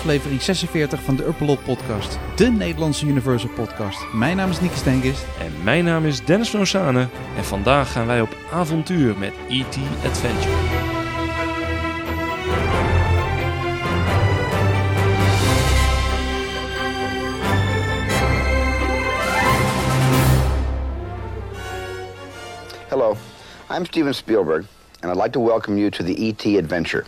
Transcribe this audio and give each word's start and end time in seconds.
aflevering 0.00 0.42
46 0.42 1.02
van 1.02 1.16
de 1.16 1.26
Uppelot 1.26 1.64
Podcast, 1.64 2.18
de 2.36 2.50
Nederlandse 2.50 3.06
Universal 3.06 3.50
Podcast. 3.50 4.12
Mijn 4.12 4.36
naam 4.36 4.50
is 4.50 4.60
Nicky 4.60 4.76
Stenkist. 4.76 5.24
En 5.38 5.52
mijn 5.62 5.84
naam 5.84 6.06
is 6.06 6.24
Dennis 6.24 6.50
van 6.50 6.60
Ossane 6.60 7.08
en 7.36 7.44
vandaag 7.44 7.92
gaan 7.92 8.06
wij 8.06 8.20
op 8.20 8.36
avontuur 8.52 9.18
met 9.18 9.32
E.T. 9.48 9.76
Adventure. 10.04 10.56
Hello, 22.88 23.16
I'm 23.70 23.84
Steven 23.84 24.14
Spielberg, 24.14 24.64
and 25.00 25.12
I'd 25.12 25.22
like 25.22 25.30
to 25.30 25.44
welcome 25.44 25.78
you 25.78 25.90
to 25.90 26.04
the 26.04 26.14
E.T. 26.14 26.58
adventure. 26.58 27.04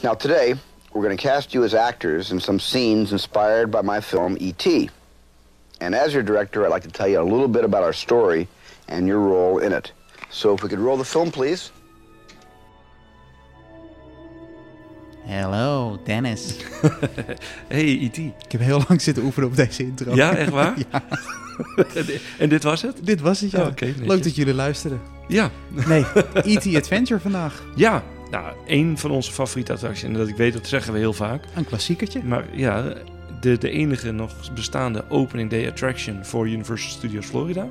Now, 0.00 0.14
today, 0.14 0.54
we're 0.92 1.02
going 1.02 1.16
to 1.16 1.22
cast 1.22 1.54
you 1.54 1.64
as 1.64 1.74
actors 1.74 2.32
in 2.32 2.40
some 2.40 2.58
scenes 2.58 3.12
inspired 3.12 3.70
by 3.70 3.82
my 3.82 4.00
film 4.00 4.36
E.T. 4.40 4.90
And 5.80 5.94
as 5.94 6.12
your 6.12 6.22
director, 6.22 6.64
I'd 6.64 6.70
like 6.70 6.82
to 6.82 6.90
tell 6.90 7.08
you 7.08 7.20
a 7.20 7.22
little 7.22 7.48
bit 7.48 7.64
about 7.64 7.82
our 7.82 7.92
story 7.92 8.48
and 8.88 9.06
your 9.06 9.20
role 9.20 9.58
in 9.58 9.72
it. 9.72 9.92
So, 10.30 10.54
if 10.54 10.62
we 10.62 10.68
could 10.68 10.78
roll 10.78 10.96
the 10.96 11.04
film, 11.04 11.30
please. 11.30 11.70
Hallo, 15.26 15.98
Dennis. 16.04 16.56
Hey 17.68 17.84
E.T. 17.84 18.18
Ik 18.18 18.52
heb 18.52 18.60
heel 18.60 18.82
lang 18.88 19.00
zitten 19.00 19.22
oefenen 19.24 19.48
op 19.48 19.56
deze 19.56 19.82
intro. 19.82 20.14
Ja, 20.14 20.36
echt 20.36 20.50
waar? 20.50 20.76
Ja, 20.92 21.02
en 22.38 22.48
dit 22.48 22.62
was 22.62 22.82
het? 22.82 22.96
dit 23.02 23.20
was 23.20 23.40
het, 23.40 23.50
ja. 23.50 23.66
Oh. 23.66 23.96
Leuk 23.96 24.22
dat 24.22 24.36
jullie 24.36 24.54
luisteren. 24.54 25.00
Ja. 25.28 25.50
Nee, 25.86 26.04
E.T. 26.54 26.76
Adventure 26.76 27.20
vandaag. 27.20 27.64
Ja, 27.74 28.02
nou, 28.30 28.54
één 28.66 28.98
van 28.98 29.10
onze 29.10 29.32
favoriete 29.32 29.72
attracties. 29.72 30.02
En 30.02 30.12
dat 30.12 30.28
ik 30.28 30.36
weet, 30.36 30.52
dat 30.52 30.66
zeggen 30.66 30.92
we 30.92 30.98
heel 30.98 31.12
vaak. 31.12 31.44
Een 31.54 31.64
klassiekertje. 31.64 32.22
Maar 32.24 32.44
ja, 32.52 32.94
de, 33.40 33.58
de 33.58 33.70
enige 33.70 34.10
nog 34.12 34.52
bestaande 34.54 35.04
opening 35.08 35.50
day 35.50 35.68
attraction 35.68 36.24
voor 36.24 36.48
Universal 36.48 36.90
Studios 36.90 37.26
Florida. 37.26 37.68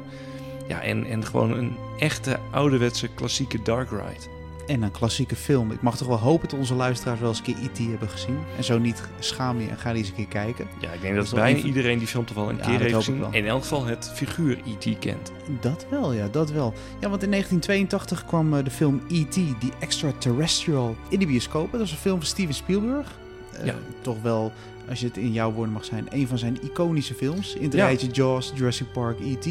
Ja, 0.67 0.81
en, 0.81 1.05
en 1.05 1.25
gewoon 1.25 1.57
een 1.57 1.75
echte 1.99 2.39
ouderwetse 2.51 3.07
klassieke 3.07 3.61
dark 3.63 3.89
ride. 3.89 4.38
En 4.69 4.81
een 4.81 4.91
klassieke 4.91 5.35
film. 5.35 5.71
Ik 5.71 5.81
mag 5.81 5.97
toch 5.97 6.07
wel 6.07 6.17
hopen 6.17 6.49
dat 6.49 6.59
onze 6.59 6.73
luisteraars 6.73 7.19
wel 7.19 7.29
eens 7.29 7.37
een 7.37 7.43
keer 7.43 7.55
E.T. 7.63 7.77
hebben 7.89 8.09
gezien. 8.09 8.37
En 8.57 8.63
zo 8.63 8.79
niet 8.79 9.01
schaam 9.19 9.59
je 9.61 9.67
en 9.67 9.77
ga 9.77 9.89
die 9.89 9.99
eens 9.99 10.09
een 10.09 10.15
keer 10.15 10.27
kijken. 10.27 10.67
Ja, 10.79 10.91
ik 10.91 11.01
denk 11.01 11.15
Dat 11.15 11.25
dat, 11.25 11.33
bijna 11.35 11.59
iedereen 11.59 11.97
die 11.97 12.07
film 12.07 12.25
toch 12.25 12.35
wel 12.35 12.49
een 12.49 12.57
Ja, 12.57 12.63
keer 12.65 12.79
heeft 12.79 12.93
gezien. 12.95 13.23
In 13.31 13.45
elk 13.45 13.61
geval 13.61 13.85
het 13.85 14.11
figuur 14.13 14.57
E.T. 14.65 14.99
kent. 14.99 15.31
Dat 15.61 15.85
wel, 15.89 16.13
ja, 16.13 16.27
dat 16.27 16.51
wel. 16.51 16.73
Ja, 16.99 17.09
want 17.09 17.23
in 17.23 17.29
1982 17.31 18.25
kwam 18.25 18.53
eh, 18.57 18.63
de 18.63 18.71
film 18.71 19.01
E.T., 19.09 19.33
The 19.33 19.69
Extraterrestrial, 19.79 20.95
in 21.09 21.19
de 21.19 21.25
bioscoop. 21.25 21.71
Dat 21.71 21.79
was 21.79 21.91
een 21.91 21.97
film 21.97 22.17
van 22.17 22.25
Steven 22.27 22.53
Spielberg. 22.53 23.07
Eh, 23.53 23.65
Ja. 23.65 23.75
Toch 24.01 24.21
wel, 24.21 24.51
als 24.89 24.99
je 24.99 25.05
het 25.05 25.17
in 25.17 25.31
jouw 25.31 25.51
woorden 25.51 25.73
mag 25.73 25.85
zijn, 25.85 26.05
een 26.09 26.27
van 26.27 26.37
zijn 26.37 26.57
iconische 26.63 27.13
films. 27.13 27.55
In 27.55 27.63
het 27.63 27.73
Ja. 27.73 27.85
rijtje 27.85 28.07
Jaws, 28.07 28.51
Jurassic 28.55 28.91
Park, 28.91 29.19
E.T. 29.19 29.47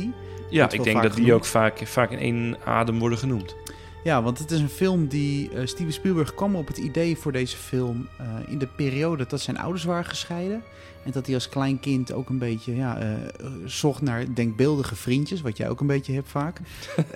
Ja, 0.51 0.71
ik 0.71 0.83
denk 0.83 1.03
dat 1.03 1.15
die 1.15 1.33
ook 1.35 1.45
vaak, 1.45 1.81
vaak 1.87 2.11
in 2.11 2.19
één 2.19 2.57
adem 2.65 2.99
worden 2.99 3.19
genoemd. 3.19 3.57
Ja, 4.05 4.23
want 4.23 4.39
het 4.39 4.51
is 4.51 4.61
een 4.61 4.69
film 4.69 5.07
die 5.07 5.51
eh, 5.51 5.67
Steven 5.67 5.93
Spielberg 5.93 6.35
kwam 6.35 6.57
op 6.57 6.67
het 6.67 6.79
idee 6.79 7.17
voor 7.17 7.33
deze 7.33 7.57
film 7.57 8.09
eh, 8.19 8.27
in 8.47 8.59
de 8.59 8.67
periode 8.67 9.27
dat 9.27 9.41
zijn 9.41 9.59
ouders 9.59 9.85
waren 9.85 10.05
gescheiden. 10.05 10.63
En 11.05 11.11
dat 11.11 11.27
hij 11.27 11.35
als 11.35 11.49
klein 11.49 11.81
kind 11.81 12.13
ook 12.13 12.29
een 12.29 12.39
beetje 12.39 12.77
ja, 12.77 12.99
eh, 12.99 13.13
zocht 13.65 14.03
naar 14.03 14.35
denkbeeldige 14.35 14.97
vriendjes, 14.97 15.41
wat 15.41 15.57
jij 15.57 15.69
ook 15.69 15.81
een 15.81 15.87
beetje 15.87 16.13
hebt 16.13 16.29
vaak. 16.29 16.61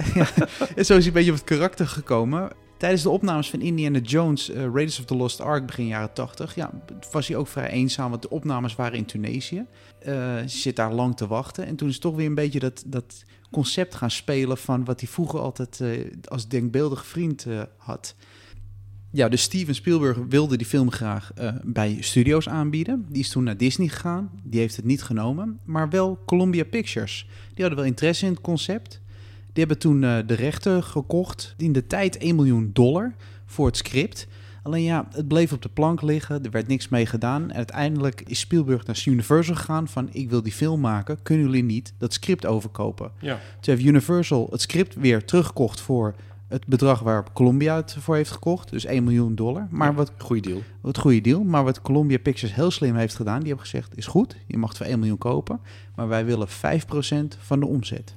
en 0.77 0.85
zo 0.85 0.97
is 0.97 1.05
hij 1.05 1.07
een 1.07 1.13
beetje 1.13 1.31
op 1.31 1.37
het 1.37 1.47
karakter 1.47 1.87
gekomen. 1.87 2.51
Tijdens 2.83 3.03
de 3.03 3.11
opnames 3.11 3.51
van 3.51 3.61
Indiana 3.61 3.99
Jones, 3.99 4.51
eh, 4.51 4.57
Raiders 4.57 4.99
of 4.99 5.05
the 5.05 5.17
Lost 5.17 5.41
Ark 5.41 5.67
begin 5.67 5.87
jaren 5.87 6.13
80, 6.13 6.55
ja, 6.55 6.71
was 7.11 7.29
hij 7.29 7.37
ook 7.37 7.49
vrij 7.49 7.69
eenzaam, 7.69 8.11
want 8.11 8.23
de 8.23 8.31
opnames 8.31 8.75
waren 8.75 8.99
in 8.99 9.05
Tunesië. 9.05 9.65
Eh, 9.99 10.15
ze 10.39 10.59
zit 10.59 10.77
daar 10.77 10.93
lang 10.93 11.17
te 11.17 11.27
wachten. 11.27 11.67
En 11.67 11.77
toen 11.77 11.89
is 11.89 11.99
toch 11.99 12.15
weer 12.15 12.27
een 12.27 12.35
beetje 12.35 12.59
dat, 12.59 12.83
dat 12.87 13.25
concept 13.51 13.95
gaan 13.95 14.11
spelen 14.11 14.59
van 14.59 14.85
wat 14.85 15.01
hij 15.01 15.09
vroeger 15.09 15.41
altijd 15.41 15.81
eh, 15.81 15.91
als 16.25 16.49
denkbeeldige 16.49 17.05
vriend 17.05 17.47
had. 17.77 18.15
Ja, 19.11 19.29
dus 19.29 19.43
Steven 19.43 19.75
Spielberg 19.75 20.19
wilde 20.29 20.57
die 20.57 20.67
film 20.67 20.91
graag 20.91 21.33
bij 21.65 21.97
studio's 22.01 22.49
aanbieden. 22.49 23.07
Die 23.09 23.23
is 23.23 23.29
toen 23.29 23.45
naar 23.45 23.57
Disney 23.57 23.89
gegaan. 23.89 24.31
Die 24.45 24.61
heeft 24.61 24.77
het 24.77 24.85
niet 24.85 25.03
genomen. 25.03 25.61
Maar 25.65 25.91
wel 25.91 26.19
Columbia 26.27 26.65
Pictures. 26.65 27.27
Die 27.55 27.61
hadden 27.61 27.77
wel 27.77 27.85
interesse 27.85 28.27
in 28.27 28.33
het 28.33 28.41
concept. 28.41 29.02
Die 29.53 29.65
hebben 29.65 29.79
toen 29.79 30.05
eh, 30.05 30.19
de 30.27 30.35
rechten 30.35 30.83
gekocht. 30.83 31.55
In 31.57 31.73
de 31.73 31.87
tijd 31.87 32.17
1 32.17 32.35
miljoen 32.37 32.71
dollar 32.73 33.15
voor 33.47 33.67
het 33.67 33.77
script. 33.77 34.27
Alleen 34.63 34.83
ja, 34.83 35.09
het 35.11 35.29
bleef 35.29 35.53
op 35.53 35.63
de 35.63 35.69
plank 35.69 36.03
liggen. 36.03 36.45
Er 36.45 36.51
werd 36.51 36.67
niks 36.67 36.89
mee 36.89 37.07
gedaan. 37.07 37.43
En 37.51 37.57
uiteindelijk 37.57 38.23
is 38.27 38.39
Spielberg 38.39 38.87
naar 38.87 39.03
Universal 39.05 39.55
gegaan 39.55 39.89
van... 39.89 40.09
ik 40.13 40.31
wil 40.31 40.43
die 40.43 40.53
film 40.53 40.81
maken. 40.81 41.23
Kunnen 41.23 41.47
jullie 41.47 41.65
niet 41.65 41.95
dat 41.99 42.13
script 42.13 42.47
overkopen? 42.47 43.11
Ja. 43.19 43.41
Toen 43.61 43.75
heeft 43.75 43.87
Universal 43.87 44.49
het 44.51 44.61
script 44.61 44.95
weer 44.95 45.25
teruggekocht 45.25 45.81
voor 45.81 46.15
het 46.49 46.67
bedrag 46.67 47.01
waar 47.01 47.33
Columbia 47.33 47.77
het 47.77 47.97
voor 47.99 48.17
heeft 48.17 48.31
gekocht. 48.31 48.71
Dus 48.71 48.85
1 48.85 49.05
miljoen 49.05 49.35
dollar. 49.35 49.67
Maar 49.71 49.95
wat, 49.95 50.13
Goeie 50.19 50.43
deal. 50.43 50.63
wat 50.81 50.99
goede 50.99 51.21
deal. 51.21 51.45
Maar 51.45 51.65
wat 51.65 51.83
Columbia 51.83 52.19
Pictures 52.19 52.55
heel 52.55 52.71
slim 52.71 52.95
heeft 52.95 53.17
gedaan, 53.17 53.39
die 53.39 53.49
hebben 53.49 53.67
gezegd: 53.67 53.97
is 53.97 54.07
goed, 54.07 54.37
je 54.47 54.59
mag 54.59 54.69
het 54.69 54.79
voor 54.79 54.87
1 54.87 54.99
miljoen 54.99 55.19
kopen. 55.19 55.61
Maar 55.95 56.09
wij 56.09 56.25
willen 56.25 56.49
5% 56.49 56.53
van 57.39 57.61
de 57.61 57.67
omzet. 57.67 58.17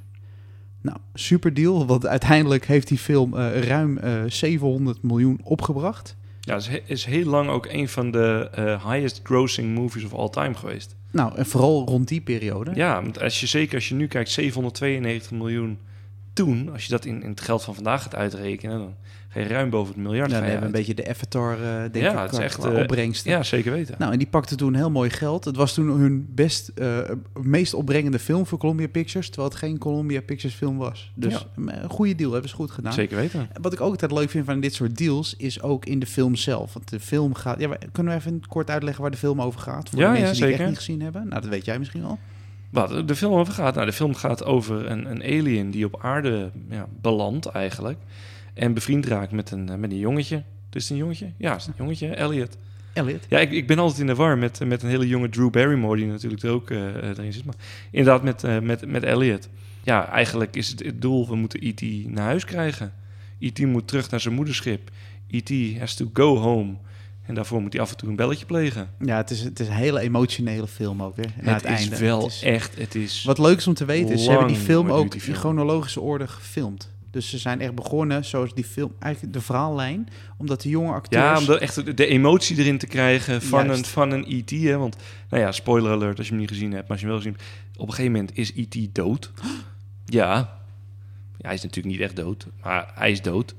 Nou, 0.86 0.98
super 1.14 1.54
deal. 1.54 1.86
Want 1.86 2.06
uiteindelijk 2.06 2.66
heeft 2.66 2.88
die 2.88 2.98
film 2.98 3.38
eh, 3.38 3.60
ruim 3.62 3.98
eh 3.98 4.22
700 4.28 5.04
miljoen 5.04 5.40
opgebracht. 5.44 6.16
Ja, 6.42 6.56
is, 6.56 6.68
he- 6.68 6.82
is 6.86 7.06
heel 7.06 7.26
lang 7.26 7.50
ook 7.50 7.66
een 7.72 7.88
van 7.90 8.12
de 8.12 8.50
eh, 8.52 8.92
highest 8.92 9.20
grossing 9.24 9.76
movies 9.76 10.04
of 10.04 10.14
all 10.14 10.30
time 10.30 10.54
geweest. 10.54 10.96
Nou, 11.12 11.36
en 11.36 11.46
vooral 11.46 11.86
rond 11.88 12.08
die 12.08 12.22
periode. 12.22 12.72
Ja, 12.76 13.02
want 13.02 13.22
als 13.22 13.40
je 13.40 13.46
zeker 13.48 13.76
als 13.76 13.90
je 13.90 13.96
nu 13.96 14.08
kijkt, 14.08 14.30
792 14.30 15.32
miljoen 15.32 15.78
toen, 16.34 16.70
als 16.72 16.84
je 16.84 16.90
dat 16.90 17.06
in, 17.06 17.24
in 17.24 17.30
het 17.30 17.42
geld 17.42 17.64
van 17.64 17.76
vandaag 17.76 18.02
gaat 18.04 18.16
uitrekenen, 18.16 18.78
dan 18.78 18.96
ruim 19.44 19.70
boven 19.70 19.94
het 19.94 20.04
miljard. 20.04 20.32
Ja, 20.32 20.42
hebben 20.42 20.66
een 20.66 20.72
beetje 20.72 20.94
de 20.94 21.10
Avatar, 21.10 21.54
eh 21.54 21.60
denk 21.92 21.96
Ja, 21.96 22.12
ik, 22.12 22.20
het 22.20 22.32
is 22.32 22.40
echt, 22.40 22.66
eh, 22.66 22.78
opbrengsten. 22.78 23.32
Ja, 23.32 23.44
zeker 23.44 23.72
weten. 23.72 23.96
Nou, 23.98 24.12
en 24.12 24.18
die 24.18 24.28
pakte 24.28 24.56
toen 24.56 24.74
heel 24.74 24.92
mooi 24.92 25.10
geld. 25.10 25.46
Het 25.46 25.56
was 25.56 25.74
toen 25.74 26.00
hun 26.00 26.28
best, 26.30 26.68
eh, 26.76 26.98
meest 27.42 27.74
opbrengende 27.74 28.20
film 28.20 28.46
voor 28.46 28.58
Columbia 28.58 28.88
Pictures, 28.88 29.28
terwijl 29.28 29.50
het 29.50 29.58
geen 29.58 29.78
Columbia 29.78 30.22
Pictures 30.22 30.56
film 30.56 30.78
was. 30.78 31.12
Dus 31.16 31.34
Ja. 31.34 31.72
een 31.82 31.90
goede 31.90 32.16
deal, 32.16 32.32
hebben 32.32 32.50
ze 32.50 32.56
goed 32.56 32.72
gedaan. 32.72 32.94
zeker 32.94 33.18
weten. 33.18 33.50
Wat 33.62 33.74
ik 33.74 33.82
ook 33.82 33.92
altijd 33.92 34.12
leuk 34.12 34.30
vind 34.30 34.46
van 34.46 34.60
dit 34.60 34.74
soort 34.74 34.98
deals, 34.98 35.36
is 35.38 35.62
ook 35.62 35.86
in 35.86 36.00
de 36.00 36.06
film 36.06 36.36
zelf. 36.36 36.74
Want 36.74 36.90
de 36.90 37.00
film 37.00 37.34
gaat... 37.34 37.60
Ja, 37.60 37.78
kunnen 37.92 38.14
we 38.14 38.20
even 38.20 38.42
kort 38.48 38.70
uitleggen 38.70 39.02
waar 39.02 39.12
de 39.12 39.18
film 39.18 39.42
over 39.42 39.60
gaat? 39.60 39.90
Voor 39.90 40.00
Ja, 40.00 40.12
de 40.12 40.18
ja, 40.18 40.24
mensen 40.24 40.42
die 40.44 40.52
het 40.52 40.60
echt 40.60 40.70
niet 40.70 40.78
gezien 40.78 41.02
hebben. 41.02 41.28
Nou, 41.28 41.42
dat 41.42 41.50
weet 41.50 41.66
jij 41.66 41.80
misschien 41.80 42.04
al. 42.04 42.20
Wat 42.70 43.08
de 43.08 43.16
film 43.16 43.34
over 43.34 43.54
gaat? 43.54 43.74
Nou, 43.76 43.86
de 43.86 43.94
film 43.94 44.14
gaat 44.16 44.44
over 44.46 44.92
een, 44.92 45.12
een 45.12 45.22
alien 45.24 45.72
die 45.72 45.86
op 45.86 46.00
aarde 46.02 46.52
ja, 46.70 46.88
belandt 47.02 47.46
eigenlijk. 47.46 47.98
En 48.56 48.74
bevriend 48.74 49.06
raakt 49.06 49.32
met 49.32 49.52
een, 49.52 49.70
eh, 49.70 49.76
met 49.76 49.92
een 49.92 49.98
jongetje. 49.98 50.36
Het 50.66 50.76
is 50.76 50.90
een 50.90 50.98
jongetje? 50.98 51.32
Ja, 51.38 51.52
het 51.52 51.62
is 51.62 51.68
een 51.68 51.74
jongetje, 51.78 52.08
Elliot. 52.08 52.58
Elliot. 52.94 53.26
Ja, 53.30 53.40
ik, 53.40 53.52
ik 53.52 53.68
ben 53.68 53.80
altijd 53.80 54.00
in 54.00 54.08
de 54.08 54.16
war 54.16 54.38
met, 54.38 54.60
met 54.66 54.84
een 54.84 54.90
hele 54.90 55.08
jonge 55.08 55.30
Drew 55.30 55.50
Barrymore... 55.50 55.98
die 55.98 56.06
natuurlijk 56.08 56.44
er 56.44 56.50
ook 56.50 56.70
eh, 56.70 56.78
erin 56.96 57.34
zit. 57.34 57.46
Maar 57.46 57.56
inderdaad 57.92 58.24
met, 58.24 58.44
eh, 58.44 58.60
met, 58.60 58.88
met 58.88 59.04
Elliot. 59.04 59.50
Ja, 59.84 60.10
eigenlijk 60.10 60.56
is 60.56 60.68
het 60.70 60.84
het 60.86 61.02
doel... 61.02 61.28
we 61.28 61.36
moeten 61.36 61.60
E.T. 61.68 61.82
naar 62.08 62.26
huis 62.26 62.46
krijgen. 62.46 62.94
E.T. 63.40 63.60
moet 63.60 63.88
terug 63.88 64.10
naar 64.10 64.20
zijn 64.20 64.34
moederschip. 64.34 64.90
E.T. 65.30 65.80
has 65.80 65.96
to 65.96 66.10
go 66.14 66.38
home. 66.38 66.74
En 67.24 67.36
daarvoor 67.36 67.62
moet 67.62 67.74
hij 67.74 67.82
af 67.82 67.92
en 67.92 67.98
toe 67.98 68.10
een 68.10 68.16
belletje 68.16 68.46
plegen. 68.46 68.90
Ja, 69.00 69.18
het 69.18 69.30
is, 69.30 69.42
het 69.42 69.60
is 69.60 69.68
een 69.68 69.74
hele 69.74 70.00
emotionele 70.00 70.68
film 70.68 71.04
ook 71.04 71.16
weer. 71.16 71.32
Het, 71.36 71.46
het 71.46 71.64
is 71.64 71.70
einde. 71.70 71.98
wel 71.98 72.22
Het 72.24 72.32
is- 72.32 72.42
echt... 72.42 72.78
Het 72.78 72.96
is, 72.96 73.24
Wat 73.24 73.38
leuk 73.38 73.58
is 73.58 73.68
om 73.68 73.74
te 73.74 73.86
weten, 73.86 74.14
is 74.14 74.24
ze 74.24 74.30
hebben 74.30 74.48
die 74.48 74.58
film 74.58 74.92
ook 74.92 75.12
die 75.12 75.22
in 75.24 75.34
chronologische 75.36 76.02
orde 76.02 76.28
gefilmd. 76.28 76.94
Dus 77.16 77.30
ze 77.30 77.38
zijn 77.38 77.62
echt 77.62 77.76
begonnen, 77.76 78.26
zoals 78.26 78.54
die 78.54 78.64
film, 78.64 78.94
eigenlijk 79.00 79.34
de 79.34 79.42
verhaallijn, 79.42 80.08
omdat 80.38 80.62
de 80.62 80.70
jonge 80.70 80.92
acteurs... 80.92 81.24
Ja, 81.24 81.38
om 81.38 81.46
de, 81.46 81.60
echt 81.60 81.98
de, 81.98 82.06
emotie 82.06 82.58
erin 82.58 82.78
te 82.78 82.88
krijgen 82.88 83.42
van 83.42 83.66
Juist. 83.66 83.80
een, 83.80 83.86
van 83.86 84.12
een 84.12 84.26
E.T. 84.28 84.50
Hè? 84.50 84.78
Want, 84.78 84.96
nou 85.30 85.44
ja, 85.44 85.52
spoiler 85.52 85.92
alert 85.92 86.18
als 86.18 86.28
je 86.28 86.32
hem 86.32 86.42
niet 86.42 86.52
gezien 86.52 86.72
hebt. 86.72 86.82
Maar 86.82 86.92
als 86.92 87.00
je 87.00 87.06
hem 87.06 87.16
wel 87.16 87.24
gezien 87.24 87.38
hebt, 87.38 87.80
op 87.80 87.88
een 87.88 87.94
gegeven 87.94 88.12
moment 88.12 88.38
is 88.38 88.52
E.T. 88.56 88.96
dood. 88.96 89.32
Ja. 90.06 90.36
ja, 91.38 91.46
hij 91.46 91.54
is 91.54 91.62
natuurlijk 91.62 91.96
niet 91.96 92.04
echt 92.04 92.16
dood, 92.16 92.48
maar 92.64 92.92
hij 92.96 93.12
is 93.12 93.22
dood. 93.22 93.56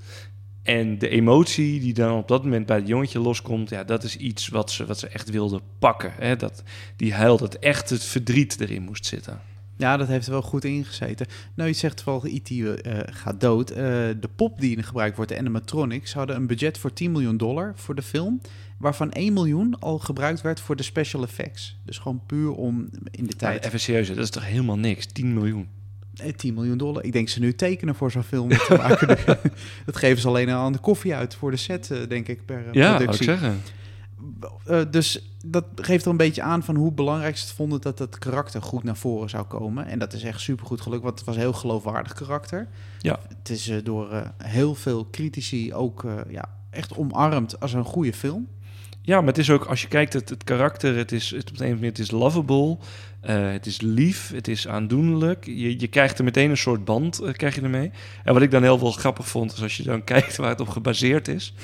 En 0.62 0.98
de 0.98 1.08
emotie 1.08 1.80
die 1.80 1.94
dan 1.94 2.18
op 2.18 2.28
dat 2.28 2.42
moment 2.42 2.66
bij 2.66 2.76
het 2.76 2.88
jongetje 2.88 3.18
loskomt... 3.18 3.70
ja, 3.70 3.84
dat 3.84 4.04
is 4.04 4.16
iets 4.16 4.48
wat 4.48 4.70
ze, 4.70 4.86
wat 4.86 4.98
ze 4.98 5.08
echt 5.08 5.30
wilden 5.30 5.60
pakken. 5.78 6.12
Hè? 6.18 6.36
Dat, 6.36 6.62
die 6.96 7.14
huil, 7.14 7.36
dat 7.36 7.54
echt 7.54 7.90
het 7.90 8.04
verdriet 8.04 8.60
erin 8.60 8.82
moest 8.82 9.06
zitten. 9.06 9.40
Ja, 9.76 9.96
dat 9.96 10.08
heeft 10.08 10.26
er 10.26 10.32
wel 10.32 10.42
goed 10.42 10.64
ingezeten. 10.64 11.26
Nou, 11.54 11.68
je 11.68 11.74
zegt 11.74 12.04
wel, 12.04 12.22
E.T. 12.26 12.50
eh, 12.50 12.98
gaat 13.04 13.40
dood. 13.40 13.70
Eh, 13.70 13.76
de 14.20 14.28
pop 14.36 14.60
die 14.60 14.76
in 14.76 14.82
gebruikt 14.82 15.16
wordt, 15.16 15.30
de 15.30 15.38
animatronics, 15.38 16.12
hadden 16.12 16.36
een 16.36 16.46
budget 16.46 16.78
voor 16.78 16.92
10 16.92 17.12
miljoen 17.12 17.36
dollar 17.36 17.72
voor 17.76 17.94
de 17.94 18.02
film. 18.02 18.40
Waarvan 18.78 19.12
1 19.12 19.32
miljoen 19.32 19.78
al 19.80 19.98
gebruikt 19.98 20.40
werd 20.40 20.60
voor 20.60 20.76
de 20.76 20.82
special 20.82 21.22
effects. 21.22 21.76
Dus 21.84 21.98
gewoon 21.98 22.20
puur 22.26 22.52
om 22.52 22.88
in 23.10 23.24
de 23.24 23.32
Ja, 23.32 23.36
tijd... 23.36 23.64
even 23.64 23.80
serieus, 23.80 24.08
dat 24.08 24.16
is 24.18 24.30
toch 24.30 24.46
helemaal 24.46 24.78
niks? 24.78 25.06
10 25.06 25.34
miljoen. 25.34 25.68
Eh, 26.16 26.32
10 26.32 26.54
miljoen 26.54 26.78
dollar. 26.78 27.04
Ik 27.04 27.12
denk 27.12 27.28
ze 27.28 27.40
nu 27.40 27.54
tekenen 27.54 27.94
voor 27.94 28.10
zo'n 28.10 28.22
film 28.22 28.48
te 28.48 28.74
maken. 28.78 29.06
dat 29.86 29.96
geven 29.96 30.20
ze 30.20 30.28
alleen 30.28 30.50
aan 30.50 30.72
de 30.72 30.78
koffie 30.78 31.14
uit 31.14 31.34
voor 31.34 31.50
de 31.50 31.56
set, 31.56 31.90
eh, 31.90 31.98
denk 32.08 32.28
ik, 32.28 32.44
per 32.44 32.58
eh, 32.66 32.72
Ja, 32.72 32.80
wou 32.82 32.92
ik 32.92 32.96
productie. 32.98 33.24
zeggen. 33.24 33.60
Eh, 34.64 34.80
dus 34.90 35.36
dat 35.44 35.64
geeft 35.74 36.04
er 36.04 36.10
een 36.10 36.16
beetje 36.16 36.42
aan 36.42 36.62
van 36.62 36.76
hoe 36.76 36.92
belangrijk 36.92 37.36
ze 37.36 37.44
het 37.44 37.54
vonden 37.54 37.80
dat 37.80 37.98
het 37.98 38.18
karakter 38.18 38.62
goed 38.62 38.82
naar 38.82 38.96
voren 38.96 39.30
zou 39.30 39.44
komen. 39.44 39.86
En 39.86 39.98
dat 39.98 40.12
is 40.12 40.22
echt 40.22 40.40
super 40.40 40.66
goed 40.66 40.80
gelukt, 40.80 41.02
want 41.02 41.18
het 41.18 41.26
was 41.26 41.34
een 41.34 41.40
heel 41.40 41.52
geloofwaardig 41.52 42.12
karakter. 42.12 42.68
Ja. 42.98 43.18
Het 43.28 43.50
is 43.50 43.68
eh, 43.68 43.76
door 43.82 44.10
eh, 44.10 44.20
heel 44.38 44.74
veel 44.74 45.10
critici 45.10 45.74
ook 45.74 46.04
ja, 46.28 46.48
echt 46.70 46.96
omarmd 46.96 47.60
als 47.60 47.72
een 47.72 47.84
goede 47.84 48.12
film. 48.12 48.48
Ja, 49.02 49.18
maar 49.18 49.28
het 49.28 49.38
is 49.38 49.50
ook, 49.50 49.64
als 49.64 49.82
je 49.82 49.88
kijkt, 49.88 50.12
het, 50.12 50.28
het 50.28 50.44
karakter, 50.44 50.96
het 50.96 51.12
is, 51.12 51.30
het, 51.30 51.50
op 51.50 51.60
een 51.60 51.68
manier, 51.68 51.88
het 51.88 51.98
is 51.98 52.10
lovable, 52.10 52.78
het 53.20 53.66
is 53.66 53.80
lief, 53.80 54.30
het 54.30 54.48
is 54.48 54.68
aandoenlijk. 54.68 55.44
Je, 55.44 55.80
je 55.80 55.86
krijgt 55.88 56.18
er 56.18 56.24
meteen 56.24 56.50
een 56.50 56.56
soort 56.56 56.84
band, 56.84 57.20
krijg 57.32 57.54
je 57.54 57.60
ermee. 57.60 57.90
En 58.24 58.32
wat 58.32 58.42
ik 58.42 58.50
dan 58.50 58.62
heel 58.62 58.80
wel 58.80 58.90
grappig 58.90 59.28
vond, 59.28 59.52
is 59.52 59.62
als 59.62 59.76
je 59.76 59.82
dan 59.82 60.04
kijkt 60.14 60.36
waar 60.36 60.48
het 60.48 60.60
op 60.60 60.68
gebaseerd 60.68 61.28
is, 61.28 61.54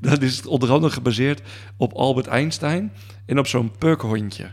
dan 0.00 0.22
is 0.22 0.46
onder 0.46 0.70
andere 0.70 0.92
gebaseerd 0.92 1.42
op 1.76 1.92
Albert 1.92 2.26
Einstein 2.26 2.92
en 3.26 3.38
op 3.38 3.46
zo'n 3.46 3.70
pukhondje. 3.78 4.50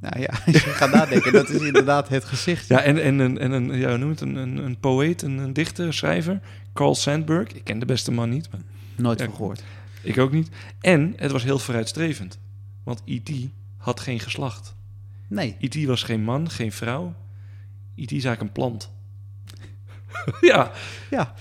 Nou 0.00 0.20
ja, 0.20 0.28
als 0.46 0.64
je 0.64 0.70
gaat 0.70 0.92
nadenken, 0.92 1.32
dat 1.32 1.48
is 1.48 1.60
inderdaad 1.60 2.08
het 2.08 2.24
gezicht. 2.24 2.68
Ja, 2.68 2.80
en, 2.82 3.02
en, 3.02 3.18
een, 3.18 3.38
en 3.38 3.50
een, 3.52 3.78
ja, 3.78 3.88
hoe 3.88 3.98
noem 3.98 4.08
je 4.08 4.14
het, 4.14 4.20
een, 4.20 4.36
een, 4.36 4.56
een 4.56 4.78
poëet, 4.78 5.22
een, 5.22 5.38
een 5.38 5.52
dichter, 5.52 5.86
een 5.86 5.92
schrijver, 5.92 6.40
Carl 6.74 6.94
Sandburg. 6.94 7.48
Ik 7.52 7.64
ken 7.64 7.78
de 7.78 7.86
beste 7.86 8.12
man 8.12 8.28
niet, 8.28 8.50
maar 8.50 8.60
Nooit 8.96 9.18
Ja. 9.18 9.24
van 9.24 9.34
gehoord. 9.34 9.62
ik 10.02 10.18
ook 10.18 10.32
niet. 10.32 10.48
En 10.80 11.12
het 11.16 11.30
was 11.30 11.42
heel 11.42 11.58
vooruitstrevend, 11.58 12.38
want 12.84 13.02
E.T. 13.04 13.30
had 13.76 14.00
geen 14.00 14.20
geslacht. 14.20 14.74
Nee, 15.28 15.56
E.T. 15.60 15.84
was 15.84 16.02
geen 16.02 16.22
man, 16.22 16.50
geen 16.50 16.72
vrouw. 16.72 17.14
E.T. 17.96 18.10
is 18.12 18.24
eigenlijk 18.24 18.40
een 18.40 18.52
plant. 18.52 18.90
ja, 20.50 20.70
ja, 21.10 21.34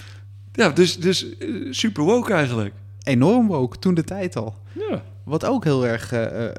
ja, 0.54 0.70
dus, 0.70 0.98
dus 0.98 1.38
eh, 1.38 1.48
super 1.70 2.04
woke 2.04 2.34
eigenlijk. 2.34 2.74
Enorm 3.06 3.54
ook, 3.54 3.78
toen 3.78 3.94
de 3.94 4.04
tijd 4.04 4.36
al. 4.36 4.56
Ja. 4.90 5.04
Wat 5.24 5.46
ook 5.46 5.64
heel 5.64 5.88
erg 5.88 6.12
eh, 6.12 6.46
eh, 6.46 6.56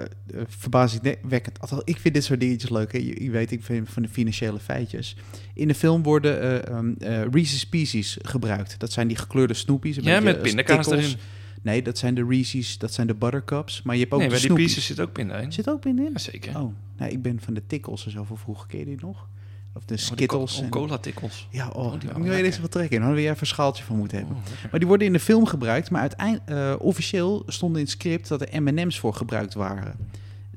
verbazingwekkend... 0.47 1.61
Althans, 1.61 1.83
ik 1.85 1.99
vind 1.99 2.15
dit 2.15 2.25
soort 2.25 2.41
dingetjes 2.41 2.71
leuk. 2.71 2.93
Hè. 2.93 2.99
Je, 2.99 3.23
je 3.23 3.31
weet, 3.31 3.51
ik 3.51 3.63
vind 3.63 3.89
van 3.89 4.03
de 4.03 4.09
financiële 4.09 4.59
feitjes. 4.59 5.17
In 5.55 5.69
de 5.69 5.75
film 5.75 6.03
worden 6.03 6.75
um, 6.77 6.97
eh, 6.99 7.23
Reese's 7.31 7.67
Pieces 7.67 8.19
gebruikt. 8.23 8.79
Dat 8.79 8.93
zijn 8.93 9.09
die 9.09 9.17
gekleurde 9.17 9.55
snoepies. 9.55 9.97
een 9.97 10.03
Ja, 10.03 10.21
met 10.21 10.43
pindakaas 10.43 10.91
erin. 10.91 11.17
Nee, 11.63 11.83
dat 11.83 11.99
zijn 11.99 12.15
de 12.15 12.27
Reese's, 12.29 12.79
dat 12.79 12.93
zijn 12.93 13.07
de 13.07 13.15
Buttercups. 13.15 13.83
Maar 13.83 13.95
je 13.95 14.01
hebt 14.01 14.13
ook 14.13 14.19
Nee, 14.19 14.29
de 14.29 14.35
bij 14.35 14.45
die 14.45 14.57
pieces 14.57 14.87
zit 14.87 15.01
ook 15.01 15.13
pinda 15.13 15.37
in. 15.39 15.53
Zit 15.53 15.69
ook 15.69 15.83
binnen 15.83 16.05
in? 16.05 16.13
Jazeker. 16.13 16.57
Oh, 16.57 16.73
nou, 16.97 17.11
ik 17.11 17.23
ben 17.23 17.41
van 17.41 17.55
de 17.55 17.63
Tickles 17.67 18.05
en 18.05 18.11
zo 18.11 18.25
van 18.25 18.39
vroeger. 18.39 18.67
Ken 18.67 18.79
je 18.79 18.85
die 18.85 18.97
nog? 19.01 19.29
Of 19.77 19.85
de 19.85 19.95
Oh, 19.95 20.01
Skittles. 20.01 20.57
co- 20.57 20.63
en- 20.63 20.69
cola 20.71 20.99
tikkels. 20.99 21.49
Ja, 21.51 21.69
oh, 21.69 21.85
Oh, 21.85 22.01
die 22.01 22.13
lekker. 22.13 22.45
eens 22.45 22.61
wat 22.61 22.71
trekken. 22.71 22.97
Dan 22.99 23.07
hadden 23.07 23.23
we 23.25 23.29
even 23.29 23.41
een 23.41 23.47
schaaltje 23.47 23.85
van 23.85 23.97
moeten 23.97 24.19
hebben. 24.19 24.37
Oh. 24.37 24.43
Maar 24.71 24.79
die 24.81 24.89
worden 24.89 25.07
in 25.07 25.13
de 25.13 25.21
film 25.21 25.47
gebruikt, 25.47 25.91
maar 25.91 26.01
uiteindelijk 26.01 26.83
officieel 26.83 27.43
stond 27.47 27.75
in 27.75 27.81
het 27.83 27.91
script 27.91 28.29
dat 28.29 28.41
er 28.43 28.63
M&M's 28.63 28.99
voor 28.99 29.15
gebruikt 29.15 29.55
waren. 29.55 29.95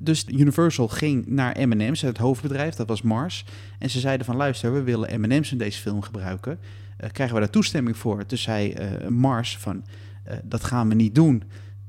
Dus 0.01 0.25
Universal 0.27 0.87
ging 0.87 1.27
naar 1.27 1.67
M&M's, 1.67 2.01
het 2.01 2.17
hoofdbedrijf, 2.17 2.75
dat 2.75 2.87
was 2.87 3.01
Mars. 3.01 3.45
En 3.79 3.89
ze 3.89 3.99
zeiden 3.99 4.25
van 4.25 4.35
luister, 4.35 4.73
we 4.73 4.81
willen 4.83 5.21
M&M's 5.21 5.51
in 5.51 5.57
deze 5.57 5.81
film 5.81 6.01
gebruiken. 6.01 6.59
Eh, 6.97 7.09
krijgen 7.11 7.35
we 7.35 7.41
daar 7.41 7.49
toestemming 7.51 7.97
voor? 7.97 8.25
Toen 8.25 8.37
zei 8.37 8.71
eh, 8.71 9.07
Mars 9.07 9.57
van, 9.57 9.83
eh, 10.23 10.37
dat 10.43 10.63
gaan 10.63 10.89
we 10.89 10.95
niet 10.95 11.15
doen. 11.15 11.43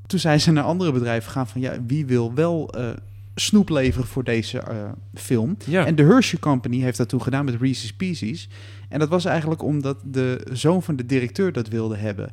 Toen 0.07 0.19
zei 0.19 0.39
ze 0.39 0.51
naar 0.53 0.65
andere 0.65 0.93
bedrijven 0.93 1.31
gaan 1.33 1.49
van, 1.49 1.61
ja, 1.61 1.75
wie 1.87 2.07
wil 2.07 2.35
wel 2.35 2.71
eh, 2.73 2.91
snoep 3.41 3.69
leveren 3.69 4.07
voor 4.07 4.25
deze 4.25 4.59
eh, 4.59 4.91
film? 5.15 5.57
Ja. 5.67 5.87
En 5.87 5.95
de 5.95 6.03
Hershey 6.03 6.39
Company 6.39 6.81
heeft 6.81 6.97
dat 6.97 7.09
toen 7.09 7.23
gedaan 7.23 7.45
met 7.45 7.61
Reese's 7.61 7.93
Pieces. 7.93 8.49
En 8.89 8.99
dat 8.99 9.09
was 9.09 9.25
eigenlijk 9.25 9.63
omdat 9.63 10.01
de 10.05 10.47
zoon 10.53 10.83
van 10.83 10.97
de 10.97 11.07
directeur 11.07 11.53
dat 11.53 11.69
wilde 11.69 11.97
hebben. 11.97 12.33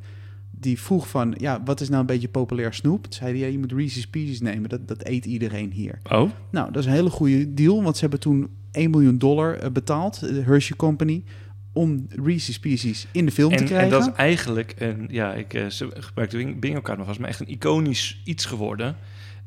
Die 0.52 0.80
vroeg 0.80 1.10
van, 1.10 1.36
ja, 1.38 1.62
wat 1.66 1.82
is 1.82 1.90
nou 1.90 2.02
een 2.02 2.08
beetje 2.08 2.30
populair 2.30 2.74
snoep? 2.74 3.04
Toen 3.04 3.14
zei 3.14 3.32
hij, 3.32 3.40
ja, 3.40 3.48
je 3.48 3.60
moet 3.60 3.72
Reese's 3.72 4.08
Pieces 4.08 4.42
nemen. 4.42 4.70
Dat, 4.70 4.88
dat 4.88 5.08
eet 5.08 5.26
iedereen 5.26 5.72
hier. 5.72 6.00
Oh, 6.12 6.30
Nou, 6.50 6.72
dat 6.72 6.82
is 6.82 6.86
een 6.86 6.96
hele 6.96 7.10
goede 7.10 7.54
deal, 7.54 7.84
want 7.84 7.96
ze 7.96 8.02
hebben 8.02 8.20
toen 8.20 8.50
1 8.72 8.90
miljoen 8.90 9.18
dollar 9.18 9.58
eh, 9.58 9.72
betaald, 9.72 10.20
de 10.20 10.42
Hershey 10.42 10.76
Company, 10.76 11.24
om 11.74 12.06
Reese's 12.10 12.60
Pieces 12.60 13.08
in 13.12 13.26
de 13.26 13.32
film 13.32 13.50
te 13.50 13.58
en, 13.58 13.66
krijgen. 13.66 13.86
en 13.86 14.00
dat 14.00 14.08
is 14.08 14.14
eigenlijk 14.14 14.74
een, 14.78 15.08
ja, 15.12 15.34
ik 15.34 15.54
uh, 15.54 15.66
gebruik 15.94 16.30
de 16.30 16.56
bingo 16.60 16.82
kaart 16.82 16.98
nog 16.98 17.08
vast, 17.08 17.20
maar 17.20 17.30
echt 17.30 17.40
een 17.40 17.50
iconisch 17.50 18.22
iets 18.24 18.46
geworden. 18.46 18.96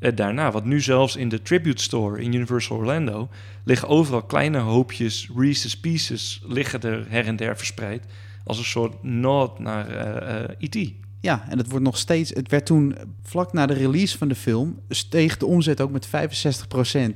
Uh, 0.00 0.10
daarna, 0.14 0.50
wat 0.50 0.64
nu 0.64 0.80
zelfs 0.80 1.16
in 1.16 1.28
de 1.28 1.42
Tribute 1.42 1.82
Store 1.82 2.22
in 2.22 2.32
Universal 2.32 2.76
Orlando 2.76 3.28
liggen 3.64 3.88
overal 3.88 4.22
kleine 4.22 4.58
hoopjes 4.58 5.28
Reese's 5.36 5.80
Pieces 5.80 6.42
liggen 6.46 6.80
er 6.80 7.06
her 7.08 7.26
en 7.26 7.36
der 7.36 7.56
verspreid 7.56 8.04
als 8.44 8.58
een 8.58 8.64
soort 8.64 9.02
nod 9.02 9.58
naar 9.58 9.90
uh, 9.90 10.56
E.T. 10.58 10.92
Ja, 11.20 11.44
en 11.48 11.58
het 11.58 11.68
wordt 11.68 11.84
nog 11.84 11.98
steeds. 11.98 12.30
Het 12.30 12.50
werd 12.50 12.66
toen 12.66 12.96
vlak 13.22 13.52
na 13.52 13.66
de 13.66 13.74
release 13.74 14.18
van 14.18 14.28
de 14.28 14.34
film 14.34 14.80
steeg 14.88 15.36
de 15.36 15.46
omzet 15.46 15.80
ook 15.80 15.90
met 15.90 16.06
65%. 16.06 16.10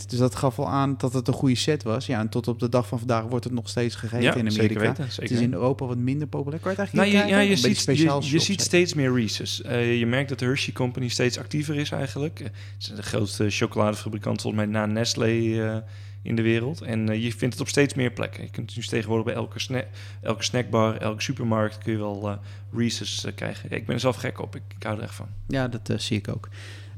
Dus 0.07 0.19
dat 0.19 0.35
gaf 0.35 0.57
wel 0.57 0.69
aan 0.69 0.95
dat 0.99 1.13
het 1.13 1.29
een 1.29 1.35
goede 1.35 1.55
set 1.55 1.83
was. 1.83 2.07
Ja, 2.07 2.21
en 2.21 2.29
tot 2.29 2.49
op 2.49 2.59
de 2.59 2.69
dag 2.69 2.87
van 2.89 2.99
vandaag 2.99 3.25
wordt 3.25 3.45
het 3.45 3.55
nog 3.55 3.69
steeds 3.69 3.95
gegeten 3.95 4.25
ja, 4.25 4.35
in 4.35 4.49
Amerika. 4.49 4.63
Zeker 4.63 4.81
weten, 4.81 5.05
zeker. 5.13 5.23
Het 5.23 5.31
is 5.31 5.41
in 5.41 5.53
Europa 5.53 5.87
wat 5.87 5.97
minder 5.97 6.27
populair. 6.29 6.61
Kan 6.61 6.73
je 6.75 6.81
het 6.81 6.93
nou, 6.93 7.07
eigenlijk 7.07 7.41
je, 7.41 7.45
ja, 7.45 7.51
je, 7.51 7.57
ziet, 7.57 7.79
speciaal 7.79 8.23
je, 8.23 8.31
je 8.31 8.39
ziet 8.39 8.61
steeds 8.61 8.95
meer 8.95 9.15
Reese's. 9.15 9.63
Uh, 9.67 9.99
je 9.99 10.07
merkt 10.07 10.29
dat 10.29 10.39
de 10.39 10.45
Hershey 10.45 10.73
Company 10.73 11.09
steeds 11.09 11.39
actiever 11.39 11.77
is 11.77 11.91
eigenlijk. 11.91 12.39
Het 12.39 12.53
is 12.79 12.87
de 12.87 13.03
grootste 13.03 13.51
chocoladefabrikant 13.51 14.41
volgens 14.41 14.65
mij 14.65 14.73
na 14.73 14.87
Nestlé 14.87 15.33
uh, 15.33 15.77
in 16.25 16.37
de 16.37 16.43
wereld. 16.43 16.83
En 16.83 17.11
uh, 17.11 17.25
je 17.25 17.33
vindt 17.33 17.55
het 17.55 17.61
op 17.61 17.69
steeds 17.69 17.95
meer 17.95 18.11
plekken. 18.11 18.43
Je 18.43 18.51
kunt 18.51 18.75
dus 18.75 18.89
tegenwoordig 18.89 19.27
bij 19.27 19.35
elke, 19.35 19.59
sna 19.59 19.85
elke 20.21 20.43
snackbar, 20.43 20.97
elke 20.97 21.23
supermarkt 21.23 21.79
kun 21.79 21.93
je 21.93 21.99
wel 21.99 22.31
uh, 22.31 22.37
Reese's 22.73 23.25
uh, 23.25 23.33
krijgen. 23.35 23.69
Ja, 23.71 23.77
ik 23.77 23.87
ben 23.87 23.95
er 23.95 24.01
zelf 24.01 24.17
gek 24.17 24.41
op. 24.41 24.57
Ik, 24.57 24.63
ik 24.77 24.83
hou 24.83 24.97
er 24.97 25.03
echt 25.03 25.15
van. 25.15 25.29
Ja, 25.47 25.69
dat 25.69 25.93
zie 25.97 26.17
ik 26.17 26.29
ook. 26.29 26.49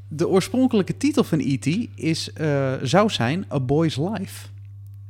De 0.09 0.29
oorspronkelijke 0.29 0.97
titel 0.97 1.25
van 1.25 1.39
E.T. 1.41 1.67
is, 1.95 2.31
zou 2.83 3.11
zijn 3.11 3.47
A 3.53 3.61
Boy's 3.61 3.97
Life. 3.97 4.49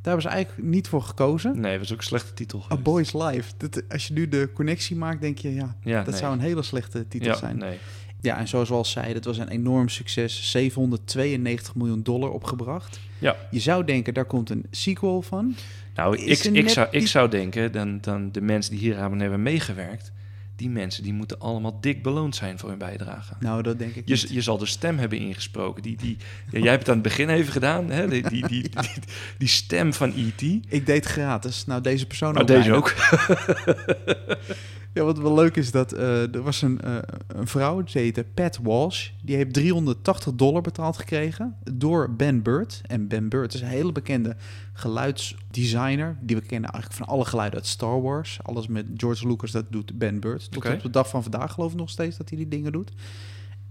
Daar 0.02 0.20
ze 0.20 0.28
eigenlijk 0.28 0.68
niet 0.68 0.88
voor 0.88 1.02
gekozen. 1.02 1.60
Nee, 1.60 1.72
dat 1.72 1.84
is 1.84 1.92
ook 1.92 1.98
een 1.98 2.04
slechte 2.04 2.34
titel. 2.34 2.64
A 2.72 2.76
Boy's 2.76 3.12
Life. 3.12 3.52
Dat, 3.56 3.82
als 3.88 4.06
je 4.06 4.12
nu 4.12 4.28
de 4.28 4.50
connectie 4.54 4.96
maakt, 4.96 5.20
denk 5.20 5.38
je, 5.38 5.54
ja, 5.54 5.76
ja 5.80 6.02
dat 6.02 6.10
nee. 6.10 6.20
zou 6.20 6.32
een 6.32 6.40
hele 6.40 6.62
slechte 6.62 7.08
titel 7.08 7.28
ja, 7.28 7.36
zijn. 7.36 7.58
Nee. 7.58 7.78
Ja, 8.20 8.38
en 8.38 8.48
zoals 8.48 8.68
we 8.68 8.74
al 8.74 8.84
zeiden, 8.84 9.14
het 9.14 9.24
was 9.24 9.38
een 9.38 9.48
enorm 9.48 9.88
succes. 9.88 10.50
792 10.50 11.74
miljoen 11.74 12.02
dollar 12.02 12.30
opgebracht. 12.30 13.00
Ja. 13.18 13.36
Je 13.50 13.60
zou 13.60 13.84
denken, 13.84 14.14
daar 14.14 14.24
komt 14.24 14.50
een 14.50 14.66
sequel 14.70 15.22
van. 15.22 15.54
Nou, 15.94 16.16
ik, 16.16 16.44
ik, 16.44 16.68
zou, 16.68 16.88
ik 16.90 17.06
zou 17.06 17.28
denken, 17.28 17.72
dan, 17.72 17.98
dan 18.00 18.32
de 18.32 18.40
mensen 18.40 18.72
die 18.72 18.80
hier 18.80 18.98
aan 18.98 19.20
hebben 19.20 19.42
meegewerkt... 19.42 20.12
die 20.56 20.70
mensen 20.70 21.02
die 21.02 21.12
moeten 21.12 21.40
allemaal 21.40 21.78
dik 21.80 22.02
beloond 22.02 22.36
zijn 22.36 22.58
voor 22.58 22.68
hun 22.68 22.78
bijdrage. 22.78 23.34
Nou, 23.40 23.62
dat 23.62 23.78
denk 23.78 23.94
ik 23.94 24.08
je, 24.08 24.14
niet. 24.14 24.30
Je 24.30 24.40
zal 24.40 24.58
de 24.58 24.66
stem 24.66 24.98
hebben 24.98 25.18
ingesproken. 25.18 25.82
Die, 25.82 25.96
die, 25.96 26.16
ja, 26.50 26.58
jij 26.58 26.70
hebt 26.70 26.80
het 26.80 26.88
aan 26.88 26.94
het 26.94 27.02
begin 27.02 27.28
even 27.28 27.52
gedaan, 27.52 27.90
hè? 27.90 28.08
Die, 28.08 28.28
die, 28.28 28.46
die, 28.48 28.62
die, 28.80 29.02
die 29.38 29.48
stem 29.48 29.92
van 29.92 30.12
E.T. 30.16 30.42
Ik 30.68 30.86
deed 30.86 31.04
gratis. 31.04 31.66
Nou, 31.66 31.80
deze 31.80 32.06
persoon 32.06 32.34
nou, 32.34 32.42
ook 32.42 32.48
deze 32.48 32.70
bijna. 32.70 32.76
ook. 32.76 32.94
Ja, 34.96 35.04
wat 35.04 35.18
wel 35.18 35.34
leuk 35.34 35.56
is 35.56 35.70
dat 35.70 35.94
uh, 35.94 36.34
er 36.34 36.42
was 36.42 36.62
een, 36.62 36.80
uh, 36.84 36.96
een 37.26 37.46
vrouw, 37.46 37.86
ze 37.86 37.98
heette 37.98 38.24
Pat 38.34 38.58
Walsh. 38.62 39.08
Die 39.22 39.36
heeft 39.36 39.52
380 39.52 40.34
dollar 40.34 40.62
betaald 40.62 40.96
gekregen 40.96 41.56
door 41.72 42.14
Ben 42.14 42.42
Bird. 42.42 42.80
En 42.86 43.08
Ben 43.08 43.28
Bird 43.28 43.54
is 43.54 43.60
een 43.60 43.66
hele 43.66 43.92
bekende 43.92 44.36
geluidsdesigner. 44.72 46.18
Die 46.20 46.36
we 46.36 46.42
kennen 46.42 46.70
eigenlijk 46.70 47.04
van 47.04 47.14
alle 47.14 47.24
geluiden 47.24 47.58
uit 47.58 47.68
Star 47.68 48.02
Wars. 48.02 48.38
Alles 48.42 48.66
met 48.66 48.86
George 48.96 49.26
Lucas, 49.28 49.50
dat 49.50 49.64
doet 49.70 49.98
Ben 49.98 50.20
Bird. 50.20 50.44
Tot 50.44 50.56
okay. 50.56 50.74
op 50.74 50.82
de 50.82 50.90
dag 50.90 51.08
van 51.08 51.22
vandaag 51.22 51.52
geloof 51.52 51.72
ik 51.72 51.78
nog 51.78 51.90
steeds 51.90 52.16
dat 52.16 52.28
hij 52.28 52.38
die 52.38 52.48
dingen 52.48 52.72
doet. 52.72 52.92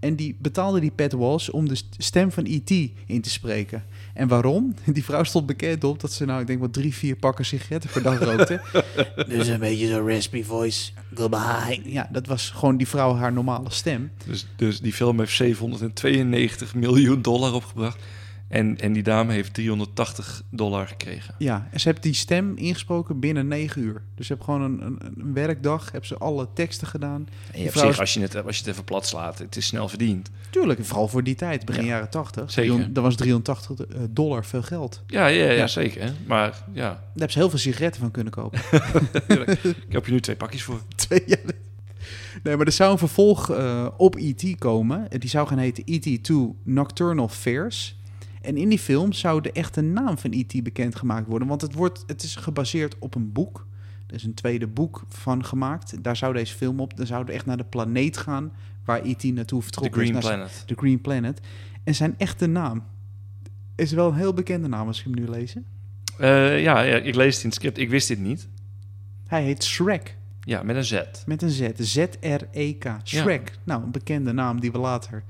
En 0.06 0.14
die 0.14 0.36
betaalde 0.38 0.80
die 0.80 0.90
Pat 0.90 1.12
Walsh 1.12 1.48
om 1.48 1.68
de 1.68 1.76
stem 1.98 2.32
van 2.32 2.44
E.T. 2.46 2.70
in 3.06 3.20
te 3.20 3.30
spreken. 3.30 3.84
En 4.14 4.28
waarom? 4.28 4.74
Die 4.92 5.04
vrouw 5.04 5.24
stond 5.24 5.46
bekend 5.46 5.84
op 5.84 6.00
dat 6.00 6.12
ze 6.12 6.24
nou, 6.24 6.40
ik 6.40 6.46
denk 6.46 6.58
wel 6.58 6.70
drie, 6.70 6.94
vier 6.94 7.16
pakken 7.16 7.44
sigaretten 7.44 7.90
per 7.90 8.02
dag 8.02 8.18
rookte. 8.18 8.60
dus 9.28 9.46
een 9.46 9.58
beetje 9.58 9.86
zo'n 9.86 10.08
raspy 10.08 10.44
voice. 10.44 10.90
Goodbye. 11.14 11.80
Ja, 11.84 12.08
dat 12.12 12.26
was 12.26 12.50
gewoon 12.50 12.76
die 12.76 12.88
vrouw 12.88 13.14
haar 13.14 13.32
normale 13.32 13.70
stem. 13.70 14.10
Dus, 14.26 14.46
dus 14.56 14.80
die 14.80 14.92
film 14.92 15.18
heeft 15.18 15.32
792 15.32 16.74
miljoen 16.74 17.22
dollar 17.22 17.52
opgebracht. 17.52 17.98
En, 18.48 18.78
en 18.78 18.92
die 18.92 19.02
dame 19.02 19.32
heeft 19.32 19.54
380 19.54 20.42
dollar 20.50 20.88
gekregen. 20.88 21.34
Ja, 21.38 21.68
en 21.70 21.80
ze 21.80 21.88
heeft 21.88 22.02
die 22.02 22.14
stem 22.14 22.56
ingesproken 22.56 23.20
binnen 23.20 23.48
9 23.48 23.82
uur. 23.82 24.02
Dus 24.14 24.26
ze 24.26 24.32
hebben 24.32 24.54
gewoon 24.54 24.62
een, 24.62 24.86
een, 24.86 24.98
een 25.18 25.34
werkdag, 25.34 25.84
hebben 25.84 26.06
ze 26.06 26.16
alle 26.16 26.48
teksten 26.54 26.86
gedaan. 26.86 27.28
En 27.52 27.62
je 27.62 27.70
zich, 27.70 28.00
als, 28.00 28.14
je 28.14 28.20
het, 28.20 28.44
als 28.44 28.56
je 28.56 28.62
het 28.62 28.72
even 28.72 28.84
plat 28.84 29.06
slaat, 29.06 29.38
het 29.38 29.56
is 29.56 29.66
snel 29.66 29.88
verdiend. 29.88 30.30
Tuurlijk, 30.50 30.84
vooral 30.84 31.08
voor 31.08 31.22
die 31.22 31.34
tijd, 31.34 31.64
begin 31.64 31.84
ja. 31.84 31.88
jaren 31.88 32.10
80. 32.10 32.50
Zeker. 32.50 32.92
Dan 32.92 33.02
was 33.02 33.16
380 33.16 33.86
dollar 34.10 34.44
veel 34.44 34.62
geld. 34.62 35.02
Ja, 35.06 35.26
ja, 35.26 35.44
ja, 35.44 35.50
ja. 35.50 35.66
zeker. 35.66 36.02
Hè? 36.02 36.10
Maar 36.26 36.62
ja. 36.72 36.88
Daar 36.90 37.02
hebben 37.12 37.32
ze 37.32 37.38
heel 37.38 37.50
veel 37.50 37.58
sigaretten 37.58 38.00
van 38.00 38.10
kunnen 38.10 38.32
kopen. 38.32 38.60
Ik 39.86 39.92
heb 39.92 40.06
je 40.06 40.12
nu 40.12 40.20
twee 40.20 40.36
pakjes 40.36 40.62
voor. 40.62 40.80
Twee, 40.96 41.22
ja. 41.26 41.36
Nee, 42.42 42.56
maar 42.56 42.66
er 42.66 42.72
zou 42.72 42.92
een 42.92 42.98
vervolg 42.98 43.50
uh, 43.50 43.88
op 43.96 44.16
E.T. 44.16 44.58
komen. 44.58 45.08
Die 45.18 45.30
zou 45.30 45.48
gaan 45.48 45.58
heten 45.58 45.82
E.T. 45.86 46.24
2 46.24 46.54
Nocturnal 46.64 47.28
Fairs. 47.28 47.95
En 48.46 48.56
in 48.56 48.68
die 48.68 48.78
film 48.78 49.12
zou 49.12 49.40
de 49.40 49.52
echte 49.52 49.80
naam 49.80 50.18
van 50.18 50.32
E.T. 50.32 50.62
bekendgemaakt 50.62 51.26
worden. 51.26 51.48
Want 51.48 51.60
het, 51.60 51.74
wordt, 51.74 52.04
het 52.06 52.22
is 52.22 52.36
gebaseerd 52.36 52.98
op 52.98 53.14
een 53.14 53.32
boek. 53.32 53.66
Er 54.06 54.14
is 54.14 54.24
een 54.24 54.34
tweede 54.34 54.66
boek 54.66 55.04
van 55.08 55.44
gemaakt. 55.44 56.02
Daar 56.02 56.16
zou 56.16 56.32
deze 56.32 56.54
film 56.54 56.80
op. 56.80 56.96
Dan 56.96 57.06
zouden 57.06 57.28
we 57.28 57.36
echt 57.36 57.46
naar 57.46 57.56
de 57.56 57.64
planeet 57.64 58.16
gaan 58.16 58.52
waar 58.84 59.00
E.T. 59.04 59.24
naartoe 59.24 59.58
The 59.58 59.64
vertrokken 59.64 60.02
is. 60.02 60.08
Green 60.08 60.22
naar 60.22 60.34
Planet. 60.34 60.62
The 60.66 60.74
Green 60.74 61.00
Planet. 61.00 61.40
En 61.84 61.94
zijn 61.94 62.14
echte 62.18 62.46
naam 62.46 62.84
is 63.76 63.92
wel 63.92 64.08
een 64.08 64.14
heel 64.14 64.34
bekende 64.34 64.68
naam 64.68 64.86
als 64.86 65.02
je 65.02 65.10
hem 65.10 65.14
nu 65.20 65.28
leest. 65.28 65.56
Eh, 66.18 66.62
ja, 66.62 66.80
ja, 66.80 66.96
ik 66.96 67.14
lees 67.14 67.34
het 67.34 67.42
in 67.42 67.48
het 67.48 67.58
script. 67.58 67.78
Ik 67.78 67.90
wist 67.90 68.08
dit 68.08 68.18
niet. 68.18 68.48
Hij 69.26 69.42
heet 69.42 69.64
Shrek. 69.64 70.16
Ja, 70.40 70.62
met 70.62 70.76
een 70.76 70.84
Z. 70.84 71.02
Met 71.26 71.42
een 71.42 71.50
Z. 71.50 71.68
Z-R-E-K. 71.78 72.96
Shrek. 73.04 73.58
Nou, 73.64 73.82
een 73.82 73.90
bekende 73.90 74.32
naam 74.32 74.60
die 74.60 74.72
we 74.72 74.78
later 74.78 75.24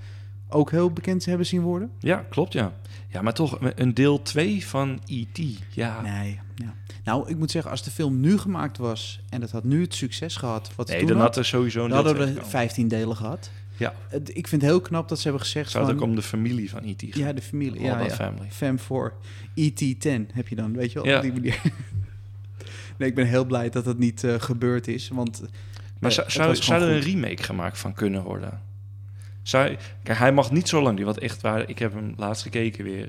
ook 0.48 0.70
heel 0.70 0.90
bekend 0.90 1.24
hebben 1.24 1.46
zien 1.46 1.60
worden. 1.60 1.90
Ja, 1.98 2.24
klopt, 2.28 2.52
ja. 2.52 2.72
Ja, 3.08 3.22
maar 3.22 3.34
toch 3.34 3.58
een 3.74 3.94
deel 3.94 4.22
2 4.22 4.66
van 4.66 5.00
E.T. 5.06 5.38
Ja. 5.70 6.00
Nee. 6.00 6.40
Ja. 6.54 6.74
Nou, 7.04 7.28
ik 7.28 7.36
moet 7.36 7.50
zeggen, 7.50 7.70
als 7.70 7.82
de 7.82 7.90
film 7.90 8.20
nu 8.20 8.38
gemaakt 8.38 8.78
was 8.78 9.20
en 9.28 9.40
het 9.40 9.50
had 9.50 9.64
nu 9.64 9.80
het 9.80 9.94
succes 9.94 10.36
gehad 10.36 10.70
wat 10.76 10.88
Nee, 10.88 10.98
toen 10.98 11.08
dan 11.08 11.18
had, 11.18 11.36
er 11.36 11.44
sowieso 11.44 11.82
een 11.84 11.88
dan 11.88 11.96
hadden 11.96 12.14
we 12.16 12.22
2 12.22 12.32
gekomen. 12.32 12.50
15 12.50 12.88
delen 12.88 13.16
gehad. 13.16 13.50
Ja, 13.76 13.94
Ik 14.24 14.48
vind 14.48 14.62
het 14.62 14.70
heel 14.70 14.80
knap 14.80 15.08
dat 15.08 15.18
ze 15.18 15.22
hebben 15.22 15.42
gezegd 15.42 15.70
zou 15.70 15.84
het 15.84 15.92
van... 15.92 16.02
ook 16.02 16.08
om 16.08 16.16
de 16.16 16.22
familie 16.22 16.70
van 16.70 16.84
E.T. 16.84 17.16
Ja, 17.16 17.32
de 17.32 17.42
familie. 17.42 17.92
All 17.92 18.04
Ja. 18.04 18.10
Family. 18.10 18.50
Fam 18.50 18.78
voor 18.78 19.12
ET10 19.50 20.32
heb 20.32 20.48
je 20.48 20.54
dan, 20.54 20.72
weet 20.72 20.92
je 20.92 21.02
wel, 21.02 21.08
Ja. 21.08 21.16
op 21.16 21.22
die 21.22 21.32
manier. 21.32 21.60
nee, 22.98 23.08
ik 23.08 23.14
ben 23.14 23.26
heel 23.26 23.44
blij 23.44 23.70
dat 23.70 23.84
dat 23.84 23.98
niet 23.98 24.24
eh, 24.24 24.34
gebeurd 24.38 24.88
is, 24.88 25.08
want... 25.08 25.42
Maar 25.98 26.10
eh, 26.10 26.28
zou, 26.28 26.56
zou, 26.56 26.82
er 26.82 26.88
een 26.88 27.00
remake 27.00 27.42
gemaakt 27.42 27.78
van 27.78 27.92
kunnen 27.92 28.22
worden? 28.22 28.60
Zou, 29.46 29.76
kijk, 30.02 30.18
hij 30.18 30.32
mag 30.32 30.50
niet 30.50 30.68
zo 30.68 30.82
lang 30.82 30.96
duren. 30.96 31.12
Want 31.12 31.24
echt 31.24 31.40
waar, 31.40 31.68
ik 31.68 31.78
heb 31.78 31.92
hem 31.92 32.14
laatst 32.16 32.42
gekeken 32.42 32.84
weer. 32.84 33.08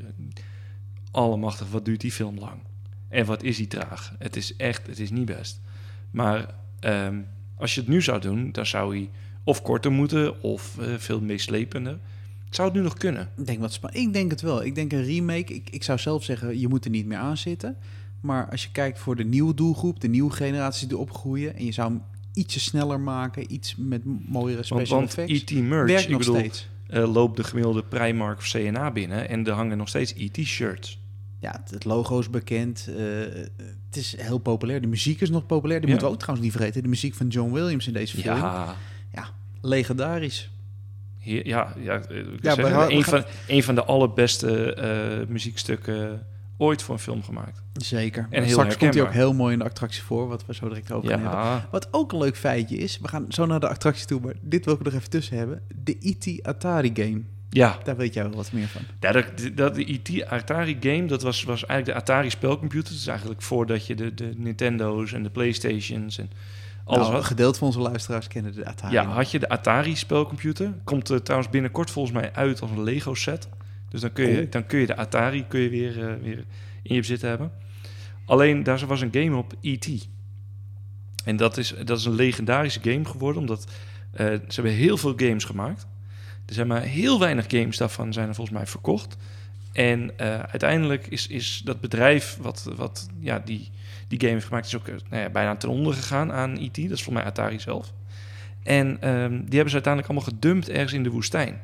Allemachtig, 1.12 1.70
wat 1.70 1.86
duurt 1.86 2.02
die 2.02 2.12
film 2.12 2.40
lang? 2.40 2.62
En 3.10 3.26
wat 3.26 3.44
is 3.44 3.58
die 3.58 3.68
traag? 3.68 4.16
Het 4.20 4.36
is 4.36 4.56
echt, 4.56 4.88
het 4.88 5.00
is 5.00 5.12
niet 5.12 5.26
best. 5.26 5.62
Maar 6.12 6.54
ehm, 6.80 7.22
als 7.56 7.76
je 7.76 7.80
het 7.80 7.90
nu 7.90 8.02
zou 8.02 8.22
doen, 8.22 8.52
dan 8.52 8.66
zou 8.66 8.98
hij 8.98 9.10
of 9.44 9.62
korter 9.62 9.92
moeten 9.92 10.42
of 10.42 10.78
eh, 10.78 10.94
veel 10.98 11.22
meeslepender. 11.22 12.00
Zou 12.50 12.68
het 12.68 12.78
nu 12.78 12.84
nog 12.84 12.94
kunnen? 12.94 13.30
Ik 13.38 13.46
denk, 13.46 13.60
wat 13.60 13.80
ik 13.92 14.14
denk 14.14 14.32
het 14.32 14.42
wel. 14.42 14.64
Ik 14.64 14.76
denk 14.76 14.92
een 14.92 15.04
remake. 15.04 15.54
Ik, 15.54 15.70
ik 15.70 15.84
zou 15.84 16.00
zelf 16.00 16.24
zeggen, 16.24 16.60
je 16.60 16.68
moet 16.68 16.86
er 16.86 16.92
niet 16.92 17.06
meer 17.06 17.18
aan 17.18 17.38
zitten. 17.38 17.78
Maar 18.22 18.50
als 18.50 18.64
je 18.64 18.72
kijkt 18.72 19.00
voor 19.00 19.16
de 19.16 19.26
nieuwe 19.26 19.54
doelgroep, 19.54 20.00
de 20.00 20.08
nieuwe 20.08 20.32
generaties 20.32 20.88
die 20.88 20.98
opgroeien... 20.98 21.56
en 21.56 21.66
je 21.66 21.72
zou 21.72 22.00
ietsje 22.38 22.60
sneller 22.60 23.00
maken, 23.00 23.54
iets 23.54 23.76
met 23.76 24.02
mooiere 24.06 24.56
Want, 24.56 24.66
special 24.66 24.98
want 25.00 25.10
effects... 25.18 25.42
E.T. 25.42 25.52
merch, 25.62 25.88
werkt 25.92 26.10
nog 26.10 26.20
bedoel, 26.20 26.36
steeds. 26.36 26.68
eh, 26.88 27.14
loopt 27.14 27.38
de 27.38 27.44
gemiddelde 27.44 27.84
Primark 27.84 28.38
of 28.38 28.50
CNA 28.50 28.92
binnen... 28.92 29.30
en 29.30 29.46
er 29.48 29.54
hangen 29.54 29.78
nog 29.78 29.88
steeds 29.88 30.14
E.T. 30.18 30.38
shirts. 30.38 31.00
Ja, 31.40 31.64
het, 31.70 31.86
logo 31.86 32.20
is 32.20 32.30
bekend. 32.30 32.88
eh, 32.98 33.06
het 33.86 33.96
is 33.98 34.16
heel 34.18 34.38
populair. 34.38 34.82
De 34.82 34.88
muziek 34.88 35.22
is 35.22 35.30
nog 35.30 35.46
populair. 35.46 35.80
Die 35.80 35.86
Ja. 35.88 35.94
moeten 35.94 36.08
we 36.12 36.14
ook 36.14 36.22
trouwens 36.22 36.48
niet 36.50 36.58
vergeten. 36.58 36.84
De 36.84 36.90
muziek 36.90 37.14
van 37.16 37.28
John 37.28 37.52
Williams 37.54 37.88
in 37.88 37.94
deze 37.94 38.18
film. 38.18 38.36
Ja, 38.36 38.76
ja 39.14 39.28
legendarisch. 39.62 40.50
Heer- 41.20 41.48
ja, 41.48 41.74
ja, 41.80 42.00
eh, 42.02 42.18
Ja, 42.42 42.58
een, 42.58 43.04
gaan- 43.04 43.04
van, 43.04 43.24
een 43.48 43.64
van 43.64 43.76
de 43.76 43.84
allerbeste 43.84 44.74
eh, 44.74 45.28
muziekstukken 45.28 46.28
ooit 46.58 46.84
voor 46.84 46.94
een 46.94 47.02
film 47.02 47.24
gemaakt. 47.24 47.62
Zeker. 47.74 48.28
En 48.30 48.32
En 48.32 48.44
heel 48.44 48.52
straks 48.52 48.78
komt 48.78 48.94
hij 48.94 49.04
ook 49.04 49.12
heel 49.12 49.34
mooi 49.34 49.54
in 49.54 49.60
de 49.60 49.66
attractie 49.66 50.04
voor, 50.04 50.28
wat 50.28 50.46
we 50.46 50.54
zo 50.54 50.68
direct 50.68 50.92
over 50.92 51.10
gaan 51.10 51.22
hebben. 51.22 51.68
Wat 51.72 51.88
ook 51.92 52.12
een 52.12 52.18
leuk 52.18 52.38
feitje 52.38 52.78
is, 52.78 53.00
we 53.00 53.08
gaan 53.08 53.26
zo 53.30 53.46
naar 53.46 53.60
de 53.60 53.70
attractie 53.70 54.06
toe, 54.06 54.22
maar 54.22 54.34
dit 54.42 54.66
wil 54.66 54.74
ik 54.74 54.84
nog 54.84 54.94
even 54.94 55.10
tussen 55.10 55.38
hebben. 55.38 55.62
De 55.84 55.98
E.T. 56.02 56.46
Atari 56.46 56.92
game. 56.94 57.22
ja. 57.50 57.78
Daar 57.84 57.98
weet 57.98 58.14
jij 58.14 58.24
wel 58.24 58.36
wat 58.36 58.52
meer 58.52 58.68
van. 58.68 58.82
ja 59.00 59.12
dat, 59.12 59.26
dat, 59.56 59.76
de 59.76 59.92
E.T. 59.92 60.26
Atari 60.26 60.78
game, 60.80 61.06
dat 61.06 61.22
was, 61.22 61.44
was 61.44 61.66
eigenlijk 61.66 62.00
de 62.00 62.06
Atari 62.06 62.30
spelcomputer. 62.30 62.94
Dus 62.94 63.08
eigenlijk 63.08 63.42
voordat 63.42 63.88
je 63.88 63.96
de, 63.96 64.14
de 64.14 64.34
Nintendo's 64.36 65.14
en 65.14 65.24
de 65.24 65.30
Playstations 65.30 66.18
en 66.18 66.30
alles 66.84 67.00
nou, 67.00 67.10
een 67.10 67.16
had. 67.16 67.26
gedeelte 67.26 67.58
van 67.58 67.68
onze 67.68 67.80
luisteraars 67.80 68.28
kennen 68.28 68.54
de 68.56 68.66
Atari. 68.66 68.94
Ja, 68.94 69.06
had 69.06 69.32
je 69.32 69.40
de 69.40 69.50
Atari 69.50 69.96
spelcomputer. 69.96 70.74
Komt 70.84 71.10
er 71.10 71.24
trouwens 71.24 71.52
binnenkort 71.52 71.92
volgens 71.92 72.14
mij 72.16 72.34
uit 72.34 72.62
als 72.62 72.72
een 72.72 72.84
Lego 72.84 73.14
set. 73.14 73.48
Dus 73.90 74.02
dan 74.02 74.14
kun 74.14 74.28
je, 74.28 74.34
Cool. 74.36 74.50
dan 74.50 74.66
kun 74.66 74.80
je 74.80 74.86
de 74.86 74.96
Atari 74.96 75.46
kun 75.48 75.60
je 75.60 75.70
weer, 75.70 76.10
eh, 76.10 76.14
weer 76.22 76.46
in 76.82 76.96
je 76.96 77.00
bezit 77.00 77.22
hebben. 77.22 77.52
Alleen 78.26 78.64
daar 78.64 78.86
was 78.86 79.02
een 79.02 79.14
game 79.14 79.36
op 79.36 79.54
E.T. 79.62 80.08
En 81.26 81.38
dat 81.38 81.58
is, 81.58 81.74
dat 81.86 82.00
is 82.00 82.06
een 82.06 82.16
legendarische 82.16 82.80
game 82.84 83.06
geworden, 83.06 83.42
omdat 83.42 83.68
eh, 84.12 84.26
ze 84.26 84.54
hebben 84.54 84.72
heel 84.72 84.98
veel 84.98 85.14
games 85.16 85.44
gemaakt. 85.44 85.88
Er 86.46 86.54
zijn 86.54 86.68
maar 86.68 86.82
heel 86.82 87.20
weinig 87.20 87.46
games 87.48 87.78
daarvan 87.78 88.14
zijn 88.14 88.28
er 88.28 88.36
volgens 88.36 88.58
mij 88.58 88.68
verkocht. 88.68 89.18
En 89.72 90.18
eh, 90.18 90.40
uiteindelijk 90.40 91.08
is, 91.08 91.28
is 91.28 91.62
dat 91.66 91.82
bedrijf 91.82 92.38
wat, 92.42 92.72
wat 92.76 93.08
ja, 93.20 93.40
die, 93.40 93.70
die 94.08 94.20
game 94.20 94.32
heeft 94.32 94.46
gemaakt, 94.46 94.66
is 94.66 94.76
ook 94.76 94.88
nou 94.88 95.22
ja, 95.22 95.30
bijna 95.30 95.56
ten 95.56 95.70
onder 95.70 95.94
gegaan 95.94 96.32
aan 96.32 96.58
E.T. 96.58 96.76
Dat 96.76 96.76
is 96.76 97.04
volgens 97.04 97.10
mij 97.10 97.24
Atari 97.24 97.60
zelf. 97.60 97.94
En 98.64 99.02
ehm, 99.02 99.32
die 99.32 99.56
hebben 99.56 99.70
ze 99.70 99.82
uiteindelijk 99.82 100.08
allemaal 100.08 100.30
gedumpt 100.34 100.70
ergens 100.70 100.94
in 100.94 101.04
de 101.04 101.10
woestijn. 101.10 101.62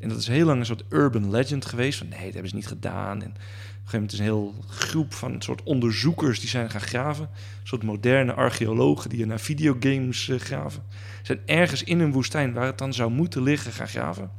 En 0.00 0.08
dat 0.08 0.18
is 0.18 0.26
heel 0.26 0.46
lang 0.46 0.58
een 0.58 0.66
soort 0.66 0.84
urban 0.88 1.30
legend 1.30 1.64
geweest. 1.66 1.98
Van 1.98 2.08
nee, 2.08 2.24
dat 2.24 2.32
hebben 2.32 2.50
ze 2.50 2.56
niet 2.56 2.66
gedaan. 2.66 3.22
En 3.22 3.28
op 3.30 3.36
een 3.36 3.42
gegeven 3.74 3.92
moment 3.92 4.12
is 4.12 4.18
een 4.18 4.24
heel 4.24 4.54
groep 4.68 5.14
van 5.14 5.42
soort 5.42 5.62
onderzoekers 5.62 6.40
die 6.40 6.48
zijn 6.48 6.70
gaan 6.70 6.80
graven. 6.80 7.24
Een 7.24 7.66
soort 7.66 7.82
moderne 7.82 8.32
archeologen 8.32 9.10
die 9.10 9.26
naar 9.26 9.40
videogames 9.40 10.28
eh, 10.28 10.38
graven. 10.38 10.82
Zijn 11.22 11.40
ergens 11.46 11.82
in 11.82 12.00
een 12.00 12.12
woestijn 12.12 12.52
waar 12.52 12.66
het 12.66 12.78
dan 12.78 12.94
zou 12.94 13.10
moeten 13.10 13.42
liggen 13.42 13.72
gaan 13.72 13.88
graven. 13.88 14.30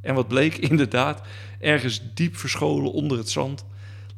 En 0.00 0.14
wat 0.14 0.28
bleek 0.28 0.56
inderdaad, 0.70 1.22
ergens 1.60 2.02
diep 2.14 2.36
verscholen 2.36 2.92
onder 2.92 3.18
het 3.18 3.30
zand 3.30 3.64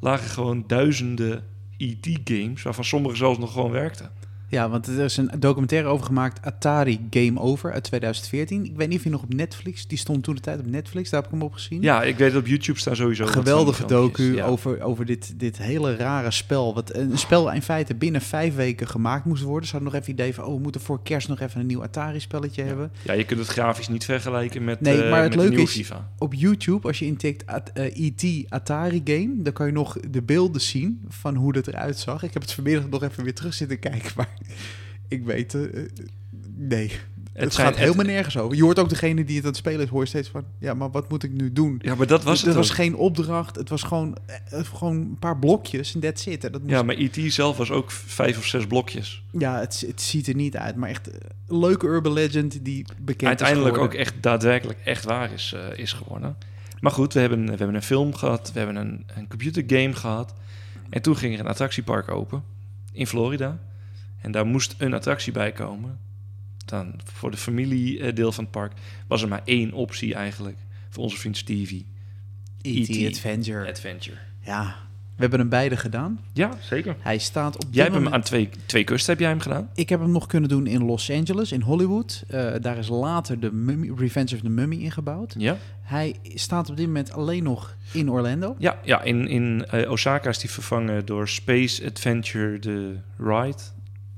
lagen 0.01 0.31
gewoon 0.31 0.65
duizenden 0.67 1.45
ET-games, 1.77 2.63
waarvan 2.63 2.85
sommige 2.85 3.17
zelfs 3.17 3.39
nog 3.39 3.53
gewoon 3.53 3.71
werkten. 3.71 4.11
Ja, 4.51 4.69
want 4.71 4.87
er 4.87 4.99
is 5.05 5.17
een 5.17 5.31
documentaire 5.39 5.89
over 5.89 6.07
gemaakt, 6.07 6.47
Atari 6.47 7.01
Game 7.11 7.41
Over 7.41 7.73
uit 7.73 7.85
2014. 7.85 8.65
Ik 8.65 8.77
weet 8.77 8.89
niet 8.89 8.99
of 8.99 9.05
je 9.05 9.11
nog 9.11 9.23
op 9.23 9.35
Netflix, 9.35 9.87
die 9.87 9.99
stond 9.99 10.23
toen 10.25 10.35
de 10.35 10.41
tijd 10.41 10.59
op 10.61 10.67
Netflix, 10.67 11.11
daar 11.11 11.21
heb 11.23 11.33
ik 11.33 11.39
hem 11.39 11.47
op 11.49 11.53
gezien. 11.53 11.83
Ja, 11.83 12.03
ik 12.03 12.17
weet 12.17 12.33
dat 12.33 12.41
op 12.41 12.47
YouTube 12.49 12.79
staan 12.79 12.97
sowieso. 12.97 13.27
Geweldige 13.27 13.87
docu 13.87 14.35
ja. 14.35 14.47
over, 14.47 14.83
over 14.83 15.07
dit, 15.07 15.33
dit 15.37 15.59
hele 15.59 15.97
rare 15.97 16.31
spel. 16.31 16.75
Wat 16.75 16.95
een 16.95 17.19
spel 17.19 17.53
in 17.53 17.63
feite 17.63 17.95
binnen 17.95 18.21
vijf 18.21 18.55
weken 18.55 18.89
gemaakt 18.89 19.25
moest 19.25 19.43
worden. 19.43 19.69
Ze 19.69 19.73
hadden 19.77 19.93
nog 19.93 20.01
even 20.01 20.13
het 20.13 20.21
idee 20.21 20.35
van, 20.35 20.45
oh, 20.45 20.55
we 20.55 20.61
moeten 20.61 20.81
voor 20.81 21.03
kerst 21.03 21.29
nog 21.29 21.41
even 21.41 21.61
een 21.61 21.67
nieuw 21.67 21.83
Atari-spelletje 21.83 22.63
hebben. 22.63 22.93
Ja, 23.03 23.13
je 23.13 23.25
kunt 23.25 23.41
het 23.41 23.49
grafisch 23.49 23.89
niet 23.89 24.05
vergelijken 24.05 24.65
met, 24.65 24.81
Nee, 24.81 25.03
eh, 25.03 25.11
maar 25.11 25.23
het 25.23 25.35
met 25.37 25.45
de 25.45 25.49
leuke 25.49 25.63
is- 25.63 25.71
FIFA. 25.73 26.11
Op 26.19 26.35
YouTube, 26.35 26.87
als 26.87 26.99
je 26.99 27.07
intikt 27.07 27.47
at- 27.47 27.71
eh, 27.75 28.07
E.T. 28.07 28.51
Atari 28.53 29.01
Game, 29.05 29.35
dan 29.43 29.53
kan 29.53 29.67
je 29.67 29.73
nog 29.73 29.97
de 30.11 30.23
beelden 30.23 30.61
zien 30.61 31.01
van 31.09 31.35
hoe 31.37 31.53
dat 31.53 31.67
eruit 31.67 31.99
zag. 31.99 32.23
Ik 32.23 32.33
heb 32.33 32.43
het 32.43 32.53
vanmiddag 32.53 32.89
nog 32.89 33.03
even 33.03 33.25
weer 33.25 33.35
terug 33.35 33.55
zitten 33.55 33.79
kijken, 33.79 34.11
maar 34.17 34.29
ik 35.09 35.25
weet, 35.25 35.55
eh, 35.55 35.61
nee. 36.57 36.91
Het, 37.33 37.55
zijn- 37.55 37.67
gaat 37.67 37.77
helemaal 37.77 38.05
nergens 38.05 38.39
over. 38.39 38.57
Je 38.57 38.63
hoort 38.63 38.79
ook 38.79 38.89
degene 38.89 39.25
die 39.25 39.35
het 39.37 39.45
aan 39.45 39.51
het 39.51 39.59
spelen 39.59 39.81
is, 39.81 39.89
hoor 39.89 40.01
je 40.01 40.07
steeds 40.09 40.29
van, 40.29 40.45
ja, 40.59 40.75
maar 40.75 40.91
wat 40.91 41.09
moet 41.09 41.23
ik 41.23 41.33
nu 41.33 41.53
doen? 41.53 41.79
Ja, 41.83 41.95
maar 41.95 42.07
dat 42.07 42.23
was 42.23 42.39
het 42.39 42.47
het 42.47 42.57
was 42.57 42.71
geen 42.71 42.97
opdracht, 42.97 43.57
het 43.57 43.69
was 43.69 43.83
gewoon, 43.83 44.17
eh, 44.27 44.61
gewoon 44.65 44.97
een 44.97 45.17
paar 45.19 45.39
blokjes 45.39 45.95
en 45.95 46.01
that's 46.01 46.27
it. 46.27 46.45
En 46.45 46.53
Dat 46.53 46.61
moest, 46.61 46.73
Ja, 46.75 46.83
maar 46.83 46.95
E.T. 46.99 47.33
zelf 47.33 47.57
was 47.57 47.71
ook 47.71 47.91
vijf 47.91 48.39
of 48.39 48.45
zes 48.47 48.67
blokjes. 48.67 49.23
ja 49.33 49.59
het, 49.59 49.85
het 49.87 50.01
ziet 50.03 50.27
er 50.29 50.35
niet 50.35 50.57
uit, 50.57 50.77
maar 50.77 50.89
echt 50.89 51.11
een 51.47 51.59
leuke 51.59 51.87
urban 51.87 52.13
legend 52.13 52.65
die 52.65 52.85
bekend 53.01 53.29
Uiteindelijk 53.29 53.77
is 53.77 53.83
ook 53.83 53.95
echt 53.95 54.15
daadwerkelijk 54.21 54.79
echt 54.85 55.05
waar 55.05 55.33
is, 55.33 55.55
is 55.75 55.93
geworden. 55.93 56.37
Maar 56.81 56.93
goed, 56.93 57.13
we 57.13 57.21
hebben, 57.21 57.45
we 57.45 57.55
hebben 57.57 57.75
een 57.75 57.83
film 57.83 58.15
gehad, 58.15 58.51
we 58.53 58.59
hebben 58.59 58.77
een, 58.77 59.05
een 59.17 59.29
computergame 59.29 59.93
gehad. 59.95 60.35
En 60.91 61.03
toen 61.03 61.17
ging 61.17 61.35
er 61.35 61.41
een 61.41 61.47
attractiepark 61.47 62.11
open 62.11 62.43
in 62.93 63.07
Florida. 63.07 63.59
En 64.21 64.33
daar 64.33 64.47
moest 64.47 64.75
een 64.79 64.95
attractie 64.95 65.33
bij 65.33 65.53
komen. 65.53 65.99
Dan 66.65 67.01
voor 67.05 67.31
de 67.31 67.37
familiedeel 67.37 68.33
van 68.33 68.45
het 68.45 68.53
park 68.53 68.73
was 69.07 69.23
er 69.23 69.29
maar 69.29 69.43
één 69.45 69.73
optie 69.73 70.15
eigenlijk. 70.15 70.57
Voor 70.89 71.03
onze 71.03 71.17
vriend 71.17 71.37
Stevie. 71.37 71.87
E.T. 72.63 72.89
E.T. 72.89 73.15
Adventure. 73.15 73.69
Adventure. 73.69 74.17
Ja, 74.41 74.77
we 75.21 75.27
hebben 75.27 75.39
hem 75.39 75.49
beide 75.61 75.77
gedaan. 75.77 76.21
Ja, 76.33 76.51
zeker. 76.61 76.97
Hij 77.01 77.19
staat 77.19 77.55
op 77.55 77.65
Jij 77.71 77.85
hebt 77.85 77.97
hem 77.97 78.09
aan 78.09 78.23
twee, 78.23 78.49
twee 78.67 78.85
kusten 78.85 79.13
heb 79.13 79.21
jij 79.21 79.29
hem 79.29 79.41
gedaan? 79.41 79.71
Ik 79.75 79.89
heb 79.89 80.01
hem 80.01 80.11
nog 80.11 80.27
kunnen 80.27 80.49
doen 80.49 80.67
in 80.67 80.85
Los 80.85 81.11
Angeles, 81.11 81.53
in 81.53 81.61
Hollywood. 81.61 82.25
Eh, 82.29 82.53
daar 82.61 82.79
is 82.79 82.89
later 82.89 83.41
de 83.41 83.53
Mummy, 83.53 83.93
Revenge 83.97 84.35
of 84.35 84.41
the 84.41 84.49
Mummy 84.49 84.77
ingebouwd. 84.77 85.35
Ja. 85.39 85.57
Hij 85.83 86.15
staat 86.23 86.71
op 86.71 86.77
dit 86.77 86.87
moment 86.87 87.13
alleen 87.13 87.43
nog 87.43 87.77
in 87.93 88.11
Orlando. 88.11 88.55
Ja, 88.59 88.79
ja 88.85 89.03
in, 89.03 89.29
in 89.29 89.65
eh, 89.71 89.91
Osaka 89.91 90.29
is 90.29 90.39
die 90.39 90.51
vervangen 90.51 91.07
door 91.07 91.29
Space 91.29 91.87
Adventure 91.87 92.59
The 92.59 92.97
Ride. 93.19 93.63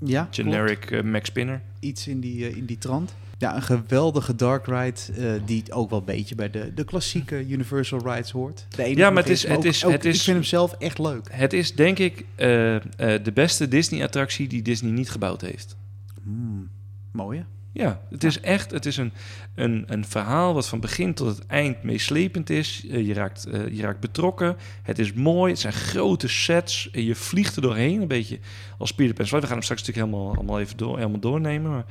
Ja, 0.04 0.28
Generic 0.30 0.90
eh, 0.90 1.02
Max 1.02 1.28
Spinner. 1.28 1.60
Iets 1.80 2.06
in 2.08 2.20
die, 2.20 2.46
eh, 2.48 2.56
in 2.56 2.64
die 2.66 2.78
trant. 2.78 3.14
Ja, 3.38 3.56
een 3.56 3.62
geweldige 3.62 4.34
dark 4.34 4.66
ride 4.66 5.00
eh, 5.16 5.40
die 5.44 5.72
ook 5.72 5.90
wel 5.90 5.98
een 5.98 6.04
beetje 6.04 6.34
bij 6.34 6.50
de, 6.50 6.74
de 6.74 6.84
klassieke 6.84 7.46
Universal 7.48 7.98
rides 7.98 8.30
hoort. 8.30 8.66
De 8.76 8.94
Ja, 8.94 9.10
maar 9.10 9.22
het 9.22 9.32
is- 9.32 9.42
het 9.46 9.56
ook- 9.56 9.64
is- 9.64 9.84
ook- 9.84 9.92
het 9.92 10.04
is- 10.04 10.16
Ik 10.16 10.22
vind 10.22 10.36
hem 10.36 10.46
zelf 10.46 10.72
echt 10.72 10.98
leuk. 10.98 11.28
Het 11.30 11.52
is 11.52 11.74
denk 11.74 11.98
ik 11.98 12.24
de 12.36 13.30
beste 13.34 13.68
Disney-attractie 13.68 14.48
die 14.48 14.62
Disney 14.62 14.90
niet 14.90 15.10
gebouwd 15.10 15.40
heeft. 15.40 15.76
Hmm, 16.22 16.68
mooi 17.12 17.38
hè? 17.38 17.44
Ja, 17.74 18.00
het 18.10 18.24
is 18.24 18.40
echt 18.40 18.70
het 18.70 18.86
is 18.86 18.96
een, 18.96 19.12
een, 19.54 19.84
een 19.86 20.04
verhaal 20.04 20.54
wat 20.54 20.68
van 20.68 20.80
begin 20.80 21.14
tot 21.14 21.36
het 21.36 21.46
eind 21.46 21.82
meeslepend 21.82 22.50
is. 22.50 22.86
Eh, 22.90 23.06
je, 23.06 23.14
raakt, 23.14 23.44
eh, 23.44 23.68
je 23.68 23.82
raakt 23.82 24.00
betrokken. 24.00 24.56
Het 24.82 24.98
is 24.98 25.12
mooi. 25.12 25.52
Het 25.52 25.60
zijn 25.60 25.72
grote 25.72 26.28
sets. 26.28 26.90
En 26.90 27.04
je 27.04 27.14
vliegt 27.14 27.56
er 27.56 27.62
doorheen. 27.62 28.00
Een 28.00 28.08
beetje 28.08 28.38
als 28.78 28.94
Peter 28.94 29.14
Pan. 29.14 29.24
We 29.24 29.30
gaan 29.30 29.50
hem 29.50 29.62
straks 29.62 29.80
natuurlijk 29.82 30.12
helemaal, 30.12 30.34
allemaal 30.34 30.60
even 30.60 30.76
door, 30.76 30.96
helemaal 30.96 31.20
doornemen. 31.20 31.70
Maar 31.70 31.84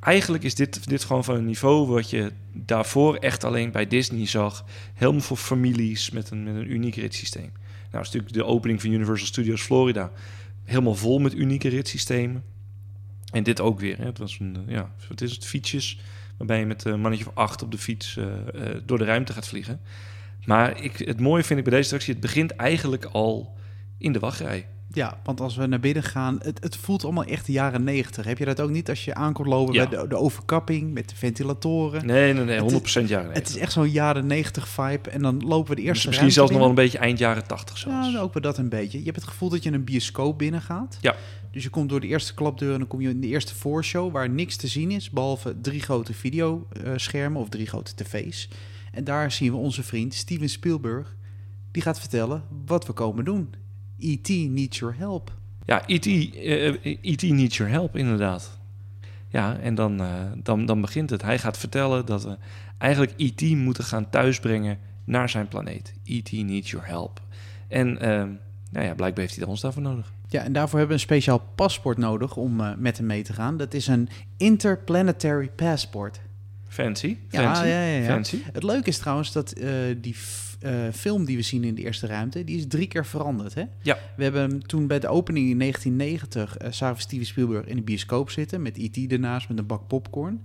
eigenlijk 0.00 0.44
is 0.44 0.54
dit, 0.54 0.88
dit 0.88 1.04
gewoon 1.04 1.24
van 1.24 1.34
een 1.34 1.46
niveau 1.46 1.86
wat 1.86 2.10
je 2.10 2.32
daarvoor 2.52 3.16
echt 3.16 3.44
alleen 3.44 3.70
bij 3.70 3.86
Disney 3.86 4.26
zag. 4.26 4.64
Helemaal 4.94 5.20
voor 5.20 5.36
families 5.36 6.10
met 6.10 6.30
een, 6.30 6.42
met 6.42 6.54
een 6.54 6.72
uniek 6.72 6.94
ritssysteem. 6.94 7.52
Nou, 7.90 8.04
is 8.04 8.10
natuurlijk 8.10 8.32
de 8.32 8.44
opening 8.44 8.80
van 8.80 8.90
Universal 8.90 9.26
Studios 9.26 9.62
Florida. 9.62 10.10
Helemaal 10.64 10.94
vol 10.94 11.18
met 11.18 11.34
unieke 11.34 11.68
ritssystemen. 11.68 12.44
En 13.30 13.42
dit 13.42 13.60
ook 13.60 13.80
weer. 13.80 13.98
Hè. 13.98 14.04
Het 14.04 14.18
was 14.18 14.36
een, 14.40 14.56
eh, 14.66 14.74
ja, 14.74 14.90
wat 15.08 15.20
is 15.20 15.32
het? 15.32 15.46
Fietsjes. 15.46 15.98
Waarbij 16.36 16.58
je 16.58 16.66
met 16.66 16.84
een 16.84 17.00
mannetje 17.00 17.26
of 17.26 17.34
acht 17.34 17.62
op 17.62 17.70
de 17.70 17.78
fiets 17.78 18.16
eh, 18.16 18.24
eh, 18.74 18.80
door 18.86 18.98
de 18.98 19.04
ruimte 19.04 19.32
gaat 19.32 19.48
vliegen. 19.48 19.80
Maar 20.44 20.82
ik, 20.82 20.98
het 20.98 21.20
mooie 21.20 21.42
vind 21.44 21.58
ik 21.58 21.64
bij 21.64 21.72
deze 21.74 21.84
attractie, 21.84 22.12
het 22.12 22.22
begint 22.22 22.50
eigenlijk 22.56 23.04
al 23.04 23.56
in 23.98 24.12
de 24.12 24.18
wachtrij. 24.18 24.66
Ja, 24.92 25.18
want 25.24 25.40
als 25.40 25.56
we 25.56 25.66
naar 25.66 25.80
binnen 25.80 26.02
gaan, 26.02 26.38
het, 26.42 26.62
het 26.62 26.76
voelt 26.76 27.04
allemaal 27.04 27.24
echt 27.24 27.46
de 27.46 27.52
jaren 27.52 27.84
negentig. 27.84 28.24
Heb 28.24 28.38
je 28.38 28.44
dat 28.44 28.60
ook 28.60 28.70
niet 28.70 28.88
als 28.88 29.04
je 29.04 29.14
aankomt 29.14 29.48
lopen 29.48 29.74
Ja. 29.74 29.88
bij 29.88 29.98
de, 29.98 30.08
de 30.08 30.16
overkapping 30.16 30.92
met 30.92 31.08
de 31.08 31.16
ventilatoren? 31.16 32.06
Nee, 32.06 32.32
nee, 32.32 32.44
nee, 32.44 32.62
Het 32.62 32.84
is- 32.86 33.02
100% 33.02 33.08
jaren 33.08 33.32
Het 33.32 33.48
is 33.48 33.56
echt 33.56 33.72
zo'n 33.72 33.90
jaren 33.90 34.26
negentig 34.26 34.68
vibe. 34.68 35.10
En 35.10 35.22
dan 35.22 35.44
lopen 35.46 35.70
we 35.70 35.80
de 35.80 35.86
eerste 35.86 36.06
Misschien 36.08 36.32
zelfs 36.32 36.50
nog 36.50 36.60
wel 36.60 36.68
een 36.68 36.74
beetje 36.74 36.98
eind 36.98 37.18
jaren 37.18 37.46
80 37.46 37.78
zelfs. 37.78 38.12
Ja, 38.12 38.20
ook 38.20 38.32
wel 38.32 38.42
dat 38.42 38.58
een 38.58 38.68
beetje. 38.68 38.98
Je 38.98 39.04
hebt 39.04 39.16
het 39.16 39.26
gevoel 39.28 39.48
dat 39.48 39.62
je 39.62 39.68
in 39.68 39.74
een 39.74 39.84
bioscoop 39.84 40.38
binnen 40.38 40.62
gaat. 40.62 40.98
Ja. 41.00 41.14
Dus 41.50 41.62
je 41.62 41.70
komt 41.70 41.88
door 41.88 42.00
de 42.00 42.06
eerste 42.06 42.34
klapdeur 42.34 42.72
en 42.72 42.78
dan 42.78 42.88
kom 42.88 43.00
je 43.00 43.08
in 43.08 43.20
de 43.20 43.26
eerste 43.26 43.54
voorshow... 43.54 44.12
waar 44.12 44.30
niks 44.30 44.56
te 44.56 44.66
zien 44.66 44.90
is, 44.90 45.10
behalve 45.10 45.60
drie 45.60 45.80
grote 45.80 46.14
videoschermen 46.14 47.40
of 47.40 47.48
drie 47.48 47.66
grote 47.66 47.94
tv's. 47.94 48.48
En 48.92 49.04
daar 49.04 49.32
zien 49.32 49.50
we 49.50 49.56
onze 49.56 49.82
vriend 49.82 50.14
Steven 50.14 50.48
Spielberg. 50.48 51.16
Die 51.70 51.82
gaat 51.82 52.00
vertellen 52.00 52.44
wat 52.66 52.86
we 52.86 52.92
komen 52.92 53.24
doen. 53.24 53.54
E.T. 53.98 54.28
needs 54.28 54.78
your 54.78 54.96
help. 54.96 55.32
Ja, 55.64 55.86
E.T. 55.86 56.06
eh, 56.06 56.84
E.T. 57.00 57.22
needs 57.22 57.56
your 57.56 57.72
help, 57.72 57.96
inderdaad. 57.96 58.58
Ja, 59.28 59.58
en 59.58 59.74
dan, 59.74 60.00
eh, 60.00 60.24
dan, 60.42 60.66
dan 60.66 60.80
begint 60.80 61.10
het. 61.10 61.22
Hij 61.22 61.38
gaat 61.38 61.58
vertellen 61.58 62.06
dat 62.06 62.24
we 62.24 62.36
eigenlijk 62.78 63.12
E.T. 63.16 63.40
moeten 63.40 63.84
gaan 63.84 64.10
thuisbrengen 64.10 64.78
naar 65.04 65.28
zijn 65.28 65.48
planeet. 65.48 65.94
E.T. 66.04 66.32
needs 66.32 66.70
your 66.70 66.86
help. 66.86 67.20
En 67.68 68.00
eh, 68.00 68.24
nou 68.70 68.86
ja, 68.86 68.94
blijkbaar 68.94 69.24
heeft 69.24 69.36
hij 69.36 69.46
ons 69.46 69.60
daarvoor 69.60 69.82
nodig. 69.82 70.12
Ja, 70.30 70.42
en 70.42 70.52
daarvoor 70.52 70.78
hebben 70.78 70.96
we 70.96 71.02
een 71.02 71.08
speciaal 71.08 71.42
paspoort 71.54 71.98
nodig 71.98 72.36
om 72.36 72.60
eh, 72.60 72.70
met 72.76 72.96
hem 72.96 73.06
mee 73.06 73.22
te 73.22 73.32
gaan. 73.32 73.56
Dat 73.56 73.74
is 73.74 73.86
een 73.86 74.08
Interplanetary 74.36 75.48
Passport. 75.48 76.20
Fancy, 76.68 77.16
Ja, 77.30 77.42
fancy, 77.42 77.68
ja, 77.68 77.84
ja, 77.84 77.98
ja. 77.98 78.04
fancy. 78.04 78.38
Het 78.52 78.62
leuke 78.62 78.88
is 78.88 78.98
trouwens 78.98 79.32
dat 79.32 79.52
eh, 79.52 79.70
die 79.96 80.16
eh, 80.60 80.72
film 80.92 81.24
die 81.24 81.36
we 81.36 81.42
zien 81.42 81.64
in 81.64 81.74
de 81.74 81.82
eerste 81.82 82.06
ruimte, 82.06 82.44
die 82.44 82.56
is 82.56 82.64
drie 82.68 82.86
keer 82.86 83.06
veranderd. 83.06 83.54
Hè? 83.54 83.64
Ja. 83.82 83.98
We 84.16 84.22
hebben 84.22 84.40
hem 84.40 84.66
toen 84.66 84.86
bij 84.86 84.98
de 84.98 85.08
opening 85.08 85.50
in 85.50 85.58
1990 85.58 86.56
eh 86.56 86.72
zagen 86.72 86.96
we 86.96 87.02
Steven 87.02 87.26
Spielberg 87.26 87.66
in 87.66 87.76
de 87.76 87.82
bioscoop 87.82 88.30
zitten 88.30 88.62
met 88.62 88.76
E.T. 88.76 89.12
ernaast 89.12 89.48
met 89.48 89.58
een 89.58 89.66
bak 89.66 89.86
popcorn. 89.86 90.42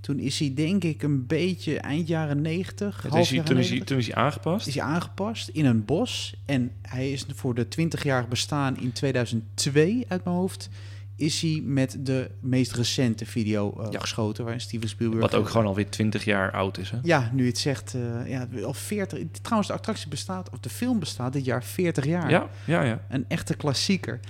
Toen 0.00 0.18
is 0.18 0.38
hij 0.38 0.52
denk 0.54 0.84
ik 0.84 1.02
een 1.02 1.26
beetje 1.26 1.78
eind 1.78 2.08
jaren 2.08 2.40
90, 2.42 3.02
Ja, 3.02 3.08
toen, 3.10 3.18
is 3.20 3.30
hij, 3.30 3.38
toen, 3.42 3.56
is 3.58 3.68
hij, 3.68 3.78
90, 3.78 3.84
toen 3.86 3.98
is 3.98 4.06
hij 4.06 4.14
aangepast. 4.14 4.66
is 4.66 4.74
hij 4.74 4.84
aangepast 4.84 5.48
in 5.48 5.64
een 5.64 5.84
bos. 5.84 6.34
En 6.46 6.70
hij 6.82 7.12
is 7.12 7.24
voor 7.34 7.54
de 7.54 7.66
20-jarig 7.66 8.28
bestaan 8.28 8.78
in 8.80 8.92
2002 8.92 10.04
uit 10.08 10.24
mijn 10.24 10.36
hoofd. 10.36 10.68
Is 11.16 11.40
hij 11.40 11.62
met 11.64 11.96
de 12.00 12.30
meest 12.40 12.72
recente 12.72 13.26
video 13.26 13.74
eh, 13.80 13.86
Ja. 13.90 13.98
geschoten, 13.98 14.42
waarin 14.44 14.62
Steven 14.62 14.88
Spielberg. 14.88 15.20
Wat 15.22 15.34
ook 15.34 15.48
gewoon 15.48 15.66
alweer 15.66 15.90
20 15.90 16.24
jaar 16.24 16.52
oud 16.52 16.78
is. 16.78 16.90
Hè? 16.90 16.98
Ja, 17.02 17.30
nu 17.32 17.46
het 17.46 17.58
zegt, 17.58 17.94
eh, 17.94 18.28
ja, 18.30 18.48
al 18.64 18.74
40. 18.74 19.18
Trouwens, 19.42 19.68
de 19.70 19.74
attractie 19.76 20.08
bestaat, 20.08 20.50
of 20.50 20.58
de 20.58 20.68
film 20.68 20.98
bestaat 20.98 21.32
dit 21.32 21.44
jaar 21.44 21.64
40 21.64 22.04
jaar. 22.06 22.30
Ja, 22.30 22.48
ja, 22.66 22.82
ja. 22.82 23.04
Een 23.08 23.24
echte 23.28 23.54
klassieker. 23.56 24.20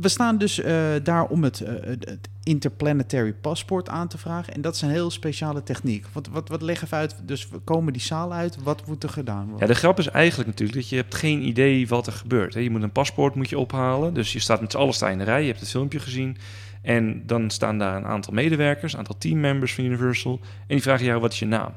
We 0.00 0.08
staan 0.08 0.38
dus 0.38 0.60
eh, 0.60 0.90
daar 1.02 1.24
om 1.24 1.44
het, 1.44 1.60
eh, 1.60 1.72
het 1.80 2.08
het 2.08 2.28
Interplanetary 2.42 3.32
Paspoort 3.32 3.88
aan 3.88 4.08
te 4.08 4.18
vragen. 4.18 4.54
En 4.54 4.60
dat 4.60 4.74
is 4.74 4.82
een 4.82 4.90
heel 4.90 5.10
speciale 5.10 5.62
techniek. 5.62 6.06
Wat, 6.12 6.28
wat, 6.28 6.48
wat 6.48 6.92
uit? 6.92 7.16
Dus 7.22 7.48
we 7.48 7.58
komen 7.58 7.92
die 7.92 8.02
zaal 8.02 8.32
uit. 8.32 8.62
Wat 8.62 8.86
moet 8.86 9.02
er 9.02 9.08
gedaan 9.08 9.44
Ja, 9.44 9.50
worden? 9.50 9.68
de 9.68 9.74
grap 9.74 9.98
is 9.98 10.08
eigenlijk 10.08 10.48
natuurlijk 10.48 10.78
dat 10.78 10.88
je 10.88 10.96
hebt 10.96 11.14
geen 11.14 11.46
idee 11.46 11.88
wat 11.88 12.06
er 12.06 12.12
gebeurt. 12.12 12.54
Hè. 12.54 12.60
Je 12.60 12.70
moet 12.70 12.82
een 12.82 12.92
paspoort 12.92 13.34
moet 13.34 13.48
je 13.48 13.58
ophalen. 13.58 14.14
Dus 14.14 14.32
je 14.32 14.38
staat 14.38 14.60
met 14.60 14.72
z'n 14.72 14.78
allen 14.78 15.10
in 15.10 15.18
de 15.18 15.24
rij. 15.24 15.40
Je 15.40 15.48
hebt 15.48 15.60
het 15.60 15.68
filmpje 15.68 15.98
gezien. 15.98 16.36
En 16.82 17.22
dan 17.26 17.50
staan 17.50 17.78
daar 17.78 17.96
een 17.96 18.06
aantal 18.06 18.32
medewerkers, 18.32 18.92
een 18.92 18.98
aantal 18.98 19.18
teammembers 19.18 19.74
van 19.74 19.84
Universal. 19.84 20.40
En 20.42 20.66
die 20.66 20.82
vragen 20.82 21.04
jou, 21.04 21.20
wat 21.20 21.32
is 21.32 21.38
je 21.38 21.46
naam? 21.46 21.72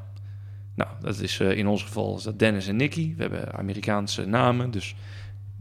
Nou, 0.76 0.90
dat 1.02 1.20
is 1.20 1.40
eh, 1.40 1.58
in 1.58 1.68
ons 1.68 1.84
geval 1.84 2.18
is 2.18 2.24
dat 2.24 2.40
Dennis 2.40 2.68
en 2.68 2.76
Nicky. 2.76 3.14
We 3.16 3.22
hebben 3.22 3.54
Amerikaanse 3.54 4.26
namen. 4.26 4.72
Dus 4.72 4.96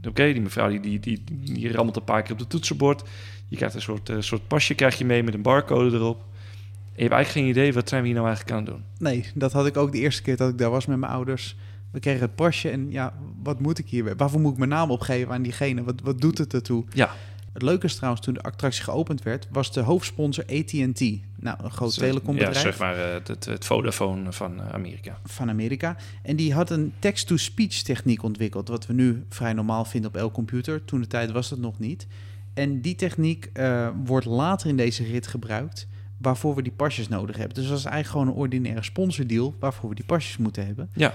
oké, 0.07 0.33
die 0.33 0.43
mevrouw 0.43 0.69
die, 0.69 0.81
die, 0.81 1.01
die, 1.01 1.25
die 1.53 1.73
rammelt 1.73 1.97
een 1.97 2.05
paar 2.05 2.23
keer 2.23 2.33
op 2.33 2.39
het 2.39 2.51
toetsenbord. 2.51 3.03
Je 3.49 3.57
krijgt 3.57 3.75
een 3.75 3.83
soort, 3.83 4.09
eh, 4.09 4.17
soort 4.21 4.49
pasje 4.49 4.75
krijg 4.75 4.99
je 4.99 5.05
mee 5.05 5.23
met 5.23 5.35
een 5.35 5.43
barcode 5.43 5.97
erop. 5.97 6.19
En 6.19 7.03
je 7.03 7.09
hebt 7.09 7.15
eigenlijk 7.15 7.29
geen 7.29 7.63
idee, 7.63 7.73
wat 7.73 7.89
zijn 7.89 8.01
we 8.01 8.07
hier 8.07 8.17
nou 8.17 8.29
eigenlijk 8.29 8.57
aan 8.57 8.65
het 8.65 8.75
doen? 8.75 8.85
Nee, 8.99 9.31
dat 9.35 9.53
had 9.53 9.67
ik 9.67 9.77
ook 9.77 9.93
de 9.93 9.99
eerste 9.99 10.23
keer 10.23 10.37
dat 10.37 10.51
ik 10.51 10.59
daar 10.59 10.71
was 10.71 10.87
met 10.87 10.99
mijn 10.99 11.13
ouders. 11.13 11.57
We 11.91 12.01
kregen 12.01 12.21
het 12.21 12.35
pasje 12.35 12.71
en 12.71 12.91
ja, 12.91 13.15
wat 13.43 13.61
moet 13.61 13.79
ik 13.79 13.89
hier? 13.89 14.17
Waarvoor 14.17 14.41
moet 14.41 14.53
ik 14.53 14.59
mijn 14.59 14.71
naam 14.71 14.91
opgeven 14.91 15.33
aan 15.33 15.43
diegene? 15.43 15.83
Wat, 15.85 16.01
wat 16.03 16.21
doet 16.21 16.39
het 16.39 16.55
ertoe? 16.55 16.85
Ja, 16.93 17.11
Het 17.57 17.65
leuke 17.65 17.87
is 17.87 17.95
trouwens, 17.95 18.25
toen 18.25 18.35
de 18.35 18.43
attractie 18.43 18.83
geopend 18.83 19.23
werd, 19.23 19.47
was 19.51 19.73
de 19.73 19.81
hoofdsponsor 19.81 20.45
AT&T. 20.45 21.01
Nou, 21.37 21.57
een 21.63 21.71
groot 21.71 21.95
Ja, 21.95 22.01
telecombedrijf 22.01 22.59
zeg 22.59 22.79
maar 22.79 22.99
eh, 22.99 23.21
het, 23.27 23.45
het 23.45 23.65
Vodafone 23.65 24.33
van 24.33 24.61
eh, 24.61 24.69
Amerika. 24.69 25.19
van 25.25 25.49
Amerika. 25.49 25.97
En 26.23 26.37
die 26.37 26.55
had 26.55 26.71
een 26.71 26.93
text-to-speech 26.99 27.83
techniek 27.83 28.23
ontwikkeld, 28.23 28.69
wat 28.69 28.87
we 28.87 28.93
nu 28.93 29.25
vrij 29.29 29.53
normaal 29.53 29.85
vinden 29.85 30.11
op 30.11 30.17
elk 30.17 30.33
computer. 30.33 30.85
Toen 30.85 31.01
de 31.01 31.07
tijd 31.07 31.31
was 31.31 31.49
dat 31.49 31.59
nog 31.59 31.79
niet. 31.79 32.07
En 32.55 32.81
die 32.81 32.95
techniek 32.95 33.51
eh, 33.53 33.89
wordt 34.05 34.27
later 34.27 34.69
in 34.69 34.77
deze 34.77 35.05
rit 35.05 35.27
gebruikt, 35.27 35.89
waarvoor 36.19 36.55
we 36.55 36.63
die 36.63 36.73
pasjes 36.73 37.09
nodig 37.09 37.37
hebben. 37.37 37.55
Dus 37.55 37.69
dat 37.69 37.79
is 37.79 37.85
eigenlijk 37.85 38.13
gewoon 38.13 38.27
een 38.37 38.43
ordinaire 38.43 38.83
sponsordeal 38.83 39.55
waarvoor 39.59 39.89
we 39.89 39.95
die 39.95 40.05
pasjes 40.05 40.37
moeten 40.37 40.67
hebben. 40.67 40.91
Ja. 40.93 41.15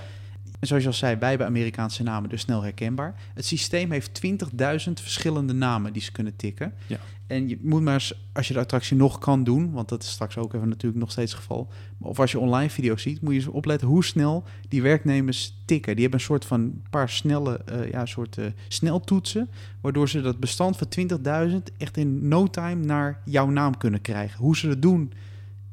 En 0.62 0.68
zoals 0.68 0.84
je 0.84 0.90
al 0.90 0.96
zei, 0.96 1.16
wij 1.16 1.30
hebben 1.30 1.48
Amerikaanse 1.48 2.04
namen, 2.04 2.30
dus 2.30 2.42
snel 2.42 2.62
herkenbaar. 2.62 3.16
Het 3.34 3.46
systeem 3.46 3.92
heeft 3.92 4.22
20.000 4.26 4.94
verschillende 4.94 5.54
namen 5.54 5.94
die 5.94 6.02
ze 6.02 6.12
kunnen 6.12 6.36
tikken. 6.36 6.74
Ja. 6.88 7.00
En 7.28 7.50
je 7.50 7.58
moet 7.62 7.82
maar 7.82 7.94
eens, 7.94 8.14
als 8.34 8.48
je 8.48 8.54
de 8.54 8.60
attractie 8.60 8.98
nog 8.98 9.20
kan 9.20 9.44
doen, 9.44 9.72
want 9.72 9.90
dat 9.90 10.04
is 10.04 10.10
straks 10.10 10.38
ook 10.38 10.54
even 10.54 10.70
natuurlijk 10.70 11.02
nog 11.02 11.12
steeds 11.12 11.32
het 11.32 11.40
geval. 11.40 11.68
Of 12.00 12.20
als 12.20 12.32
je 12.32 12.40
online 12.40 12.70
video's 12.70 13.02
ziet, 13.02 13.22
moet 13.22 13.34
je 13.34 13.40
eens 13.40 13.48
opletten 13.48 13.88
hoe 13.88 14.04
snel 14.04 14.44
die 14.70 14.82
werknemers 14.82 15.58
tikken. 15.66 15.94
Die 15.94 16.02
hebben 16.02 16.20
een 16.20 16.26
soort 16.26 16.46
van 16.46 16.82
paar 16.90 17.10
snelle, 17.10 17.58
eh, 17.58 17.92
ja, 17.92 18.06
soort 18.06 18.38
eh, 18.38 18.46
sneltoetsen, 18.68 19.50
waardoor 19.82 20.10
ze 20.10 20.22
dat 20.22 20.40
bestand 20.40 20.78
van 20.78 20.88
20.000 20.88 21.72
echt 21.78 21.98
in 21.98 22.28
no 22.28 22.48
time 22.48 22.86
naar 22.86 23.22
jouw 23.26 23.50
naam 23.50 23.78
kunnen 23.78 24.02
krijgen. 24.02 24.40
Hoe 24.40 24.58
ze 24.58 24.68
dat 24.68 24.82
doen, 24.82 25.14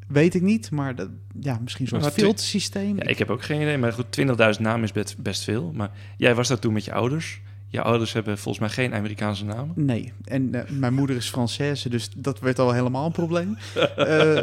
weet 0.09 0.35
ik 0.35 0.43
niet, 0.43 0.71
maar 0.71 0.95
dat, 0.95 1.09
ja, 1.41 1.59
misschien 1.63 1.87
twi- 1.87 2.11
filtersysteem. 2.11 2.97
Ja, 2.97 3.03
ik 3.03 3.19
heb 3.19 3.31
ook 3.31 3.43
geen 3.43 3.61
idee, 3.61 3.79
maar 3.79 3.93
goed, 3.93 4.07
20.000 4.57 4.61
namen 4.61 4.83
is 4.83 4.93
best, 4.93 5.19
best 5.23 5.45
veel. 5.45 5.73
Maar 5.75 5.91
jij 6.17 6.35
was 6.35 6.49
daar 6.49 6.59
toen 6.59 6.73
met 6.73 6.85
je 6.85 6.93
ouders. 6.93 7.41
Je 7.71 7.83
ouders 7.83 8.13
hebben 8.13 8.39
volgens 8.39 8.59
mij 8.59 8.69
geen 8.85 8.95
Amerikaanse 8.95 9.45
namen. 9.45 9.73
Nee, 9.75 10.13
en 10.25 10.55
eh, 10.55 10.71
mijn 10.71 10.95
moeder 10.95 11.17
is 11.17 11.33
Française, 11.33 11.89
dus 11.89 12.11
dat 12.17 12.41
werd 12.41 12.59
al 12.59 12.73
helemaal 12.73 13.07
een 13.07 13.13
probleem. 13.13 13.57
Eh, 13.97 14.39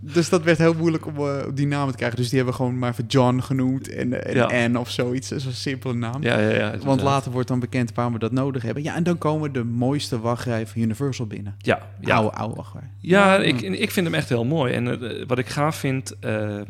dus 0.00 0.28
dat 0.28 0.42
werd 0.42 0.58
heel 0.58 0.74
moeilijk 0.74 1.06
om 1.06 1.16
eh, 1.16 1.42
die 1.54 1.66
namen 1.66 1.90
te 1.90 1.96
krijgen. 1.96 2.18
Dus 2.18 2.28
die 2.28 2.36
hebben 2.36 2.54
gewoon 2.54 2.78
maar 2.78 2.90
even 2.90 3.06
John 3.06 3.38
genoemd 3.38 3.88
en, 3.88 4.24
en 4.24 4.34
Ja. 4.34 4.64
Anne 4.64 4.78
of 4.78 4.90
zoiets. 4.90 5.28
Dat 5.28 5.38
is 5.38 5.44
een 5.44 5.52
simpele 5.52 5.94
naam. 5.94 6.22
Ja, 6.22 6.38
ja, 6.38 6.50
ja. 6.50 6.78
Want 6.78 7.02
later 7.02 7.32
wordt 7.32 7.48
dan 7.48 7.60
bekend 7.60 7.94
waarom 7.94 8.12
we 8.12 8.18
dat 8.18 8.32
nodig 8.32 8.62
hebben. 8.62 8.82
Ja, 8.82 8.94
en 8.94 9.02
dan 9.02 9.18
komen 9.18 9.52
de 9.52 9.64
mooiste 9.64 10.20
wachtrij 10.20 10.66
van 10.66 10.82
Universal 10.82 11.26
binnen. 11.26 11.54
Ja, 11.58 11.78
ja. 12.00 12.16
Oude, 12.16 12.36
oude 12.36 12.54
wachtrij. 12.54 12.90
Ja, 12.98 13.36
ik, 13.36 13.60
ik 13.60 13.90
vind 13.90 14.06
hem 14.06 14.14
echt 14.14 14.28
heel 14.28 14.44
mooi. 14.44 14.72
En 14.72 15.26
wat 15.26 15.38
ik 15.38 15.48
gaaf 15.48 15.76
vind, 15.76 16.16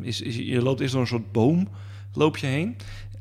is, 0.01 0.21
is 0.21 0.35
je 0.35 0.61
loopt 0.61 0.79
eerst 0.79 0.93
door 0.93 1.01
een 1.01 1.07
soort 1.07 1.31
boom, 1.31 1.67
loop 2.13 2.37
je 2.37 2.47
heen. 2.47 2.75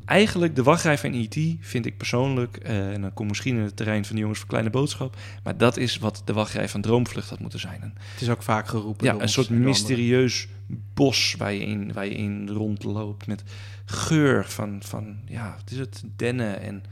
Eigenlijk 0.05 0.57
de 0.57 0.63
wachtrij 0.63 0.99
van 0.99 1.13
E.T. 1.13 1.37
vind 1.61 1.87
ik 1.87 1.97
persoonlijk, 1.97 2.57
eh, 2.57 2.93
en 2.93 3.01
dan 3.01 3.13
kom 3.13 3.27
misschien 3.27 3.57
in 3.57 3.63
het 3.63 3.77
terrein 3.77 4.05
van 4.05 4.15
de 4.15 4.21
jongens 4.21 4.39
voor 4.41 4.49
kleine 4.49 4.71
boodschap, 4.71 5.17
maar 5.43 5.57
dat 5.57 5.77
is 5.77 5.99
wat 5.99 6.23
de 6.25 6.33
wachtrij 6.33 6.69
van 6.69 6.81
Droomvlucht 6.81 7.31
had 7.31 7.41
moeten 7.41 7.61
zijn. 7.61 7.81
Het 8.13 8.21
is 8.23 8.29
ook 8.31 8.43
vaak 8.43 8.69
geroepen. 8.69 9.07
ja, 9.07 9.13
een 9.23 9.29
soort 9.29 9.49
mysterieus 9.65 10.49
bos 10.95 11.35
waar 11.39 11.53
je 11.53 11.61
in, 11.67 11.93
waar 11.93 12.05
je 12.07 12.15
in 12.15 12.49
rondloopt 12.49 13.27
met 13.27 13.43
geur 13.85 14.45
van, 14.49 14.83
van 14.83 15.17
ja, 15.27 15.55
wat 15.59 15.71
is 15.71 15.79
het, 15.79 16.03
dennen 16.17 16.61
en 16.61 16.83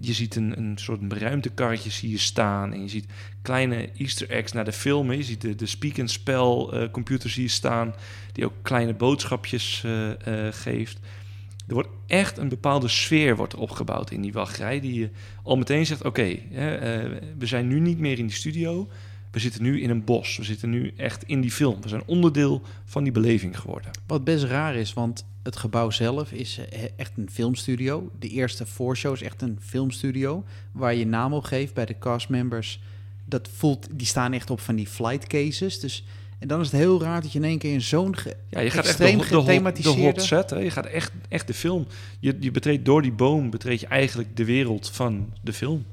je- 0.00 0.12
ziet 0.12 0.36
een, 0.36 0.58
een 0.58 0.78
soort 0.78 1.12
ruimtekarretje 1.12 1.90
zie 1.90 2.10
je 2.10 2.18
staan 2.18 2.72
en 2.72 2.82
je 2.82 2.88
ziet 2.88 3.06
kleine 3.42 3.90
easter 3.96 4.30
eggs 4.30 4.52
naar 4.52 4.64
de 4.64 4.72
filmen. 4.72 5.16
Je 5.16 5.22
ziet 5.22 5.40
de, 5.40 5.54
de 5.54 5.66
speak-and-spell 5.66 6.66
eh, 6.72 6.90
computer 6.90 7.30
zie 7.30 7.42
je 7.42 7.48
staan, 7.48 7.94
die 8.32 8.44
ook 8.44 8.54
kleine 8.62 8.94
boodschapjes 8.94 9.84
eh, 9.84 10.10
geeft. 10.50 10.98
Er 11.66 11.74
wordt 11.74 11.88
echt 12.06 12.38
een 12.38 12.48
bepaalde 12.48 12.88
sfeer 12.88 13.36
wordt 13.36 13.54
opgebouwd 13.54 14.10
in 14.10 14.20
die 14.20 14.32
wachtrij, 14.32 14.80
die 14.80 14.94
je 14.94 15.10
al 15.42 15.56
meteen 15.56 15.86
zegt, 15.86 16.04
oké, 16.04 16.22
eh, 16.22 16.38
we 17.38 17.46
zijn 17.46 17.68
nu 17.68 17.80
niet 17.80 17.98
meer 17.98 18.18
in 18.18 18.26
die 18.26 18.36
studio, 18.36 18.88
we 19.32 19.38
zitten 19.38 19.62
nu 19.62 19.80
in 19.80 19.90
een 19.90 20.04
bos, 20.04 20.36
we 20.36 20.44
zitten 20.44 20.70
nu 20.70 20.92
echt 20.96 21.24
in 21.24 21.40
die 21.40 21.50
film. 21.50 21.82
We 21.82 21.88
zijn 21.88 22.02
onderdeel 22.06 22.62
van 22.84 23.02
die 23.02 23.12
beleving 23.12 23.58
geworden. 23.58 23.90
Wat 24.06 24.24
best 24.24 24.44
raar 24.44 24.74
is, 24.74 24.92
want 24.92 25.24
het 25.42 25.56
gebouw 25.56 25.90
zelf 25.90 26.32
is 26.32 26.58
eh, 26.58 26.82
echt 26.96 27.12
een 27.16 27.30
filmstudio. 27.30 28.10
De 28.18 28.28
eerste 28.28 28.66
voorshow 28.66 29.12
is 29.12 29.22
echt 29.22 29.42
een 29.42 29.58
filmstudio. 29.60 30.44
Waar 30.72 30.94
je 30.94 31.06
naam 31.06 31.32
op 31.32 31.44
geeft 31.44 31.74
bij 31.74 31.86
de 31.86 31.98
castmembers. 31.98 32.80
Dat 33.24 33.48
voelt, 33.56 33.88
die 33.90 34.06
staan 34.06 34.32
echt 34.32 34.50
op 34.50 34.60
van 34.60 34.76
die 34.76 34.86
flight 34.86 35.26
cases. 35.26 35.80
Dus 35.80 36.04
En 36.42 36.48
dan 36.48 36.60
is 36.60 36.66
het 36.70 36.80
heel 36.80 37.00
raar 37.02 37.22
dat 37.22 37.32
je 37.32 37.38
in 37.38 37.44
één 37.44 37.58
keer 37.58 37.72
in 37.72 37.80
zo'n 37.80 38.16
ge- 38.16 38.36
Ja, 38.48 38.60
je 38.60 38.70
gaat 38.70 38.84
echt 38.86 38.98
de, 38.98 39.04
de, 39.04 39.10
hot, 39.12 39.28
de 39.28 39.34
gethematiseerde... 39.34 40.00
hot 40.02 40.22
set. 40.22 40.50
Hè? 40.50 40.58
Je 40.58 40.70
gaat 40.70 40.86
echt, 40.86 41.12
echt 41.28 41.46
de 41.46 41.54
film. 41.54 41.86
Je, 42.20 42.36
je 42.40 42.50
betreedt 42.50 42.84
door 42.84 43.02
die 43.02 43.12
boom, 43.12 43.50
betreed 43.50 43.80
je 43.80 43.86
eigenlijk 43.86 44.36
de 44.36 44.44
wereld 44.44 44.90
van 44.92 45.32
de 45.42 45.52
film. 45.52 45.84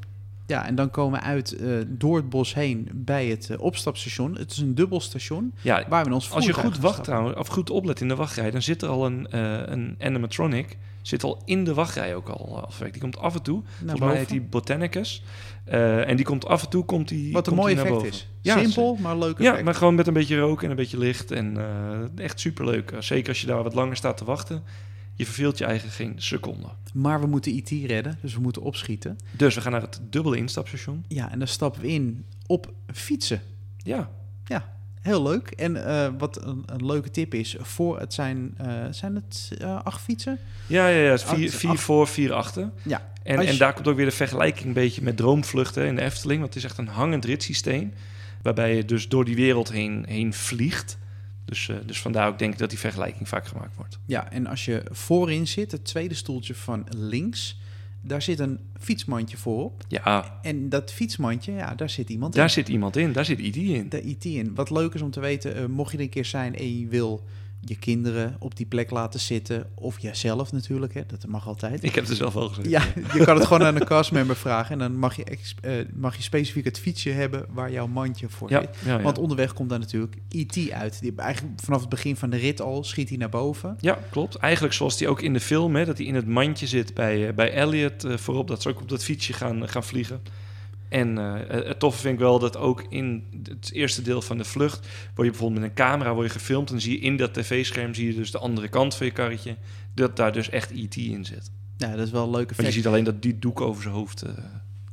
Ja, 0.49 0.65
en 0.65 0.75
dan 0.75 0.91
komen 0.91 1.19
we 1.19 1.25
uit 1.25 1.51
eh, 1.51 1.67
door 1.87 2.15
het 2.15 2.29
bos 2.29 2.53
heen 2.53 2.89
bij 2.93 3.27
het 3.27 3.49
eh, 3.49 3.59
opstapstation. 3.59 4.37
Het 4.37 4.51
is 4.51 4.57
een 4.57 4.75
dubbel 4.75 4.99
station 5.01 5.53
Ja, 5.61 5.85
waar 5.89 6.05
we 6.05 6.13
ons 6.13 6.31
als 6.31 6.45
je 6.45 6.53
goed 6.53 6.79
wacht 6.79 7.03
trouwens, 7.03 7.37
of 7.37 7.47
goed 7.47 7.69
oplet 7.69 8.01
in 8.01 8.07
de 8.07 8.15
wachtrij, 8.15 8.51
dan 8.51 8.61
zit 8.61 8.81
er 8.81 8.89
al 8.89 9.05
een, 9.05 9.27
eh, 9.31 9.61
een 9.65 9.95
animatronic. 9.99 10.77
Zit 11.01 11.23
al 11.23 11.41
in 11.45 11.63
de 11.63 11.73
wachtrij 11.73 12.15
ook 12.15 12.29
al 12.29 12.63
afgewerkt. 12.65 12.93
Die 12.93 13.01
komt 13.03 13.17
af 13.17 13.35
en 13.35 13.41
toe. 13.41 13.61
Naar 13.61 13.77
Volgens 13.79 14.09
mij 14.09 14.17
heet 14.17 14.29
die 14.29 14.41
Botanicus. 14.41 15.23
Eh, 15.63 16.07
en 16.09 16.15
die 16.15 16.25
komt 16.25 16.45
af 16.45 16.63
en 16.63 16.69
toe 16.69 16.85
komt 16.85 17.07
die. 17.07 17.33
Wat 17.33 17.47
een 17.47 17.55
mooi 17.55 17.75
effect 17.75 18.03
is. 18.03 18.27
Ja, 18.41 18.57
Simpel, 18.57 18.97
maar 19.01 19.17
leuk 19.17 19.37
Ja, 19.39 19.45
effect. 19.45 19.63
maar 19.63 19.75
gewoon 19.75 19.95
met 19.95 20.07
een 20.07 20.13
beetje 20.13 20.39
rook 20.39 20.63
en 20.63 20.69
een 20.69 20.75
beetje 20.75 20.97
licht. 20.97 21.31
En 21.31 21.57
eh, 21.57 22.23
echt 22.23 22.39
superleuk. 22.39 22.93
Zeker 22.99 23.29
als 23.29 23.41
je 23.41 23.47
daar 23.47 23.63
wat 23.63 23.73
langer 23.73 23.95
staat 23.95 24.17
te 24.17 24.25
wachten. 24.25 24.63
Je 25.19 25.25
verveelt 25.25 25.57
je 25.57 25.65
eigen 25.65 25.89
geen 25.89 26.13
seconde. 26.15 26.67
Maar 26.93 27.21
we 27.21 27.27
moeten 27.27 27.55
IT 27.55 27.69
redden, 27.69 28.17
dus 28.21 28.33
we 28.33 28.39
moeten 28.39 28.61
opschieten. 28.61 29.17
Dus 29.31 29.55
we 29.55 29.61
gaan 29.61 29.71
naar 29.71 29.81
het 29.81 29.99
dubbele 30.09 30.37
instapstation. 30.37 31.05
Ja, 31.07 31.31
en 31.31 31.39
dan 31.39 31.47
stappen 31.47 31.81
we 31.81 31.87
in 31.87 32.25
op 32.47 32.73
fietsen. 32.93 33.41
Ja, 33.77 34.09
Ja, 34.45 34.73
heel 35.01 35.23
leuk. 35.23 35.47
En 35.47 35.85
eh, 35.85 36.09
wat 36.17 36.43
een, 36.45 36.63
een 36.65 36.85
leuke 36.85 37.11
tip 37.11 37.33
is, 37.33 37.55
voor 37.59 37.99
het 37.99 38.13
zijn, 38.13 38.53
eh, 38.57 38.67
zijn 38.91 39.15
het 39.15 39.51
eh, 39.59 39.83
acht 39.83 40.01
fietsen? 40.01 40.39
ja, 40.67 40.87
ja, 40.87 41.03
ja. 41.03 41.17
Vier, 41.17 41.47
Acht- 41.47 41.55
vier 41.59 41.69
acht- 41.69 41.81
voor, 41.81 42.07
vier 42.07 42.33
achter. 42.33 42.71
Ja. 42.83 43.11
En, 43.23 43.39
en 43.39 43.57
daar 43.57 43.73
komt 43.73 43.87
ook 43.87 43.95
weer 43.95 44.05
de 44.05 44.11
vergelijking 44.11 44.65
een 44.67 44.73
beetje 44.73 45.01
met 45.01 45.17
droomvluchten 45.17 45.85
in 45.85 45.95
de 45.95 46.01
Efteling. 46.01 46.39
Want 46.39 46.53
het 46.53 46.63
is 46.63 46.69
echt 46.69 46.77
een 46.79 46.87
hangend 46.87 47.25
ritssysteem. 47.25 47.93
Waarbij 48.41 48.75
je 48.75 48.85
dus 48.85 49.07
door 49.07 49.25
die 49.25 49.35
wereld 49.35 49.71
heen, 49.71 50.05
heen 50.07 50.33
vliegt. 50.33 50.97
Dus, 51.49 51.69
eh, 51.69 51.75
dus 51.85 52.01
vandaar 52.01 52.27
ook 52.27 52.39
denk 52.39 52.53
ik 52.53 52.59
dat 52.59 52.69
die 52.69 52.79
vergelijking 52.79 53.27
vaak 53.27 53.47
gemaakt 53.47 53.75
wordt. 53.75 53.99
Ja, 54.05 54.31
en 54.31 54.47
als 54.47 54.65
je 54.65 54.83
voorin 54.91 55.47
zit, 55.47 55.71
het 55.71 55.85
tweede 55.85 56.15
stoeltje 56.15 56.55
van 56.55 56.85
links, 56.95 57.59
daar 58.01 58.21
zit 58.21 58.39
een 58.39 58.59
fietsmandje 58.79 59.37
voorop. 59.37 59.83
Ja, 59.87 60.39
En 60.41 60.69
dat 60.69 60.91
fietsmandje, 60.91 61.51
ja, 61.51 61.75
daar 61.75 61.89
zit 61.89 62.09
iemand 62.09 62.33
daar 62.33 62.43
in. 62.43 62.49
zit 62.49 62.69
iemand 62.69 62.95
in. 62.97 63.11
Daar 63.11 63.25
zit 63.25 63.39
ID 63.39 63.55
in. 63.55 63.89
De 63.89 64.01
IT 64.01 64.25
in. 64.25 64.55
Wat 64.55 64.69
leuk 64.69 64.93
is 64.93 65.01
om 65.01 65.11
te 65.11 65.19
weten, 65.19 65.55
eh, 65.55 65.65
mocht 65.65 65.91
je 65.91 65.97
er 65.97 66.03
een 66.03 66.09
keer 66.09 66.25
zijn 66.25 66.55
en 66.55 66.79
je 66.79 66.87
wil 66.87 67.23
je 67.65 67.75
kinderen 67.75 68.35
op 68.39 68.55
die 68.55 68.65
plek 68.65 68.89
laten 68.89 69.19
zitten, 69.19 69.69
of 69.75 69.99
jijzelf 69.99 70.51
natuurlijk, 70.51 70.93
hè, 70.93 71.01
dat 71.07 71.27
mag 71.27 71.47
altijd. 71.47 71.83
Ik 71.83 71.95
heb 71.95 72.07
het 72.07 72.17
zelf 72.17 72.35
al 72.35 72.47
gezegd. 72.47 72.69
Ja, 72.69 72.83
je 73.13 73.23
kan 73.23 73.35
het 73.35 73.45
gewoon 73.45 73.63
aan 73.67 73.75
een 73.75 73.85
castmember 73.85 74.35
vragen 74.35 74.71
en 74.71 74.79
dan 74.79 74.97
mag 74.97 75.15
je, 75.15 75.23
eh, 75.61 75.71
mag 75.93 76.15
je 76.15 76.21
specifiek 76.21 76.65
het 76.65 76.79
fietsje 76.79 77.09
hebben 77.09 77.45
waar 77.49 77.71
jouw 77.71 77.87
mandje 77.87 78.29
voor 78.29 78.49
Ja, 78.49 78.59
zit. 78.61 78.69
ja. 78.85 79.01
Want 79.01 79.17
onderweg 79.17 79.53
komt 79.53 79.69
daar 79.69 79.79
natuurlijk 79.79 80.15
IT 80.29 80.71
uit. 80.71 80.99
Die 81.01 81.13
eigenlijk 81.15 81.61
vanaf 81.61 81.79
het 81.79 81.89
begin 81.89 82.15
van 82.15 82.29
de 82.29 82.37
rit 82.37 82.61
al 82.61 82.83
schiet 82.83 83.09
hij 83.09 83.17
naar 83.17 83.29
boven. 83.29 83.77
Ja, 83.79 83.99
klopt. 84.11 84.35
Eigenlijk 84.35 84.73
zoals 84.73 84.97
die 84.97 85.07
ook 85.07 85.21
in 85.21 85.33
de 85.33 85.39
film, 85.39 85.75
hè, 85.75 85.85
dat 85.85 85.97
hij 85.97 86.07
in 86.07 86.15
het 86.15 86.27
mandje 86.27 86.67
zit 86.67 86.93
bij, 86.93 87.27
eh, 87.27 87.33
bij 87.33 87.53
Elliot 87.53 88.03
eh, 88.03 88.17
voorop, 88.17 88.47
dat 88.47 88.61
ze 88.61 88.69
ook 88.69 88.81
op 88.81 88.89
dat 88.89 89.03
fietsje 89.03 89.33
gaan, 89.33 89.69
gaan 89.69 89.83
vliegen. 89.83 90.21
En 90.89 91.17
eh, 91.17 91.63
het 91.65 91.79
toffe 91.79 91.99
vind 92.01 92.13
ik 92.13 92.19
wel 92.19 92.39
dat 92.39 92.57
ook 92.57 92.85
in 92.89 93.23
het 93.49 93.71
eerste 93.73 94.01
deel 94.01 94.21
van 94.21 94.37
de 94.37 94.43
vlucht, 94.45 94.79
word 95.15 95.27
je 95.27 95.31
bijvoorbeeld 95.31 95.59
met 95.61 95.69
een 95.69 95.75
camera 95.75 96.13
word 96.13 96.27
je 96.27 96.33
gefilmd 96.33 96.67
en 96.67 96.73
dan 96.73 96.81
zie 96.83 96.91
je 96.93 96.99
in 96.99 97.17
dat 97.17 97.33
tv-scherm 97.33 97.93
zie 97.93 98.07
je 98.07 98.13
dus 98.15 98.31
de 98.31 98.37
andere 98.39 98.67
kant 98.67 98.95
van 98.95 99.05
je 99.05 99.11
karretje, 99.11 99.55
dat 99.93 100.15
daar 100.15 100.33
dus 100.33 100.49
echt 100.49 100.71
E.T. 100.71 100.95
in 100.95 101.25
zit. 101.25 101.51
Ja, 101.77 101.95
dat 101.95 102.05
is 102.05 102.11
wel 102.11 102.23
een 102.23 102.29
leuke 102.31 102.45
Want 102.45 102.49
je 102.49 102.55
effect. 102.57 102.73
ziet 102.73 102.87
alleen 102.87 103.03
dat 103.03 103.21
die 103.21 103.39
doek 103.39 103.61
over 103.61 103.81
zijn 103.81 103.93
hoofd. 103.93 104.21
eh, 104.21 104.31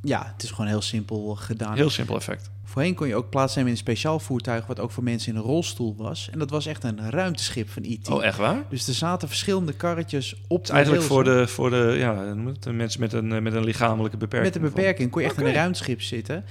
Ja, 0.02 0.30
het 0.32 0.42
is 0.42 0.50
gewoon 0.50 0.66
heel 0.66 0.80
simpel 0.82 1.34
gedaan. 1.34 1.74
heel 1.76 1.90
simpel 1.90 2.16
effect. 2.16 2.50
Voorheen 2.68 2.94
kon 2.94 3.08
je 3.08 3.14
ook 3.14 3.30
plaatsnemen 3.30 3.70
in 3.70 3.76
een 3.76 3.82
speciaal 3.82 4.18
voertuig... 4.18 4.66
wat 4.66 4.80
ook 4.80 4.90
voor 4.90 5.02
mensen 5.04 5.32
in 5.32 5.38
een 5.38 5.44
rolstoel 5.44 5.94
was. 5.96 6.28
En 6.32 6.38
dat 6.38 6.50
was 6.50 6.66
echt 6.66 6.84
een 6.84 7.10
ruimteschip 7.10 7.68
van 7.70 7.82
IT. 7.84 8.08
Oh, 8.08 8.24
echt 8.24 8.38
waar? 8.38 8.64
Dus 8.68 8.88
er 8.88 8.94
zaten 8.94 9.28
verschillende 9.28 9.72
karretjes 9.72 10.42
op 10.48 10.62
is 10.62 10.68
eigenlijk 10.70 11.02
voor 11.04 11.24
de, 11.24 11.46
voor 11.46 11.70
de, 11.70 11.94
ja, 11.98 12.34
de 12.60 12.72
mensen 12.72 13.00
met 13.00 13.12
een, 13.12 13.32
eh, 13.32 13.40
met 13.40 13.54
een 13.54 13.64
lichamelijke 13.64 14.16
beperking. 14.16 14.54
Met 14.54 14.62
een 14.62 14.68
beperking 14.74 15.10
kon 15.10 15.22
je 15.22 15.28
echt 15.28 15.38
in 15.38 15.46
een 15.46 15.52
ruimteschip 15.52 16.02
zitten. 16.02 16.44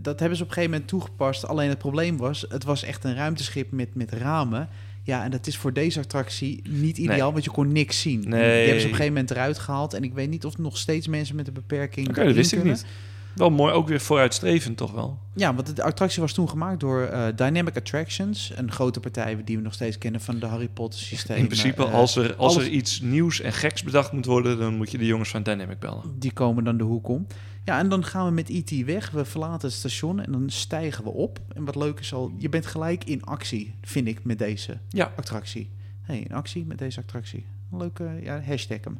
Dat 0.00 0.18
hebben 0.20 0.36
ze 0.38 0.42
op 0.42 0.48
een 0.48 0.54
gegeven 0.54 0.74
moment 0.74 0.90
toegepast. 0.90 1.46
Alleen 1.46 1.68
het 1.68 1.78
probleem 1.78 2.16
was, 2.16 2.44
het 2.48 2.64
was 2.64 2.82
echt 2.82 3.04
een 3.04 3.14
ruimteschip 3.14 3.70
met, 3.70 3.94
met 3.94 4.12
ramen. 4.12 4.68
Ja, 5.02 5.24
en 5.24 5.30
dat 5.30 5.46
is 5.46 5.56
voor 5.56 5.72
deze 5.72 6.00
attractie 6.00 6.62
niet 6.68 6.98
ideaal, 6.98 7.16
Nee. 7.16 7.32
want 7.32 7.44
je 7.44 7.50
kon 7.50 7.72
niks 7.72 8.00
zien. 8.00 8.20
Die 8.20 8.28
Nee. 8.30 8.40
hebben 8.58 8.66
ze 8.66 8.72
op 8.72 8.76
een 8.92 8.96
gegeven 8.96 9.06
moment 9.12 9.30
eruit 9.30 9.58
gehaald. 9.58 9.94
En 9.94 10.02
ik 10.04 10.12
weet 10.14 10.30
niet 10.30 10.44
of 10.44 10.58
nog 10.58 10.78
steeds 10.78 11.06
mensen 11.08 11.36
met 11.36 11.46
een 11.46 11.52
beperking 11.52 12.08
Oké, 12.08 12.24
dat 12.24 12.34
wist 12.34 12.52
ik 12.52 12.58
kunnen. 12.58 12.76
niet. 12.76 12.86
Wel 13.34 13.50
mooi, 13.50 13.72
ook 13.72 13.88
weer 13.88 14.00
vooruitstrevend 14.00 14.76
toch 14.76 14.92
wel. 14.92 15.18
Ja, 15.34 15.54
want 15.54 15.76
de 15.76 15.82
attractie 15.82 16.20
was 16.22 16.32
toen 16.32 16.48
gemaakt 16.48 16.80
door 16.80 17.02
eh, 17.02 17.26
Dynamic 17.36 17.76
Attractions. 17.76 18.52
Een 18.54 18.72
grote 18.72 19.00
partij 19.00 19.44
die 19.44 19.56
we 19.56 19.62
nog 19.62 19.74
steeds 19.74 19.98
kennen 19.98 20.20
van 20.20 20.38
de 20.38 20.46
Harry 20.46 20.68
Potter 20.68 21.00
systeem. 21.00 21.36
In 21.36 21.46
principe, 21.46 21.84
Eh, 21.84 21.92
als, 21.94 22.16
er, 22.16 22.34
als 22.36 22.54
alles- 22.54 22.66
er 22.66 22.72
iets 22.72 23.00
nieuws 23.00 23.40
en 23.40 23.52
geks 23.52 23.82
bedacht 23.82 24.12
moet 24.12 24.24
worden, 24.26 24.58
dan 24.58 24.76
moet 24.76 24.90
je 24.90 24.98
de 24.98 25.06
jongens 25.06 25.28
van 25.30 25.42
Dynamic 25.42 25.78
bellen. 25.78 26.02
Die 26.18 26.32
komen 26.32 26.64
dan 26.64 26.76
de 26.76 26.84
hoek 26.84 27.08
om. 27.08 27.26
Ja, 27.64 27.78
en 27.78 27.88
dan 27.88 28.04
gaan 28.04 28.26
we 28.26 28.32
met 28.32 28.48
E.T. 28.48 28.84
weg. 28.84 29.10
We 29.10 29.24
verlaten 29.24 29.68
het 29.68 29.76
station 29.78 30.20
en 30.20 30.32
dan 30.32 30.50
stijgen 30.50 31.04
we 31.04 31.10
op. 31.10 31.38
En 31.54 31.64
wat 31.64 31.76
leuk 31.76 32.00
is 32.00 32.12
al, 32.14 32.32
je 32.38 32.48
bent 32.48 32.66
gelijk 32.66 33.04
in 33.04 33.24
actie, 33.24 33.74
vind 33.82 34.06
ik, 34.08 34.24
met 34.24 34.38
deze 34.38 34.78
Ja, 34.88 35.12
attractie. 35.16 35.70
hey, 36.02 36.18
in 36.18 36.34
actie 36.34 36.64
met 36.66 36.78
deze 36.78 37.00
attractie. 37.00 37.44
Leuke, 37.70 38.18
ja, 38.22 38.40
hashtag 38.40 38.78
hem. 38.84 38.98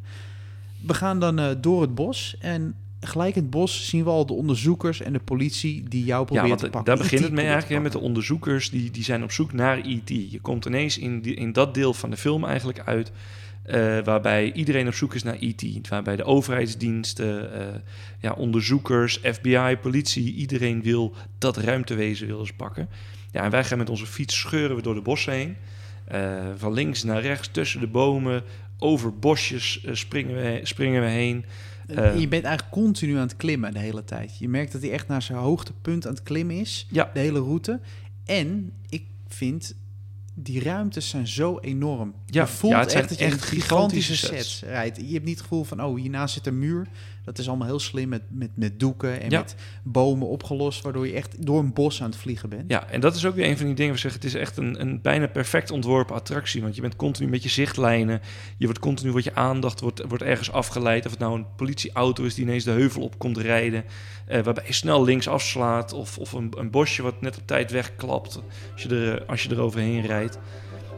We 0.86 0.94
gaan 0.94 1.20
dan 1.20 1.38
eh, 1.38 1.48
door 1.60 1.80
het 1.80 1.94
bos 1.94 2.36
en 2.40 2.74
gelijk 3.04 3.36
in 3.36 3.42
het 3.42 3.50
bos 3.50 3.88
zien 3.88 4.04
we 4.04 4.10
al 4.10 4.26
de 4.26 4.32
onderzoekers 4.32 5.00
en 5.00 5.12
de 5.12 5.18
politie 5.18 5.82
die 5.88 6.04
jou 6.04 6.24
proberen 6.24 6.56
te 6.56 6.68
pakken. 6.68 6.84
daar 6.84 6.96
begint 6.96 7.20
E.T. 7.20 7.26
het 7.26 7.32
mee 7.32 7.46
eigenlijk. 7.46 7.82
Met 7.82 7.92
de 7.92 7.98
onderzoekers, 7.98 8.70
die, 8.70 8.90
die 8.90 9.04
zijn 9.04 9.22
op 9.22 9.32
zoek 9.32 9.52
naar 9.52 9.78
E.T. 9.78 10.08
Je 10.08 10.38
komt 10.40 10.64
ineens 10.64 10.98
in, 10.98 11.20
die, 11.20 11.34
in 11.34 11.52
dat 11.52 11.74
deel 11.74 11.94
van 11.94 12.10
de 12.10 12.16
film 12.16 12.44
eigenlijk 12.44 12.80
uit... 12.80 13.12
eh, 13.62 13.98
waarbij 14.04 14.52
iedereen 14.52 14.86
op 14.86 14.94
zoek 14.94 15.14
is 15.14 15.22
naar 15.22 15.36
E.T. 15.40 15.88
Waarbij 15.88 16.16
de 16.16 16.24
overheidsdiensten, 16.24 17.52
eh, 17.60 17.66
ja, 18.20 18.32
onderzoekers, 18.32 19.20
FBI, 19.22 19.76
politie... 19.80 20.34
iedereen 20.34 20.82
wil 20.82 21.14
dat 21.38 21.56
ruimtewezen 21.56 22.26
willen 22.26 22.46
ze 22.46 22.54
pakken. 22.54 22.88
Ja, 23.32 23.42
en 23.42 23.50
wij 23.50 23.64
gaan 23.64 23.78
met 23.78 23.90
onze 23.90 24.06
fiets 24.06 24.38
scheuren 24.38 24.76
we 24.76 24.82
door 24.82 24.94
de 24.94 25.00
bossen 25.00 25.32
heen. 25.32 25.56
Eh, 26.04 26.20
van 26.56 26.72
links 26.72 27.02
naar 27.02 27.20
rechts, 27.20 27.48
tussen 27.52 27.80
de 27.80 27.86
bomen, 27.86 28.42
over 28.78 29.18
bosjes 29.18 29.84
springen, 29.92 30.34
we, 30.34 30.60
springen 30.62 31.02
we 31.02 31.08
heen. 31.08 31.44
Eh, 31.96 32.20
je 32.20 32.28
bent 32.28 32.44
eigenlijk 32.44 32.74
continu 32.74 33.14
aan 33.14 33.20
het 33.20 33.36
klimmen 33.36 33.72
de 33.72 33.78
hele 33.78 34.04
tijd. 34.04 34.38
Je 34.38 34.48
merkt 34.48 34.72
dat 34.72 34.82
hij 34.82 34.90
echt 34.90 35.08
naar 35.08 35.22
zijn 35.22 35.38
hoogtepunt 35.38 36.06
aan 36.06 36.12
het 36.12 36.22
klimmen 36.22 36.56
is. 36.56 36.86
Ja. 36.90 37.10
De 37.14 37.20
hele 37.20 37.38
route. 37.38 37.80
En 38.24 38.72
ik 38.88 39.06
vind, 39.28 39.74
die 40.34 40.62
ruimtes 40.62 41.08
zijn 41.08 41.26
zo 41.26 41.58
enorm. 41.58 42.14
Ja, 42.32 42.42
je 42.42 42.48
voelt 42.48 42.72
ja, 42.72 42.80
het 42.80 42.92
echt 42.92 43.16
echt 43.16 43.42
gigantische 43.42 43.54
gigantische 43.54 44.16
sets 44.16 44.62
rijdt. 44.66 44.96
Je 44.96 45.12
hebt 45.12 45.24
niet 45.24 45.34
het 45.34 45.42
gevoel 45.42 45.64
van, 45.64 45.82
oh, 45.82 45.96
hiernaast 46.00 46.34
zit 46.34 46.46
een 46.46 46.58
muur. 46.58 46.86
Dat 47.24 47.38
is 47.38 47.48
allemaal 47.48 47.66
heel 47.66 47.80
slim 47.80 48.08
met, 48.08 48.22
met, 48.28 48.50
met 48.54 48.80
doeken 48.80 49.20
en 49.20 49.30
Ja. 49.30 49.38
met 49.38 49.54
bomen 49.82 50.28
opgelost... 50.28 50.82
waardoor 50.82 51.06
je 51.06 51.12
echt 51.12 51.46
door 51.46 51.58
een 51.58 51.72
bos 51.72 52.02
aan 52.02 52.10
het 52.10 52.18
vliegen 52.18 52.48
bent. 52.48 52.64
Ja, 52.70 52.88
en 52.90 53.00
dat 53.00 53.16
is 53.16 53.24
ook 53.26 53.34
weer 53.34 53.48
een 53.48 53.56
van 53.56 53.66
die 53.66 53.74
dingen. 53.74 53.92
We 53.92 53.98
zeggen, 53.98 54.20
het 54.20 54.28
is 54.30 54.40
echt 54.40 54.56
een, 54.56 54.80
een 54.80 55.00
bijna 55.00 55.26
perfect 55.26 55.70
ontworpen 55.70 56.14
attractie. 56.14 56.62
Want 56.62 56.74
je 56.74 56.80
bent 56.80 56.96
continu 56.96 57.28
met 57.28 57.42
je 57.42 57.48
zichtlijnen. 57.48 58.20
Je 58.56 58.64
wordt 58.64 58.80
continu, 58.80 59.10
wordt 59.10 59.24
je 59.26 59.34
aandacht 59.34 59.80
wordt, 59.80 60.02
wordt 60.08 60.22
ergens 60.24 60.52
afgeleid. 60.52 61.04
Of 61.04 61.10
het 61.10 61.20
nou 61.20 61.34
een 61.34 61.46
politieauto 61.56 62.24
is 62.24 62.34
die 62.34 62.44
ineens 62.44 62.64
de 62.64 62.70
heuvel 62.70 63.02
op 63.02 63.18
komt 63.18 63.38
rijden. 63.38 63.84
eh, 64.26 64.42
waarbij 64.42 64.64
je 64.66 64.72
snel 64.72 65.04
links 65.04 65.28
afslaat. 65.28 65.92
Of, 65.92 66.18
of 66.18 66.32
een, 66.32 66.52
een 66.58 66.70
bosje 66.70 67.02
wat 67.02 67.20
net 67.20 67.36
op 67.36 67.46
tijd 67.46 67.70
wegklapt. 67.70 68.40
Als 68.72 68.82
je, 68.82 68.88
er, 68.88 69.24
als 69.24 69.42
je 69.42 69.48
er 69.48 69.60
overheen 69.60 70.06
rijdt. 70.06 70.38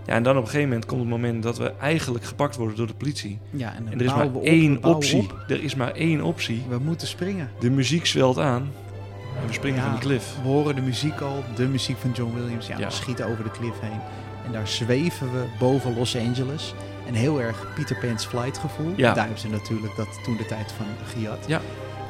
Ja, 0.07 0.13
en 0.15 0.23
dan 0.23 0.37
op 0.37 0.43
een 0.43 0.49
gegeven 0.49 0.69
moment 0.69 0.87
komt 0.87 1.01
het 1.01 1.09
moment 1.11 1.43
dat 1.43 1.59
we 1.59 1.73
eigenlijk 1.81 2.25
gepakt 2.25 2.57
worden 2.57 2.77
door 2.77 2.87
de 2.87 2.95
politie. 2.95 3.39
Ja, 3.51 3.75
en 3.75 3.87
En 3.91 3.99
er 3.99 4.05
is 4.05 4.15
maar 4.15 4.25
op, 4.27 4.43
één 4.45 4.85
optie. 4.85 5.19
op. 5.19 5.45
Er 5.49 5.63
is 5.63 5.75
maar 5.75 5.93
één 5.93 6.21
optie. 6.23 6.63
We 6.69 6.79
moeten 6.79 7.07
springen. 7.07 7.51
De 7.59 7.71
muziek 7.71 8.07
zwelt 8.07 8.39
aan. 8.39 8.71
En 9.41 9.47
we 9.47 9.53
springen 9.53 9.79
Ja. 9.81 9.85
van 9.91 9.99
die 9.99 10.09
cliff. 10.09 10.37
We 10.43 10.49
horen 10.49 10.75
de 10.75 10.81
muziek 10.81 11.21
al, 11.21 11.45
de 11.57 11.67
muziek 11.67 11.97
van 11.97 12.11
John 12.11 12.35
Williams. 12.35 12.67
Ja, 12.67 12.79
Ja. 12.79 12.87
we 12.87 12.93
schieten 12.93 13.27
over 13.27 13.45
de 13.45 13.51
cliff 13.51 13.81
heen. 13.81 14.01
En 14.47 14.53
daar 14.53 14.69
zweven 14.69 15.33
we 15.33 15.45
boven 15.59 15.97
Los 15.97 16.17
Angeles. 16.17 16.75
Een 17.09 17.15
heel 17.15 17.41
erg 17.41 17.67
Peter 17.75 17.97
Pan's 17.99 18.25
Flight 18.27 18.59
gevoel. 18.59 18.93
Ja. 18.97 19.13
Daar 19.15 19.23
hebben 19.25 19.41
ze 19.41 19.49
natuurlijk 19.49 19.97
dat 19.97 20.09
toen 20.25 20.37
de 20.37 20.47
tijd 20.47 20.73
van 20.73 20.87
gejat. 21.15 21.45
Ja. 21.47 21.61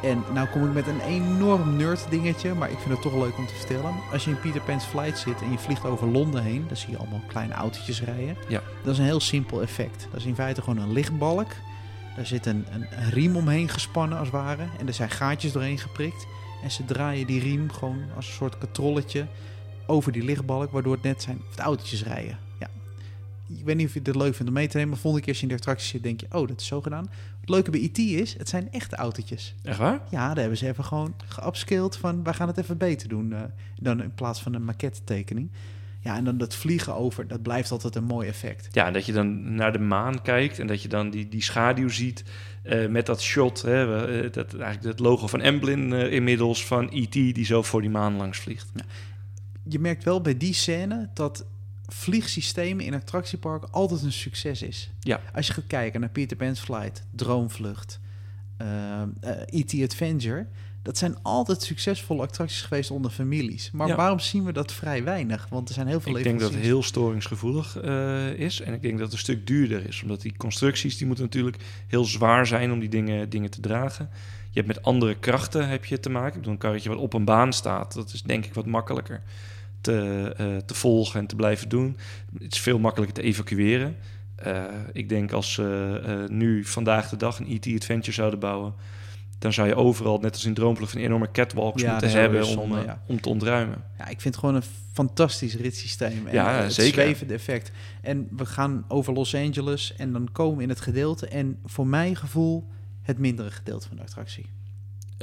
En 0.05 0.25
nou 0.33 0.49
kom 0.49 0.65
ik 0.65 0.73
met 0.73 0.87
een 0.87 1.01
enorm 1.01 1.77
nerd 1.77 2.11
dingetje, 2.11 2.55
maar 2.55 2.71
ik 2.71 2.79
vind 2.79 2.91
het 2.91 3.03
toch 3.03 3.15
leuk 3.15 3.39
om 3.39 3.47
te 3.47 3.55
vertellen. 3.55 3.95
Als 4.13 4.25
je 4.25 4.31
in 4.31 4.41
Peter 4.41 4.61
Pan's 4.61 4.85
Flight 4.85 5.19
zit 5.19 5.43
en 5.43 5.51
je 5.51 5.59
vliegt 5.59 5.85
over 5.85 6.09
Londen 6.09 6.43
heen, 6.43 6.65
dan 6.69 6.77
zie 6.77 6.91
je 6.91 6.97
allemaal 6.97 7.23
kleine 7.27 7.55
autootjes 7.55 8.03
rijden. 8.03 8.37
Ja. 8.49 8.63
Dat 8.83 8.93
is 8.93 8.99
een 8.99 9.05
heel 9.05 9.21
simpel 9.21 9.63
effect. 9.63 10.07
Dat 10.11 10.21
is 10.21 10.27
in 10.27 10.35
feite 10.35 10.63
gewoon 10.63 10.79
een 10.79 10.93
lichtbalk. 10.93 11.51
Daar 12.17 12.27
zit 12.27 12.47
een, 12.47 12.67
een, 12.71 13.11
riem 13.11 13.37
omheen 13.37 13.69
gespannen 13.69 14.19
als 14.19 14.27
het 14.27 14.37
ware. 14.37 14.67
En 14.79 14.87
er 14.87 14.95
zijn 14.95 15.11
gaatjes 15.11 15.53
doorheen 15.53 15.79
geprikt. 15.79 16.27
En 16.63 16.71
ze 16.71 16.85
draaien 16.85 17.27
die 17.27 17.41
riem 17.41 17.71
gewoon 17.73 18.03
als 18.17 18.27
een 18.27 18.33
soort 18.33 18.59
katrolletje 18.59 19.27
over 19.87 20.13
die 20.13 20.25
lichtbalk, 20.25 20.73
waardoor 20.73 20.93
het 20.93 21.03
net 21.03 21.23
zijn 21.23 21.41
of 21.49 21.55
de 21.55 21.63
autootjes 21.63 22.05
rijden. 22.05 22.44
Ik 23.49 23.65
weet 23.65 23.77
niet 23.77 23.87
of 23.87 23.93
je 23.95 24.01
het 24.03 24.17
leuk 24.17 24.35
vindt 24.35 24.49
om 24.49 24.59
mee 24.59 24.69
te 24.69 24.77
nemen, 24.77 24.91
maar 24.91 25.01
volgende 25.01 25.25
keer 25.25 25.35
als 25.35 25.43
je 25.43 25.49
in 25.49 25.55
de 25.55 25.61
attractie 25.61 25.89
zit, 25.89 26.03
denk 26.03 26.21
je, 26.21 26.27
oh, 26.31 26.49
dat 26.49 26.61
is 26.61 26.67
zo 26.67 26.81
gedaan. 26.81 27.11
Het 27.41 27.49
leuke 27.49 27.71
bij 27.71 27.81
IT 27.81 27.99
is, 27.99 28.39
het 28.39 28.49
zijn 28.49 28.73
echte 28.73 28.97
autootjes. 28.97 29.55
Echt 29.63 29.79
waar? 29.79 30.01
Ja, 30.11 30.27
daar 30.29 30.37
hebben 30.37 30.59
ze 30.59 30.69
even 30.69 30.85
gewoon 30.85 31.15
geupscaled 31.27 31.97
van, 31.97 32.23
wij 32.23 32.35
gaan 32.35 32.49
het 32.49 32.59
even 32.59 32.77
beter 32.77 33.09
doen, 33.09 33.33
eh, 33.33 33.43
dan 33.81 34.03
in 34.03 34.15
plaats 34.15 34.43
van 34.43 34.55
een 34.55 34.65
maquette 34.65 35.05
tekening. 35.05 35.51
Ja, 36.05 36.17
en 36.17 36.25
dan 36.25 36.39
dat 36.39 36.55
vliegen 36.55 36.95
over, 36.95 37.29
dat 37.29 37.43
blijft 37.43 37.71
altijd 37.71 37.95
een 37.95 38.05
mooi 38.05 38.29
effect. 38.29 38.69
Ja, 38.73 38.87
en 38.87 38.93
dat 38.93 39.07
je 39.07 39.13
dan 39.13 39.55
naar 39.55 39.73
de 39.73 39.79
maan 39.79 40.23
kijkt 40.23 40.59
en 40.59 40.67
dat 40.67 40.83
je 40.83 40.89
dan 40.89 41.11
die, 41.11 41.29
die 41.29 41.43
schaduw 41.43 41.89
ziet 41.89 42.25
eh, 42.63 42.89
met 42.89 43.07
dat 43.07 43.23
shot. 43.23 43.63
Hè, 43.63 44.07
eh, 44.07 44.33
dat, 44.33 44.55
eigenlijk 44.55 44.85
het 44.85 44.99
logo 44.99 45.27
van 45.27 45.41
Emblem 45.41 45.93
eh, 45.93 46.13
inmiddels 46.13 46.67
van 46.67 46.89
E.T. 46.93 47.13
die 47.13 47.45
zo 47.45 47.63
voor 47.63 47.81
die 47.81 47.91
maan 47.91 48.17
langs 48.17 48.39
vliegt. 48.39 48.73
Je 49.69 49.79
merkt 49.79 50.05
wel 50.05 50.21
bij 50.21 50.37
die 50.37 50.55
scène 50.55 51.11
dat 51.15 51.47
vliegsystemen 51.89 52.85
in 52.85 52.95
attractieparken 52.95 53.71
altijd 53.71 54.03
een 54.03 54.13
succes 54.13 54.63
is. 54.63 54.91
Ja. 55.01 55.21
Als 55.35 55.47
je 55.47 55.53
gaat 55.53 55.67
kijken 55.67 56.01
naar 56.01 56.09
Peter 56.09 56.37
Pan's 56.37 56.61
Flight, 56.61 57.03
Droomvlucht, 57.11 58.01
eh, 58.57 59.03
eh, 59.03 59.07
E.T. 59.47 59.75
Adventure... 59.83 60.47
dat 60.83 60.99
zijn 60.99 61.17
altijd 61.23 61.63
succesvolle 61.63 62.23
attracties 62.23 62.63
geweest 62.63 62.91
onder 62.91 63.11
families. 63.11 63.71
Maar 63.73 63.89
Ja. 63.89 63.97
waarom 63.97 64.19
zien 64.19 64.45
we 64.45 64.53
dat 64.53 64.73
vrij 64.73 65.05
weinig? 65.05 65.47
Want 65.51 65.69
er 65.69 65.75
zijn 65.75 65.87
heel 65.87 66.01
veel 66.01 66.17
Ik 66.17 66.25
denk 66.25 66.41
dat 66.41 66.53
het 66.53 66.63
heel 66.63 66.83
storingsgevoelig 66.83 67.81
eh, 67.81 68.33
is. 68.33 68.61
En 68.61 68.75
ik 68.75 68.83
denk 68.83 68.95
dat 68.95 69.03
het 69.03 69.13
een 69.13 69.19
stuk 69.19 69.47
duurder 69.47 69.87
is. 69.89 70.03
Omdat 70.03 70.21
die 70.21 70.37
constructies 70.37 70.97
die 70.97 71.07
moeten 71.07 71.25
natuurlijk 71.25 71.57
heel 71.87 72.05
zwaar 72.05 72.47
zijn 72.47 72.73
om 72.73 72.81
die 72.81 72.89
dingen, 72.89 73.29
dingen 73.29 73.51
te 73.51 73.61
dragen. 73.61 74.09
Je 74.51 74.61
hebt 74.61 74.75
met 74.75 74.83
andere 74.83 75.19
krachten 75.19 75.69
heb 75.69 75.85
je 75.85 76.01
te 76.01 76.11
maken. 76.11 76.29
Ik 76.29 76.35
bedoel, 76.35 76.53
een 76.53 76.59
karretje 76.59 76.89
wat 76.89 76.99
op 76.99 77.13
een 77.13 77.25
baan 77.25 77.53
staat, 77.53 77.95
dat 77.95 78.13
is 78.13 78.23
denk 78.23 78.45
ik 78.45 78.55
wat 78.55 78.67
makkelijker 78.67 79.23
te, 79.85 80.33
eh, 80.37 80.57
te 80.57 80.75
volgen 80.75 81.21
en 81.21 81.27
te 81.27 81.37
blijven 81.37 81.69
doen. 81.69 81.97
Het 82.39 82.53
is 82.55 82.61
veel 82.61 82.79
makkelijker 82.79 83.17
te 83.17 83.23
evacueren. 83.23 83.97
Eh, 84.37 84.65
ik 84.93 85.09
denk 85.09 85.33
als 85.33 85.53
ze 85.53 86.01
eh, 86.05 86.37
nu 86.37 86.65
vandaag 86.65 87.09
de 87.09 87.17
dag 87.17 87.39
een 87.39 87.47
E.T. 87.49 87.67
Adventure 87.67 88.13
zouden 88.13 88.39
bouwen... 88.39 88.75
dan 89.39 89.53
zou 89.53 89.69
je 89.69 89.75
overal, 89.75 90.19
net 90.19 90.33
als 90.33 90.45
in 90.45 90.55
Droomvlucht, 90.55 90.93
van 90.93 91.01
enorme 91.01 91.31
catwalks 91.31 91.83
Ja, 91.83 91.91
moeten 91.91 92.11
hebben 92.11 92.59
om, 92.59 92.73
ja. 92.73 93.03
om 93.07 93.21
te 93.21 93.29
ontruimen. 93.29 93.85
Ja, 93.99 94.05
ik 94.05 94.21
vind 94.21 94.35
het 94.35 94.37
gewoon 94.37 94.55
een 94.55 94.69
fantastisch 94.93 95.55
ritssysteem. 95.55 96.27
En 96.27 96.33
Ja, 96.33 96.53
het 96.53 96.73
zeker. 96.73 97.03
zwevende 97.03 97.35
effect. 97.35 97.71
En 98.03 98.29
we 98.31 98.47
gaan 98.47 98.85
over 98.89 99.13
Los 99.13 99.35
Angeles 99.35 99.95
en 99.97 100.13
dan 100.13 100.29
komen 100.33 100.57
we 100.57 100.63
in 100.63 100.69
het 100.69 100.81
gedeelte. 100.81 101.29
En 101.29 101.59
voor 101.65 101.87
mijn 101.87 102.17
gevoel 102.17 102.69
het 103.03 103.19
mindere 103.19 103.51
gedeelte 103.51 103.89
van 103.89 103.97
de 103.97 104.03
attractie. 104.03 104.47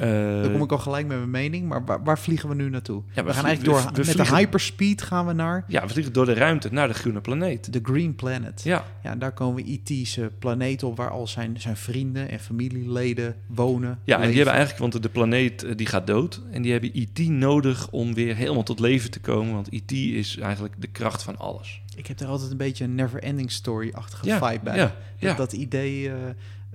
Eh, 0.02 0.42
Dan 0.42 0.52
kom 0.52 0.62
ik 0.62 0.72
al 0.72 0.78
gelijk 0.78 1.08
met 1.08 1.18
mijn 1.18 1.30
mening. 1.30 1.68
Maar 1.68 1.86
waar, 1.86 2.04
waar 2.04 2.20
vliegen 2.20 2.50
we 2.50 2.56
nu 2.56 2.70
naartoe? 2.70 3.02
Ja, 3.14 3.22
we, 3.22 3.28
we 3.28 3.34
gaan 3.34 3.46
eigenlijk 3.46 3.64
door 3.76 3.84
we- 3.84 3.92
we 3.92 3.98
met 3.98 4.10
vliegen- 4.10 4.34
de 4.36 4.40
hyperspeed 4.40 5.02
gaan 5.02 5.26
we 5.28 5.34
naar 5.34 5.64
Ja, 5.68 5.82
we 5.82 5.90
vliegen 5.90 6.14
door 6.14 6.26
de 6.26 6.34
ruimte 6.34 6.70
naar 6.72 6.88
de 6.88 6.94
groene 6.94 7.22
planeet. 7.22 7.74
de 7.74 7.80
Green 7.84 8.16
Planet. 8.16 8.62
Ja, 8.64 8.86
Ja, 9.04 9.12
en 9.12 9.20
daar 9.20 9.32
komen 9.32 9.64
we 9.64 9.72
E.T.'s 9.72 10.18
eh, 10.18 10.26
planeet 10.40 10.84
op... 10.84 10.98
waar 10.98 11.10
al 11.10 11.28
zijn, 11.28 11.60
zijn 11.62 11.78
vrienden 11.78 12.30
en 12.30 12.40
familieleden 12.40 13.36
wonen. 13.48 14.00
ja 14.04 14.16
en 14.20 14.28
die 14.28 14.36
hebben 14.36 14.54
eigenlijk, 14.54 14.92
want 14.92 15.04
de 15.04 15.10
planeet 15.10 15.64
eh, 15.64 15.72
die 15.76 15.88
gaat 15.88 16.08
dood. 16.08 16.42
En 16.52 16.62
die 16.62 16.72
hebben 16.72 16.96
IT 16.96 17.20
nodig 17.30 17.90
om 17.90 18.14
weer 18.14 18.36
helemaal 18.36 18.64
tot 18.64 18.80
leven 18.80 19.12
te 19.12 19.20
komen. 19.20 19.54
Want 19.54 19.74
IT 19.74 19.92
is 19.92 20.38
eigenlijk 20.38 20.74
de 20.78 20.88
kracht 20.88 21.24
van 21.24 21.38
alles. 21.38 21.82
Ik 21.96 22.08
heb 22.08 22.18
daar 22.18 22.28
altijd 22.28 22.52
een 22.52 22.58
beetje 22.58 22.84
een 22.84 22.96
never-ending 22.96 23.52
story-achtige 23.52 24.26
Ja, 24.26 24.48
vibe 24.50 24.64
bij. 24.64 24.76
ja, 24.76 24.84
Dat, 24.84 24.94
ja. 25.30 25.34
dat 25.34 25.54
idee... 25.54 26.12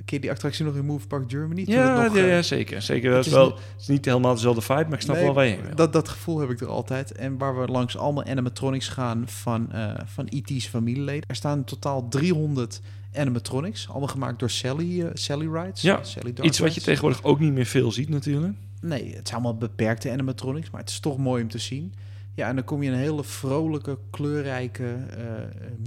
je 0.04 0.20
die 0.20 0.30
attractie 0.30 0.64
nog 0.64 0.74
in 0.74 0.85
Move 0.85 1.06
Park 1.06 1.30
Germany? 1.30 1.64
Ja, 1.66 2.02
nog, 2.02 2.16
ja, 2.16 2.22
eh, 2.22 2.28
ja, 2.28 2.42
zeker. 2.42 2.82
zeker. 2.82 3.11
Dat 3.11 3.26
is 3.26 3.32
wel, 3.32 3.46
het 3.46 3.80
is 3.80 3.87
niet 3.87 4.04
helemaal 4.04 4.35
dezelfde 4.35 4.61
vibe, 4.61 4.85
maar 4.85 4.92
ik 4.92 5.00
snap 5.00 5.16
Nee, 5.16 5.24
wel 5.24 5.35
waar 5.35 5.46
je 5.46 5.50
heen. 5.50 5.74
Dat, 5.74 5.92
dat 5.92 6.09
gevoel 6.09 6.38
heb 6.38 6.50
ik 6.50 6.61
er 6.61 6.66
altijd. 6.66 7.12
En 7.12 7.38
waar 7.38 7.61
we 7.61 7.66
langs 7.66 7.96
allemaal 7.96 8.24
animatronics 8.24 8.88
gaan 8.88 9.28
van, 9.28 9.72
eh 9.72 9.94
van 10.04 10.26
E.T.'s 10.30 10.66
familieleden. 10.66 11.28
Er 11.28 11.37
staan 11.37 11.59
in 11.59 11.64
totaal 11.64 12.09
300 12.09 12.80
animatronics. 13.14 13.88
Allemaal 13.88 14.09
gemaakt 14.09 14.38
door 14.38 14.50
Sally, 14.50 15.11
Sally 15.12 15.48
Rides. 15.48 15.82
Ja, 15.82 16.02
Sally 16.02 16.35
Iets 16.40 16.59
wat 16.59 16.74
je 16.74 16.80
tegenwoordig 16.80 17.24
ook 17.24 17.40
niet 17.40 17.52
meer 17.52 17.66
veel 17.66 17.92
ziet 17.92 18.09
natuurlijk. 18.09 18.54
Nee, 18.80 19.04
het 19.04 19.28
zijn 19.28 19.42
allemaal 19.42 19.56
beperkte 19.56 20.11
animatronics. 20.11 20.70
Maar 20.70 20.80
het 20.80 20.90
is 20.90 21.00
toch 21.00 21.18
mooi 21.18 21.42
om 21.42 21.48
te 21.48 21.59
zien. 21.59 21.94
Ja, 22.37 22.49
en 22.49 22.55
dan 22.55 22.64
kom 22.64 22.83
je 22.83 22.88
in 22.88 22.94
een 22.94 23.01
hele 23.01 23.25
vrolijke, 23.25 23.99
kleurrijke, 24.11 24.85
eh, 25.16 25.22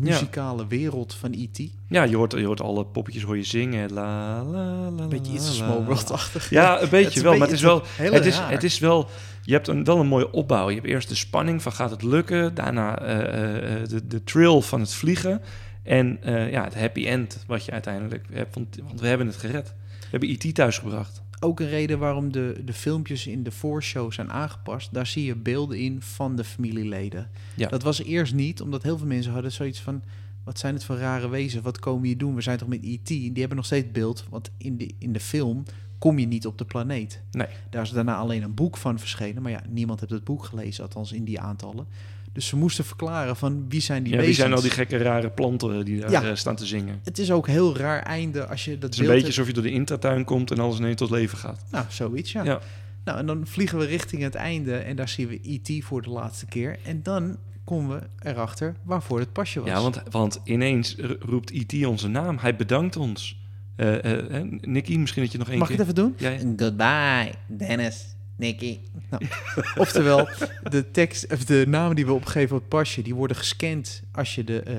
muzikale 0.02 0.68
wereld 0.68 1.14
van 1.14 1.32
E 1.34 1.42
E.T. 1.54 1.60
Ja, 1.88 2.04
je 2.04 2.16
hoort, 2.16 2.32
je 2.32 2.46
hoort 2.46 2.62
alle 2.62 2.86
poppetjes 2.86 3.24
hoor 3.24 3.38
je 3.38 3.44
zingen. 3.44 3.94
La, 3.94 4.44
la, 4.44 4.90
la, 4.90 5.04
Een 5.04 5.10
beetje 5.10 5.34
iets 5.34 5.48
la, 5.48 5.52
Small 5.66 5.80
la. 5.80 5.84
World-achtig. 5.86 6.50
Ja, 6.50 6.82
een 6.82 6.90
beetje 7.00 7.18
een 7.20 7.24
wel. 7.26 7.32
beetje- 7.32 7.38
maar 7.40 7.48
het 7.48 7.56
is 7.58 7.62
wel... 7.62 7.82
het 7.98 8.12
is 8.12 8.18
Het 8.18 8.26
is, 8.26 8.38
raar. 8.38 8.52
het 8.52 8.64
is 8.64 8.80
wel... 8.80 9.10
Je 9.44 9.54
hebt 9.54 9.68
een, 9.68 9.84
wel 9.84 10.00
een 10.00 10.08
mooie 10.08 10.32
opbouw. 10.32 10.70
Je 10.70 10.76
hebt 10.76 10.88
eerst 10.88 11.10
de 11.10 11.16
spanning 11.16 11.62
van 11.62 11.72
gaat 11.72 11.90
het 11.92 12.04
lukken. 12.04 12.56
Daarna 12.56 13.00
eh, 13.00 13.82
eh, 13.82 13.88
de, 13.90 14.08
de 14.08 14.24
thrill 14.24 14.62
van 14.62 14.80
het 14.80 14.94
vliegen. 14.94 15.42
En 15.84 16.20
ja, 16.52 16.64
het 16.64 16.76
happy 16.76 17.06
end 17.08 17.44
wat 17.48 17.66
je 17.66 17.72
uiteindelijk 17.72 18.26
hebt. 18.32 18.56
Want, 18.56 18.78
want 18.88 19.00
we 19.02 19.08
hebben 19.08 19.28
het 19.28 19.36
gered. 19.38 19.74
We 20.00 20.08
hebben 20.10 20.30
IT 20.30 20.56
thuisgebracht. 20.56 21.22
Ook 21.40 21.60
een 21.60 21.70
reden 21.70 22.00
waarom 22.00 22.32
de, 22.32 22.62
de 22.66 22.74
filmpjes 22.74 23.28
in 23.28 23.44
de 23.44 23.52
voorshow 23.52 24.12
zijn 24.12 24.32
aangepast. 24.32 24.94
Daar 24.94 25.08
zie 25.08 25.26
je 25.26 25.36
beelden 25.36 25.78
in 25.80 26.02
van 26.02 26.36
de 26.36 26.44
familieleden. 26.44 27.30
Ja. 27.56 27.70
Dat 27.70 27.84
was 27.84 28.04
eerst 28.04 28.34
niet, 28.34 28.62
omdat 28.62 28.84
heel 28.84 28.98
veel 28.98 29.08
mensen 29.08 29.32
hadden 29.32 29.52
zoiets 29.52 29.82
van... 29.82 30.04
wat 30.44 30.60
zijn 30.60 30.74
het 30.74 30.84
voor 30.84 30.98
rare 30.98 31.30
wezen, 31.30 31.62
wat 31.62 31.80
komen 31.80 32.06
hier 32.06 32.18
doen? 32.18 32.36
We 32.36 32.42
zijn 32.42 32.58
toch 32.58 32.68
met 32.68 32.84
E.T.? 32.84 33.08
Die 33.08 33.34
hebben 33.34 33.58
nog 33.58 33.66
steeds 33.66 33.92
beeld, 33.92 34.26
want 34.30 34.52
in 34.58 34.78
de, 34.78 34.94
in 34.98 35.14
de 35.14 35.20
film 35.20 35.64
kom 35.98 36.20
je 36.20 36.26
niet 36.26 36.46
op 36.46 36.58
de 36.58 36.66
planeet. 36.66 37.22
Nee. 37.32 37.48
Daar 37.70 37.84
is 37.84 37.90
daarna 37.90 38.16
alleen 38.16 38.44
een 38.44 38.54
boek 38.54 38.78
van 38.78 39.00
verschenen. 39.00 39.42
Maar 39.42 39.52
ja, 39.52 39.64
niemand 39.70 40.00
heeft 40.00 40.12
het 40.12 40.24
boek 40.24 40.44
gelezen, 40.44 40.84
althans 40.84 41.12
in 41.12 41.24
die 41.24 41.40
aantallen. 41.40 41.88
Dus 42.34 42.48
ze 42.48 42.56
moesten 42.56 42.86
verklaren 42.86 43.36
van 43.36 43.66
wie 43.70 43.82
zijn 43.82 44.04
die 44.04 44.12
Ja, 44.12 44.18
wie 44.18 44.28
wezens. 44.28 44.46
zijn 44.46 44.56
al 44.58 44.62
die 44.62 44.72
gekke 44.72 44.98
rare 44.98 45.30
planten 45.30 45.86
die 45.86 46.00
daar 46.00 46.12
Ja. 46.12 46.24
eh, 46.24 46.36
staan 46.36 46.56
te 46.56 46.66
zingen? 46.66 47.00
Het 47.04 47.18
is 47.20 47.32
ook 47.32 47.48
een 47.48 47.54
heel 47.54 47.78
raar 47.78 48.04
einde 48.04 48.48
als 48.48 48.66
je 48.66 48.72
dat 48.78 48.82
Het 48.82 48.94
is 48.94 48.98
een 49.00 49.06
beetje 49.06 49.16
hebt. 49.18 49.28
alsof 49.28 49.48
je 49.48 49.54
door 49.54 49.64
de 49.64 49.72
intratuin 49.72 50.24
komt 50.24 50.52
en 50.52 50.60
alles 50.60 50.78
ineens 50.80 50.96
tot 50.96 51.10
leven 51.10 51.38
gaat. 51.38 51.64
Nou, 51.72 51.86
zoiets, 51.90 52.32
ja. 52.32 52.44
Ja. 52.44 52.60
Nou, 53.04 53.18
en 53.20 53.26
dan 53.26 53.48
vliegen 53.48 53.78
we 53.78 53.86
richting 53.86 54.22
het 54.22 54.36
einde 54.36 54.76
en 54.78 54.96
daar 54.96 55.10
zien 55.10 55.28
we 55.28 55.40
E.T. 55.44 55.84
voor 55.84 56.02
de 56.02 56.10
laatste 56.10 56.46
keer. 56.46 56.78
En 56.86 57.04
dan 57.04 57.38
komen 57.64 58.00
we 58.00 58.30
erachter 58.30 58.76
waarvoor 58.84 59.20
het 59.20 59.32
pasje 59.34 59.60
was. 59.60 59.70
Ja, 59.70 59.82
want, 59.82 60.02
want 60.12 60.40
ineens 60.44 60.96
roept 61.20 61.52
IT 61.52 61.86
onze 61.86 62.08
naam. 62.08 62.38
Hij 62.40 62.56
bedankt 62.56 62.96
ons. 62.98 63.38
Eh 63.76 64.04
eh, 64.04 64.36
eh, 64.40 64.46
Nicky, 64.62 64.98
misschien 64.98 65.24
dat 65.24 65.32
je 65.32 65.38
nog 65.38 65.50
één 65.50 65.58
Mag 65.60 65.70
ik 65.70 65.78
keer... 65.78 65.86
het 65.86 65.98
even 65.98 66.08
doen? 66.10 66.16
Ja, 66.18 66.30
ja. 66.30 66.54
Goodbye, 66.58 67.32
Dennis, 67.48 68.06
Nicky. 68.40 68.78
Nou, 69.10 69.24
oftewel, 69.78 70.28
de 70.70 70.92
tekst, 70.92 71.32
of 71.32 71.46
de 71.46 71.66
namen 71.68 71.96
die 71.96 72.06
we 72.06 72.14
opgeven 72.14 72.56
op 72.56 72.62
het 72.62 72.70
pasje, 72.70 73.02
die 73.02 73.16
worden 73.16 73.38
gescand 73.38 74.02
als 74.12 74.36
je 74.36 74.44
de 74.44 74.62
eh, 74.62 74.76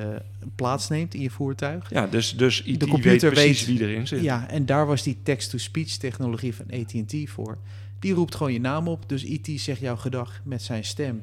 plaats 0.54 0.88
neemt 0.88 1.14
in 1.14 1.20
je 1.20 1.30
voertuig. 1.30 1.90
Ja, 1.90 2.06
dus, 2.06 2.36
dus 2.36 2.62
De 2.62 2.86
computer 2.86 3.30
weet 3.30 3.42
precies 3.42 3.66
weet- 3.66 3.78
wie 3.78 3.88
erin 3.88 4.06
zit. 4.06 4.22
Ja, 4.22 4.48
en 4.48 4.66
daar 4.66 4.86
was 4.86 5.02
die 5.02 5.18
text-to-speech 5.22 5.88
technologie 5.96 6.54
van 6.54 6.66
AT&T 6.72 7.14
voor. 7.24 7.58
Die 7.98 8.12
roept 8.12 8.34
gewoon 8.34 8.52
je 8.52 8.60
naam 8.60 8.88
op, 8.88 9.08
dus 9.08 9.24
IT 9.24 9.60
zegt 9.60 9.80
jouw 9.80 9.96
gedag 9.96 10.40
met 10.44 10.62
zijn 10.62 10.84
stem. 10.84 11.22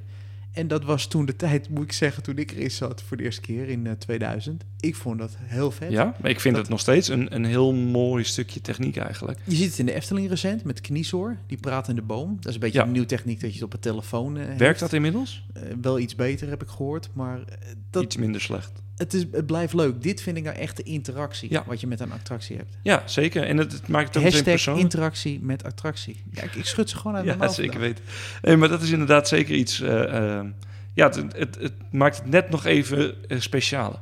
En 0.57 0.67
dat 0.67 0.83
was 0.83 1.07
toen 1.07 1.25
de 1.25 1.35
tijd, 1.35 1.69
moet 1.69 1.83
ik 1.83 1.91
zeggen, 1.91 2.23
toen 2.23 2.37
ik 2.37 2.51
erin 2.51 2.71
zat 2.71 3.01
voor 3.01 3.17
de 3.17 3.23
eerste 3.23 3.41
keer 3.41 3.69
in 3.69 3.87
eh, 3.87 3.93
2000. 3.93 4.63
Ik 4.79 4.95
vond 4.95 5.19
dat 5.19 5.37
heel 5.39 5.71
vet. 5.71 5.91
Ja, 5.91 6.15
maar 6.21 6.29
ik 6.31 6.39
vind 6.39 6.53
Dat- 6.53 6.63
het 6.63 6.71
nog 6.71 6.79
steeds 6.81 7.07
een, 7.07 7.35
een 7.35 7.45
heel 7.45 7.73
mooi 7.73 8.23
stukje 8.23 8.61
techniek 8.61 8.97
eigenlijk. 8.97 9.39
Je 9.43 9.55
ziet 9.55 9.69
het 9.69 9.79
in 9.79 9.85
de 9.85 9.93
Efteling 9.93 10.29
recent 10.29 10.63
met 10.63 10.81
Kniesoor, 10.81 11.37
die 11.47 11.57
praat 11.57 11.87
in 11.87 11.95
de 11.95 12.01
boom. 12.01 12.35
Dat 12.35 12.45
is 12.45 12.53
een 12.53 12.59
beetje 12.59 12.79
Ja. 12.79 12.85
een 12.85 12.91
nieuwe 12.91 13.07
techniek 13.07 13.39
dat 13.41 13.49
je 13.49 13.55
het 13.55 13.65
op 13.65 13.73
een 13.73 13.79
telefoon 13.79 14.37
eh, 14.37 14.55
Werkt 14.57 14.79
dat 14.79 14.93
inmiddels? 14.93 15.45
Eh, 15.53 15.61
wel 15.81 15.99
iets 15.99 16.15
beter 16.15 16.49
heb 16.49 16.61
ik 16.61 16.67
gehoord, 16.69 17.09
maar 17.13 17.39
eh, 17.39 17.45
dat, 17.89 18.03
Iets 18.03 18.17
minder 18.17 18.41
slecht. 18.41 18.71
Het, 18.97 19.13
is, 19.13 19.25
het 19.31 19.45
blijft 19.45 19.73
leuk. 19.73 20.01
Dit 20.01 20.21
vind 20.21 20.37
ik 20.37 20.43
nou 20.43 20.55
echt 20.55 20.77
de 20.77 20.83
interactie 20.83 21.51
Ja. 21.51 21.63
wat 21.67 21.81
je 21.81 21.87
met 21.87 21.99
een 21.99 22.11
attractie 22.11 22.55
hebt. 22.57 22.77
Ja, 22.81 23.03
zeker. 23.05 23.43
En 23.43 23.57
het, 23.57 23.71
het 23.71 23.87
maakt 23.87 24.07
het 24.07 24.17
ook 24.17 24.23
Hashtag 24.23 24.43
persoonlijk. 24.43 24.83
interactie 24.85 25.39
met 25.41 25.63
attractie. 25.63 26.23
Kijk, 26.33 26.55
ik 26.55 26.65
schud 26.65 26.89
ze 26.89 26.97
gewoon 26.97 27.15
uit 27.15 27.25
Ja, 27.39 27.47
zeker 27.47 27.79
weten. 27.79 28.03
Nee, 28.41 28.57
maar 28.57 28.69
dat 28.69 28.81
is 28.81 28.91
inderdaad 28.91 29.27
zeker 29.27 29.55
iets... 29.55 29.81
eh, 29.81 30.37
eh, 30.39 30.45
ja, 30.93 31.05
het, 31.09 31.15
het, 31.35 31.57
het 31.61 31.73
maakt 31.91 32.17
het 32.17 32.25
net 32.29 32.49
nog 32.49 32.65
even 32.65 33.13
uh, 33.27 33.39
specialer. 33.39 33.99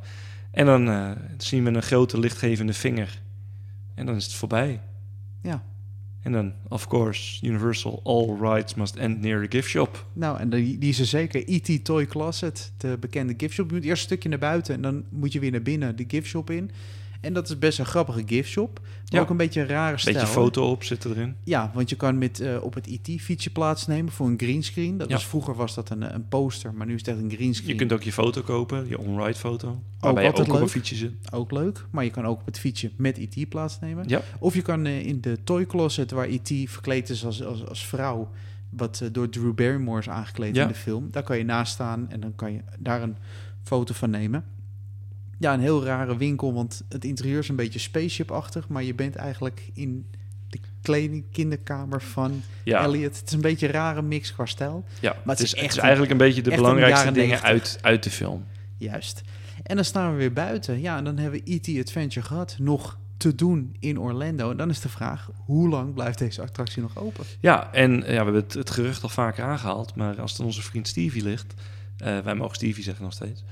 En 0.52 0.66
dan 0.66 1.16
zien 1.38 1.64
we 1.64 1.70
een 1.70 1.82
grote 1.82 2.20
lichtgevende 2.20 2.74
vinger. 2.74 3.22
En 3.96 4.06
dan 4.06 4.16
is 4.16 4.24
het 4.26 4.34
voorbij. 4.34 4.82
Ja. 5.44 5.64
En 6.26 6.32
dan, 6.32 6.54
of 6.68 6.88
course, 6.88 7.46
Universal, 7.46 8.00
all 8.04 8.38
rides 8.40 8.74
must 8.76 8.96
end 8.96 9.22
near 9.22 9.42
the 9.42 9.52
gift 9.58 9.70
shop. 9.70 10.06
Nou, 10.14 10.40
en 10.40 10.50
die, 10.50 10.78
die 10.78 10.90
is 10.90 11.00
er 11.00 11.06
zeker. 11.06 11.44
E.T. 11.46 11.86
Toy 11.86 12.06
Closet, 12.06 12.72
de 12.78 12.98
bekende 13.00 13.34
gift 13.38 13.54
shop. 13.54 13.70
Je 13.70 13.76
moet 13.76 13.84
eerst 13.84 14.02
een 14.02 14.08
stukje 14.08 14.30
naar 14.30 14.40
buiten 14.40 14.76
en 14.76 14.82
dan 14.82 15.04
moet 15.10 15.34
je 15.34 15.40
weer 15.40 15.52
naar 15.52 15.62
binnen 15.62 15.96
de 15.96 16.06
gift 16.08 16.28
shop 16.28 16.50
in. 16.50 16.72
En 17.22 17.34
dat 17.34 17.50
is 17.50 17.60
best 17.60 17.80
een 17.80 17.86
grappige 17.86 18.24
gift 18.26 18.50
shop. 18.50 18.80
Maar 18.84 18.94
Ja. 19.06 19.20
ook 19.20 19.30
een 19.30 19.38
beetje 19.38 19.62
een 19.62 19.68
rare 19.68 19.98
stijl. 19.98 20.16
Beetje 20.16 20.32
foto 20.34 20.70
op 20.72 20.84
zitten 20.84 21.12
erin. 21.12 21.36
Ja, 21.44 21.72
want 21.74 21.90
je 21.90 21.96
kan 21.96 22.18
met, 22.18 22.40
uh, 22.42 22.64
op 22.64 22.74
het 22.74 22.88
IT-fietsje 22.88 23.50
plaatsnemen 23.50 24.12
voor 24.12 24.28
een 24.28 24.38
greenscreen. 24.40 24.98
Dat 24.98 25.08
Ja. 25.08 25.14
was, 25.14 25.26
vroeger 25.26 25.56
was 25.56 25.76
dat 25.76 25.90
een, 25.90 26.14
een 26.16 26.28
poster, 26.28 26.74
maar 26.74 26.88
nu 26.88 26.94
is 26.94 27.00
het 27.00 27.08
echt 27.08 27.18
een 27.18 27.32
greenscreen. 27.32 27.70
Je 27.72 27.76
kunt 27.76 27.94
ook 27.94 28.04
je 28.04 28.12
foto 28.12 28.42
kopen, 28.42 28.88
je 28.88 29.00
on-ride 29.00 29.34
foto. 29.40 29.82
Waarbij 30.00 30.24
je 30.24 30.30
ook 30.30 30.36
altijd 30.36 30.48
op 30.48 30.54
een 30.54 30.60
leuk. 30.62 30.72
fietsje 30.72 30.96
zit. 30.96 31.12
Ook 31.32 31.52
leuk, 31.52 31.86
maar 31.92 32.04
je 32.04 32.10
kan 32.12 32.26
ook 32.26 32.40
op 32.40 32.46
het 32.46 32.60
fietsje 32.60 32.92
met 32.98 33.18
IT 33.18 33.50
plaatsnemen. 33.50 34.08
Ja. 34.08 34.22
Of 34.40 34.54
je 34.54 34.62
kan 34.62 34.86
uh, 34.86 35.06
in 35.06 35.22
de 35.22 35.38
toy 35.44 35.66
closet 35.66 36.12
waar 36.12 36.28
IT 36.28 36.70
verkleed 36.70 37.10
is 37.10 37.26
als, 37.26 37.44
als, 37.44 37.66
als 37.68 37.86
vrouw, 37.86 38.30
wat 38.70 39.00
uh, 39.04 39.10
door 39.12 39.30
Drew 39.30 39.54
Barrymore 39.54 40.00
is 40.00 40.10
aangekleed 40.10 40.58
in 40.58 40.68
de 40.68 40.74
film. 40.76 41.08
Daar 41.12 41.24
kan 41.24 41.38
je 41.38 41.44
naast 41.44 41.74
staan 41.74 42.10
en 42.10 42.20
dan 42.20 42.36
kan 42.36 42.52
je 42.54 42.60
daar 42.80 43.02
een 43.02 43.16
foto 43.64 43.94
van 43.94 44.10
nemen. 44.10 44.44
Ja, 45.38 45.54
een 45.54 45.60
heel 45.60 45.84
rare 45.84 46.18
winkel, 46.18 46.54
want 46.54 46.84
het 46.90 47.06
interieur 47.06 47.40
is 47.40 47.50
een 47.50 47.56
beetje 47.56 47.80
spaceship-achtig, 47.80 48.68
maar 48.68 48.84
je 48.84 48.94
bent 48.94 49.16
eigenlijk 49.16 49.70
in 49.74 50.06
de 50.50 50.60
kleding, 50.82 51.24
kinderkamer 51.32 52.02
van 52.02 52.42
Ja, 52.64 52.84
Elliot. 52.84 53.18
Het 53.18 53.28
is 53.28 53.34
een 53.34 53.42
beetje 53.42 53.66
een 53.66 53.74
rare 53.74 54.02
mix 54.02 54.34
qua 54.34 54.46
stijl. 54.46 54.86
ja. 55.00 55.16
het 55.16 55.26
het, 55.26 55.40
is 55.40 55.52
het 55.52 55.60
echt 55.60 55.76
is 55.76 55.82
eigenlijk 55.82 56.12
een 56.12 56.18
beetje 56.18 56.42
de 56.42 56.56
belangrijkste 56.56 57.12
dingen 57.12 57.42
90. 57.42 57.50
uit, 57.50 57.78
uit 57.82 58.04
de 58.04 58.12
film. 58.12 58.46
Juist. 58.78 59.22
En 59.64 59.76
dan 59.76 59.86
staan 59.86 60.12
we 60.12 60.18
weer 60.18 60.34
buiten. 60.34 60.82
Ja, 60.82 60.98
en 60.98 61.04
dan 61.04 61.18
hebben 61.18 61.42
we 61.44 61.52
E.T. 61.54 61.80
Adventure 61.88 62.26
gehad. 62.26 62.56
Nog 62.60 62.98
te 63.18 63.36
doen 63.36 63.76
in 63.80 64.00
Orlando. 64.00 64.52
En 64.52 64.58
dan 64.58 64.70
is 64.70 64.80
de 64.80 64.90
vraag, 64.90 65.30
hoe 65.46 65.70
lang 65.70 65.94
blijft 65.94 66.18
deze 66.18 66.42
attractie 66.42 66.82
nog 66.82 66.98
open? 66.98 67.24
Ja, 67.40 67.74
en 67.74 67.92
ja, 67.92 68.02
we 68.06 68.14
hebben 68.14 68.34
het, 68.34 68.54
het 68.54 68.70
gerucht 68.70 69.04
al 69.04 69.10
vaker 69.10 69.44
aangehaald. 69.44 69.96
Maar 69.96 70.22
als 70.22 70.32
het 70.32 70.40
aan 70.40 70.46
onze 70.46 70.62
vriend 70.62 70.88
Stevie 70.88 71.24
ligt... 71.24 71.54
eh, 71.98 72.20
wij 72.20 72.36
mogen 72.36 72.56
Stevie 72.56 72.84
zeggen 72.84 73.04
nog 73.04 73.14
steeds. 73.14 73.44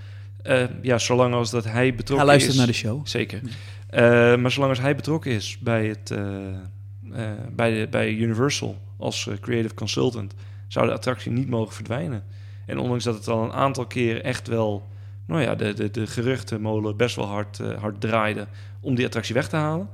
Eh, 0.44 0.64
ja, 0.82 0.98
zolang 0.98 1.34
als 1.34 1.50
dat 1.50 1.64
hij 1.64 1.96
betrokken 1.96 2.28
Hij 2.28 2.38
luistert 2.38 2.52
is... 2.52 2.58
naar 2.58 2.68
de 2.68 2.74
show. 2.74 3.08
Zeker. 3.08 3.42
Eh, 3.90 4.36
maar 4.36 4.52
zolang 4.52 4.72
als 4.72 4.82
hij 4.82 4.96
betrokken 4.96 5.32
is 5.32 5.58
bij, 5.60 5.88
het, 5.88 6.12
eh, 6.12 7.32
bij, 7.52 7.80
de, 7.80 7.88
bij 7.90 8.14
Universal 8.14 8.78
als 8.98 9.30
creative 9.42 9.74
consultant, 9.74 10.34
zou 10.68 10.88
de 10.88 10.94
attractie 10.94 11.32
niet 11.32 11.50
mogen 11.50 11.74
verdwijnen. 11.74 12.24
En 12.66 12.78
ondanks 12.78 13.04
dat 13.04 13.16
het 13.16 13.28
al 13.28 13.44
een 13.44 13.54
aantal 13.54 13.86
keer 13.86 14.22
echt 14.22 14.48
wel, 14.48 14.88
nou 15.28 15.42
ja, 15.42 15.56
de, 15.56 15.74
de, 15.74 15.92
de 15.92 16.08
geruchtenmolen 16.08 16.98
best 16.98 17.16
wel 17.16 17.26
hard, 17.26 17.58
hard 17.80 18.02
draaide 18.02 18.48
om 18.80 18.96
die 18.96 19.06
attractie 19.06 19.34
weg 19.34 19.50
te 19.50 19.56
halen, 19.56 19.90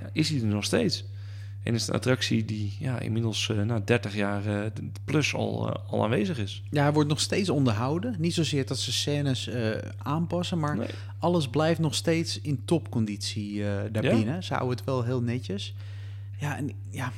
ja, 0.00 0.08
is 0.12 0.28
hij 0.28 0.40
er 0.40 0.46
nog 0.46 0.64
steeds. 0.64 1.04
En 1.66 1.74
is 1.74 1.80
het 1.80 1.88
een 1.90 1.94
attractie 1.96 2.44
die 2.44 2.76
ja, 2.78 2.98
inmiddels 2.98 3.48
eh 3.48 3.62
na 3.62 3.80
30 3.84 4.14
jaar 4.14 4.46
eh, 4.46 4.70
plus 5.04 5.34
al, 5.34 5.68
eh, 5.74 5.92
al 5.92 6.04
aanwezig 6.04 6.38
is. 6.38 6.62
Ja, 6.70 6.82
hij 6.82 6.92
wordt 6.92 7.08
nog 7.08 7.20
steeds 7.20 7.48
onderhouden. 7.48 8.14
Niet 8.18 8.34
zozeer 8.34 8.66
dat 8.66 8.78
ze 8.78 8.92
scènes 8.92 9.50
aanpassen, 9.98 10.58
maar 10.58 10.76
Nee. 10.76 10.88
alles 11.18 11.48
blijft 11.48 11.80
nog 11.80 11.94
steeds 11.94 12.40
in 12.40 12.64
topconditie 12.64 13.62
daarbinnen. 13.92 14.42
Ze 14.42 14.54
houden 14.54 14.76
het 14.76 14.86
wel 14.86 15.04
heel 15.04 15.20
netjes. 15.20 15.74
Ja, 16.38 16.56
en 16.56 16.70
ja, 16.90 17.12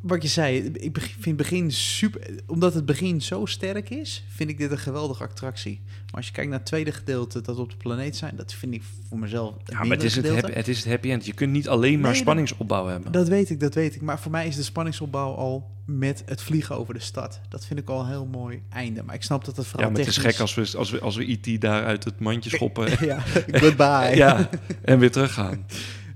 wat 0.00 0.22
je 0.22 0.28
zei, 0.28 0.56
ik 0.64 0.98
vind 1.00 1.24
het 1.24 1.36
begin 1.36 1.72
super... 1.72 2.20
Omdat 2.46 2.74
het 2.74 2.84
begin 2.86 3.22
zo 3.22 3.46
sterk 3.46 3.90
is, 3.90 4.24
vind 4.28 4.50
ik 4.50 4.58
dit 4.58 4.70
een 4.70 4.78
geweldige 4.78 5.22
attractie. 5.24 5.80
Maar 5.86 6.14
als 6.14 6.26
je 6.26 6.32
kijkt 6.32 6.50
naar 6.50 6.58
het 6.58 6.68
tweede 6.68 6.92
gedeelte, 6.92 7.40
dat 7.40 7.56
we 7.56 7.62
op 7.62 7.70
de 7.70 7.76
planeet 7.76 8.16
zijn, 8.16 8.36
dat 8.36 8.54
vind 8.54 8.74
ik 8.74 8.82
voor 9.08 9.18
mezelf 9.18 9.54
het 9.58 9.68
Ja, 9.72 9.78
maar 9.78 9.90
het 9.96 10.02
is 10.02 10.16
het, 10.16 10.28
happy, 10.28 10.52
het 10.52 10.68
is 10.68 10.76
het 10.78 10.86
happy 10.88 11.10
end. 11.10 11.26
Je 11.26 11.32
kunt 11.32 11.52
niet 11.52 11.68
alleen 11.68 11.92
maar 11.92 12.00
Nee, 12.02 12.10
dat- 12.12 12.20
spanningsopbouw 12.20 12.86
hebben. 12.86 13.12
Dat 13.12 13.28
weet 13.28 13.50
ik, 13.50 13.60
dat 13.60 13.74
weet 13.74 13.94
ik. 13.94 14.00
Maar 14.00 14.20
voor 14.20 14.30
mij 14.30 14.46
is 14.46 14.56
de 14.56 14.62
spanningsopbouw 14.62 15.34
al 15.34 15.70
met 15.86 16.22
het 16.26 16.42
vliegen 16.42 16.76
over 16.78 16.94
de 16.94 17.00
stad. 17.00 17.40
Dat 17.48 17.66
vind 17.66 17.80
ik 17.80 17.88
al 17.88 18.00
een 18.00 18.08
heel 18.08 18.26
mooi 18.26 18.62
einde. 18.70 19.02
Maar 19.02 19.14
ik 19.14 19.22
snap 19.22 19.44
dat 19.44 19.56
het 19.56 19.64
ja, 19.64 19.70
vooral 19.70 19.90
maar 19.90 19.98
het 19.98 20.08
is 20.08 20.16
gek 20.16 20.38
als 20.38 20.54
we, 20.54 20.70
als 20.76 20.90
we, 20.90 21.00
als 21.00 21.16
we 21.16 21.24
IT 21.24 21.60
daar 21.60 21.84
uit 21.84 22.04
het 22.04 22.18
mandje 22.20 22.50
schoppen 22.56 23.06
ja, 23.06 23.20
goodbye. 23.52 24.16
ja, 24.24 24.48
en 24.82 24.98
weer 24.98 25.10
teruggaan. 25.10 25.66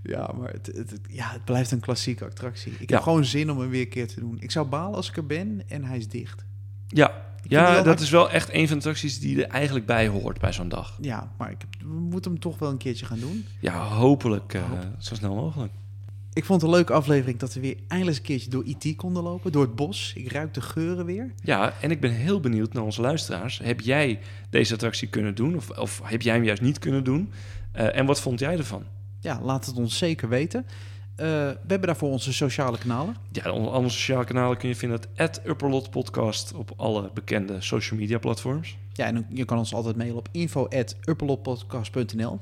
Ja, 0.03 0.31
maar 0.39 0.51
het, 0.53 0.67
het, 0.67 0.91
het- 0.91 1.01
ja, 1.09 1.31
het 1.31 1.45
blijft 1.45 1.71
een 1.71 1.81
klassieke 1.81 2.25
attractie. 2.25 2.73
Ik 2.79 2.89
Ja. 2.91 2.95
heb 2.95 3.05
gewoon 3.05 3.25
zin 3.25 3.51
om 3.51 3.59
hem 3.59 3.69
weer 3.69 3.81
een 3.81 3.89
keer 3.89 4.09
te 4.09 4.21
doen. 4.21 4.37
Ik 4.41 4.51
zou 4.51 4.67
balen 4.67 4.95
als 4.97 5.09
ik 5.09 5.17
er 5.17 5.27
ben 5.27 5.63
en 5.69 5.85
hij 5.85 5.97
is 5.97 6.09
dicht. 6.09 6.45
Ja, 6.89 7.25
ja 7.43 7.75
dat 7.77 7.85
hard- 7.87 8.01
is 8.01 8.11
wel 8.11 8.31
echt 8.31 8.49
een 8.53 8.69
van 8.69 8.69
de 8.69 8.75
attracties 8.75 9.21
die 9.21 9.45
er 9.45 9.51
eigenlijk 9.51 9.87
bij 9.87 10.09
hoort 10.09 10.41
bij 10.41 10.53
zo'n 10.53 10.69
dag. 10.69 10.99
Ja, 11.01 11.33
maar 11.39 11.51
ik 11.51 11.57
heb, 11.61 11.83
we 11.89 12.01
moeten 12.01 12.31
hem 12.31 12.41
toch 12.41 12.59
wel 12.59 12.71
een 12.71 12.77
keertje 12.77 13.07
gaan 13.07 13.19
doen. 13.21 13.45
Ja, 13.61 13.85
hopelijk 13.87 14.55
eh, 14.55 14.63
zo 14.99 15.15
snel 15.15 15.35
mogelijk. 15.35 15.73
Ik 16.35 16.45
vond 16.45 16.61
het 16.61 16.71
een 16.71 16.77
leuke 16.77 16.93
aflevering 16.93 17.39
dat 17.39 17.55
we 17.55 17.61
weer 17.61 17.77
eindelijk 17.89 18.17
een 18.19 18.23
keertje 18.25 18.51
door 18.51 18.65
IT 18.65 18.97
konden 18.97 19.23
lopen. 19.23 19.53
Door 19.53 19.63
het 19.63 19.75
bos. 19.75 20.13
Ik 20.17 20.33
ruik 20.33 20.55
de 20.55 20.61
geuren 20.61 21.05
weer. 21.07 21.33
Ja, 21.43 21.73
en 21.81 21.91
ik 21.91 22.01
ben 22.01 22.11
heel 22.13 22.41
benieuwd 22.41 22.73
naar 22.73 22.83
onze 22.83 23.01
luisteraars. 23.01 23.59
Heb 23.59 23.81
jij 23.81 24.19
deze 24.51 24.73
attractie 24.75 25.09
kunnen 25.09 25.35
doen? 25.35 25.57
Of, 25.57 25.71
of 25.71 26.01
heb 26.05 26.23
jij 26.23 26.35
hem 26.35 26.45
juist 26.45 26.63
niet 26.63 26.79
kunnen 26.79 27.05
doen? 27.05 27.31
Eh, 27.73 27.97
en 27.97 28.07
wat 28.07 28.21
vond 28.21 28.39
jij 28.39 28.57
ervan? 28.59 28.85
Ja, 29.23 29.41
laat 29.43 29.67
het 29.67 29.77
ons 29.77 29.99
zeker 29.99 30.29
weten. 30.29 30.67
Eh, 31.17 31.27
we 31.27 31.59
hebben 31.67 31.87
daarvoor 31.87 32.11
onze 32.11 32.33
sociale 32.33 32.79
kanalen. 32.79 33.17
Ja, 33.33 33.53
onze 33.53 33.97
sociale 33.97 34.25
kanalen 34.25 34.57
kun 34.57 34.69
je 34.69 34.77
vinden 34.77 35.01
at 35.17 35.41
Upperlot 35.45 35.91
Podcast 35.91 36.55
op 36.55 36.73
alle 36.77 37.11
bekende 37.15 37.61
social 37.61 38.01
media 38.01 38.19
platforms. 38.19 38.77
Ja, 38.93 39.07
en 39.07 39.27
je 39.31 39.45
kan 39.45 39.59
ons 39.59 39.75
altijd 39.75 39.97
mailen 39.97 40.17
op 40.17 40.29
info.upperlotpodcast.nl. 40.31 42.41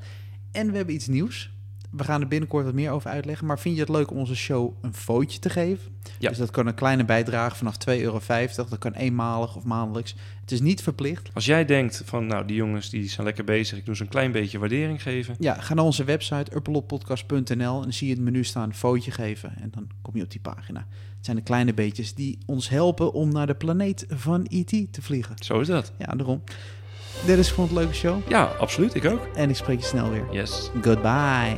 En 0.52 0.70
we 0.70 0.76
hebben 0.76 0.94
iets 0.94 1.06
nieuws. 1.06 1.50
We 1.90 2.04
gaan 2.04 2.20
er 2.20 2.28
binnenkort 2.28 2.64
wat 2.64 2.74
meer 2.74 2.90
over 2.90 3.10
uitleggen. 3.10 3.46
Maar 3.46 3.58
vind 3.58 3.74
je 3.74 3.80
het 3.80 3.90
leuk 3.90 4.10
om 4.10 4.16
onze 4.16 4.36
show 4.36 4.72
een 4.80 4.94
footje 4.94 5.38
te 5.38 5.50
geven? 5.50 5.92
Ja. 6.18 6.28
Dus 6.28 6.38
dat 6.38 6.50
kan 6.50 6.66
een 6.66 6.74
kleine 6.74 7.04
bijdrage 7.04 7.56
vanaf 7.56 7.76
2,50 7.88 7.94
euro. 8.00 8.20
Dat 8.56 8.78
kan 8.78 8.92
eenmalig 8.92 9.56
of 9.56 9.64
maandelijks. 9.64 10.14
Het 10.40 10.52
is 10.52 10.60
niet 10.60 10.82
verplicht. 10.82 11.30
Als 11.34 11.44
jij 11.44 11.64
denkt 11.64 12.02
van, 12.04 12.26
nou, 12.26 12.46
die 12.46 12.56
jongens 12.56 12.90
die 12.90 13.08
zijn 13.08 13.26
lekker 13.26 13.44
bezig, 13.44 13.78
ik 13.78 13.86
doe 13.86 13.96
ze 13.96 14.02
een 14.02 14.08
klein 14.08 14.32
beetje 14.32 14.58
waardering 14.58 15.02
geven. 15.02 15.34
Ja, 15.38 15.54
ga 15.54 15.74
naar 15.74 15.84
onze 15.84 16.04
website 16.04 16.56
upperlotpodcast.nl 16.56 17.76
en 17.76 17.82
dan 17.82 17.92
zie 17.92 18.08
je 18.08 18.14
het 18.14 18.22
menu 18.22 18.44
staan 18.44 18.74
footje 18.74 19.10
geven. 19.10 19.52
En 19.60 19.70
dan 19.70 19.88
kom 20.02 20.16
je 20.16 20.22
op 20.22 20.30
die 20.30 20.40
pagina. 20.40 20.86
Het 21.16 21.24
zijn 21.24 21.36
de 21.36 21.42
kleine 21.42 21.74
beetjes 21.74 22.14
die 22.14 22.38
ons 22.46 22.68
helpen 22.68 23.12
om 23.12 23.32
naar 23.32 23.46
de 23.46 23.54
planeet 23.54 24.06
van 24.08 24.46
E.T. 24.48 24.92
te 24.92 25.02
vliegen. 25.02 25.34
Zo 25.38 25.60
is 25.60 25.66
dat. 25.66 25.92
Ja, 25.98 26.06
daarom. 26.06 26.42
Dit 27.24 27.38
is 27.38 27.50
gewoon 27.50 27.68
een 27.68 27.74
leuke 27.74 27.94
show. 27.94 28.18
Ja, 28.28 28.50
absoluut. 28.58 28.94
Ik 28.94 29.04
ook. 29.04 29.20
En 29.34 29.50
ik 29.50 29.56
spreek 29.56 29.80
je 29.80 29.86
snel 29.86 30.10
weer. 30.10 30.24
Yes. 30.30 30.70
Goodbye. 30.82 31.56